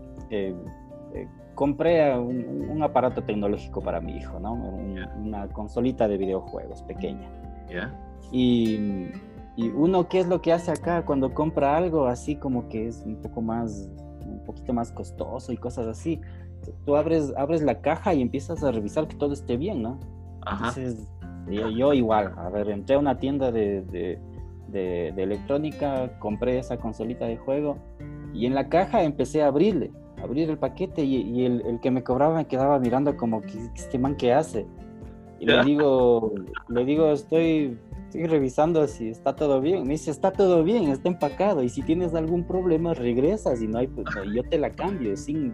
compré 1.54 2.16
un, 2.18 2.82
aparato 2.82 3.22
tecnológico 3.22 3.82
para 3.82 4.00
mi 4.00 4.16
hijo, 4.16 4.40
¿no? 4.40 4.54
Una 4.54 5.48
consolita 5.48 6.08
de 6.08 6.16
videojuegos 6.16 6.82
pequeña. 6.82 7.28
¿Ya? 7.68 7.94
Y 8.32 9.10
y 9.56 9.68
uno, 9.68 10.08
¿qué 10.08 10.20
es 10.20 10.26
lo 10.26 10.40
que 10.40 10.52
hace 10.52 10.70
acá 10.70 11.04
cuando 11.04 11.32
compra 11.32 11.76
algo 11.76 12.06
así 12.06 12.36
como 12.36 12.68
que 12.68 12.88
es 12.88 13.02
un 13.06 13.16
poco 13.16 13.40
más, 13.40 13.88
un 14.26 14.42
poquito 14.44 14.72
más 14.72 14.90
costoso 14.90 15.52
y 15.52 15.56
cosas 15.56 15.86
así? 15.86 16.20
Tú 16.84 16.96
abres, 16.96 17.32
abres 17.36 17.62
la 17.62 17.80
caja 17.80 18.14
y 18.14 18.22
empiezas 18.22 18.64
a 18.64 18.72
revisar 18.72 19.06
que 19.06 19.16
todo 19.16 19.32
esté 19.32 19.56
bien, 19.56 19.82
¿no? 19.82 20.00
Ajá. 20.44 20.68
Entonces, 20.68 21.08
yo, 21.48 21.92
igual, 21.92 22.34
a 22.36 22.48
ver, 22.48 22.68
entré 22.70 22.96
a 22.96 22.98
una 22.98 23.18
tienda 23.18 23.52
de, 23.52 23.82
de, 23.82 24.18
de, 24.68 25.22
electrónica, 25.22 26.18
compré 26.18 26.58
esa 26.58 26.78
consolita 26.78 27.26
de 27.26 27.36
juego 27.36 27.76
y 28.32 28.46
en 28.46 28.54
la 28.54 28.68
caja 28.68 29.02
empecé 29.02 29.42
a 29.42 29.48
abrirle, 29.48 29.92
abrir 30.22 30.50
el 30.50 30.58
paquete 30.58 31.04
y, 31.04 31.16
y 31.16 31.44
el, 31.44 31.60
el, 31.66 31.80
que 31.80 31.90
me 31.90 32.02
cobraba 32.02 32.36
me 32.36 32.46
quedaba 32.46 32.78
mirando 32.78 33.16
como, 33.16 33.42
que 33.42 33.58
este 33.74 33.98
man 33.98 34.16
qué 34.16 34.32
hace? 34.32 34.66
Y 35.40 35.46
le 35.46 35.64
digo, 35.64 36.32
le 36.68 36.84
digo, 36.84 37.10
estoy 37.12 37.78
estoy 38.14 38.28
revisando 38.28 38.86
si 38.86 39.08
está 39.08 39.34
todo 39.34 39.60
bien. 39.60 39.82
Me 39.82 39.94
dice, 39.94 40.10
está 40.10 40.32
todo 40.32 40.62
bien, 40.62 40.84
está 40.84 41.08
empacado. 41.08 41.62
Y 41.62 41.68
si 41.68 41.82
tienes 41.82 42.14
algún 42.14 42.44
problema, 42.44 42.94
regresas 42.94 43.60
y 43.60 43.66
no 43.66 43.78
hay, 43.78 43.88
pues, 43.88 44.06
yo 44.32 44.42
te 44.44 44.58
la 44.58 44.70
cambio. 44.70 45.16
Sin, 45.16 45.52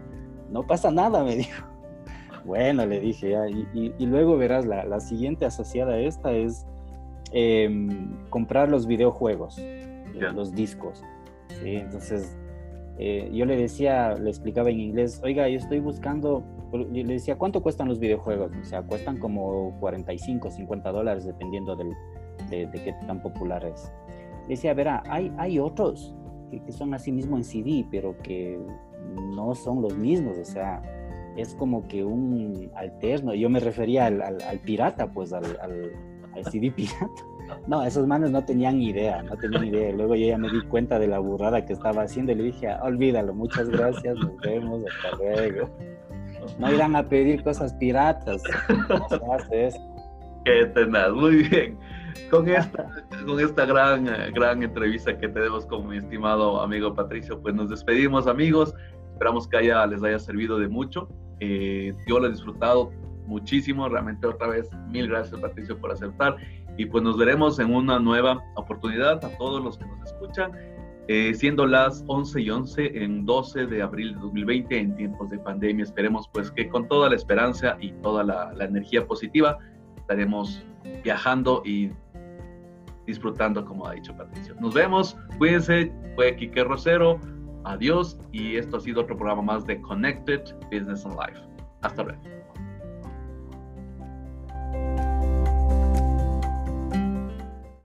no 0.51 0.65
pasa 0.67 0.91
nada, 0.91 1.23
me 1.23 1.35
dijo. 1.37 1.65
Bueno, 2.45 2.85
le 2.85 2.99
dije, 2.99 3.35
y, 3.73 4.05
luego 4.05 4.37
verás, 4.37 4.65
la, 4.65 4.99
siguiente 4.99 5.45
asociada 5.45 5.93
a 5.93 5.99
esta 5.99 6.31
es 6.31 6.65
em, 7.33 8.17
comprar 8.29 8.69
los 8.69 8.87
videojuegos, 8.87 9.61
los 10.33 10.53
discos. 10.53 11.03
Entonces, 11.63 12.35
eh, 12.97 13.29
yo 13.31 13.45
le 13.45 13.57
decía, 13.57 14.15
le 14.15 14.29
explicaba 14.29 14.71
en 14.71 14.79
inglés, 14.79 15.21
oiga, 15.23 15.47
yo 15.49 15.57
estoy 15.57 15.79
buscando, 15.79 16.43
le 16.77 17.03
decía, 17.03 17.37
¿cuánto 17.37 17.61
cuestan 17.61 17.87
los 17.87 17.99
videojuegos? 17.99 18.51
O 18.59 18.63
sea, 18.63 18.81
cuestan 18.83 19.17
como 19.17 19.77
45, 19.79 20.51
50 20.51 20.91
dólares 20.91 21.25
dependiendo 21.25 21.75
del, 21.75 21.93
de, 22.49 22.69
qué 22.71 22.93
tan 23.07 23.21
popular 23.21 23.63
es. 23.65 23.91
Decía, 24.47 24.73
verá, 24.73 25.03
hay, 25.07 25.31
hay 25.37 25.59
otros 25.59 26.13
que, 26.49 26.71
son 26.71 26.93
así 26.93 27.11
mismo 27.11 27.37
en 27.37 27.43
CD, 27.43 27.85
pero 27.89 28.17
que 28.17 28.59
no 29.35 29.55
son 29.55 29.81
los 29.81 29.97
mismos, 29.97 30.37
o 30.37 30.45
sea, 30.45 30.81
es 31.37 31.55
como 31.55 31.87
que 31.87 32.03
un 32.03 32.69
alterno. 32.75 33.33
Yo 33.33 33.49
me 33.49 33.59
refería 33.59 34.07
al, 34.07 34.21
al, 34.21 34.59
pirata, 34.59 35.11
pues 35.11 35.33
al, 35.33 35.45
al, 35.61 36.45
CD 36.51 36.71
pirata. 36.71 37.07
No, 37.67 37.83
esos 37.83 38.07
manos 38.07 38.31
no 38.31 38.45
tenían 38.45 38.81
idea, 38.81 39.21
no 39.23 39.35
tenían 39.35 39.65
idea. 39.65 39.91
Luego 39.91 40.15
yo 40.15 40.25
ya 40.25 40.37
me 40.37 40.49
di 40.49 40.61
cuenta 40.67 40.97
de 40.99 41.07
la 41.07 41.19
burrada 41.19 41.65
que 41.65 41.73
estaba 41.73 42.03
haciendo 42.03 42.31
y 42.31 42.35
le 42.35 42.43
dije, 42.43 42.69
olvídalo, 42.81 43.33
muchas 43.33 43.67
gracias, 43.67 44.15
nos 44.15 44.37
vemos, 44.37 44.81
hasta 44.85 45.17
luego. 45.17 45.69
No 46.59 46.71
irán 46.71 46.95
a 46.95 47.03
pedir 47.03 47.43
cosas 47.43 47.73
piratas. 47.73 48.41
No 48.89 49.33
hace 49.33 49.67
eso. 49.67 49.79
Qué 50.45 50.65
tenaz, 50.73 51.11
muy 51.11 51.43
bien 51.43 51.77
con 52.29 52.47
esta, 52.47 52.87
con 53.25 53.39
esta 53.39 53.65
gran, 53.65 54.05
gran 54.33 54.63
entrevista 54.63 55.17
que 55.17 55.27
tenemos 55.27 55.65
con 55.65 55.87
mi 55.87 55.97
estimado 55.97 56.61
amigo 56.61 56.93
Patricio, 56.93 57.41
pues 57.41 57.55
nos 57.55 57.69
despedimos 57.69 58.27
amigos. 58.27 58.73
Esperamos 59.13 59.47
que 59.47 59.57
haya, 59.57 59.85
les 59.85 60.03
haya 60.03 60.19
servido 60.19 60.57
de 60.57 60.67
mucho. 60.67 61.07
Eh, 61.39 61.93
yo 62.07 62.19
lo 62.19 62.27
he 62.27 62.31
disfrutado 62.31 62.91
muchísimo. 63.25 63.87
Realmente 63.87 64.27
otra 64.27 64.47
vez, 64.47 64.69
mil 64.89 65.07
gracias 65.07 65.39
Patricio 65.39 65.77
por 65.79 65.91
aceptar. 65.91 66.37
Y 66.77 66.85
pues 66.85 67.03
nos 67.03 67.17
veremos 67.17 67.59
en 67.59 67.73
una 67.73 67.99
nueva 67.99 68.41
oportunidad 68.55 69.23
a 69.23 69.37
todos 69.37 69.63
los 69.63 69.77
que 69.77 69.85
nos 69.85 70.11
escuchan. 70.11 70.51
Eh, 71.07 71.33
siendo 71.33 71.65
las 71.65 72.03
11 72.07 72.41
y 72.41 72.49
11 72.49 73.03
en 73.03 73.25
12 73.25 73.65
de 73.65 73.81
abril 73.81 74.13
de 74.13 74.21
2020 74.21 74.77
en 74.77 74.95
tiempos 74.95 75.29
de 75.29 75.39
pandemia. 75.39 75.83
Esperemos 75.83 76.29
pues 76.31 76.51
que 76.51 76.69
con 76.69 76.87
toda 76.87 77.09
la 77.09 77.15
esperanza 77.15 77.75
y 77.81 77.91
toda 78.01 78.23
la, 78.23 78.53
la 78.53 78.65
energía 78.65 79.05
positiva 79.05 79.57
estaremos 79.97 80.63
viajando 81.03 81.63
y 81.65 81.89
disfrutando, 83.05 83.65
como 83.65 83.87
ha 83.87 83.93
dicho 83.93 84.15
Patricio. 84.15 84.55
Nos 84.59 84.73
vemos, 84.73 85.17
cuídense, 85.37 85.91
fue 86.15 86.35
Kike 86.35 86.63
Rosero, 86.63 87.19
adiós 87.63 88.19
y 88.31 88.55
esto 88.57 88.77
ha 88.77 88.79
sido 88.79 89.01
otro 89.01 89.17
programa 89.17 89.41
más 89.41 89.65
de 89.65 89.81
Connected 89.81 90.41
Business 90.71 91.05
and 91.05 91.15
Life. 91.15 91.41
Hasta 91.81 92.03
luego. 92.03 92.40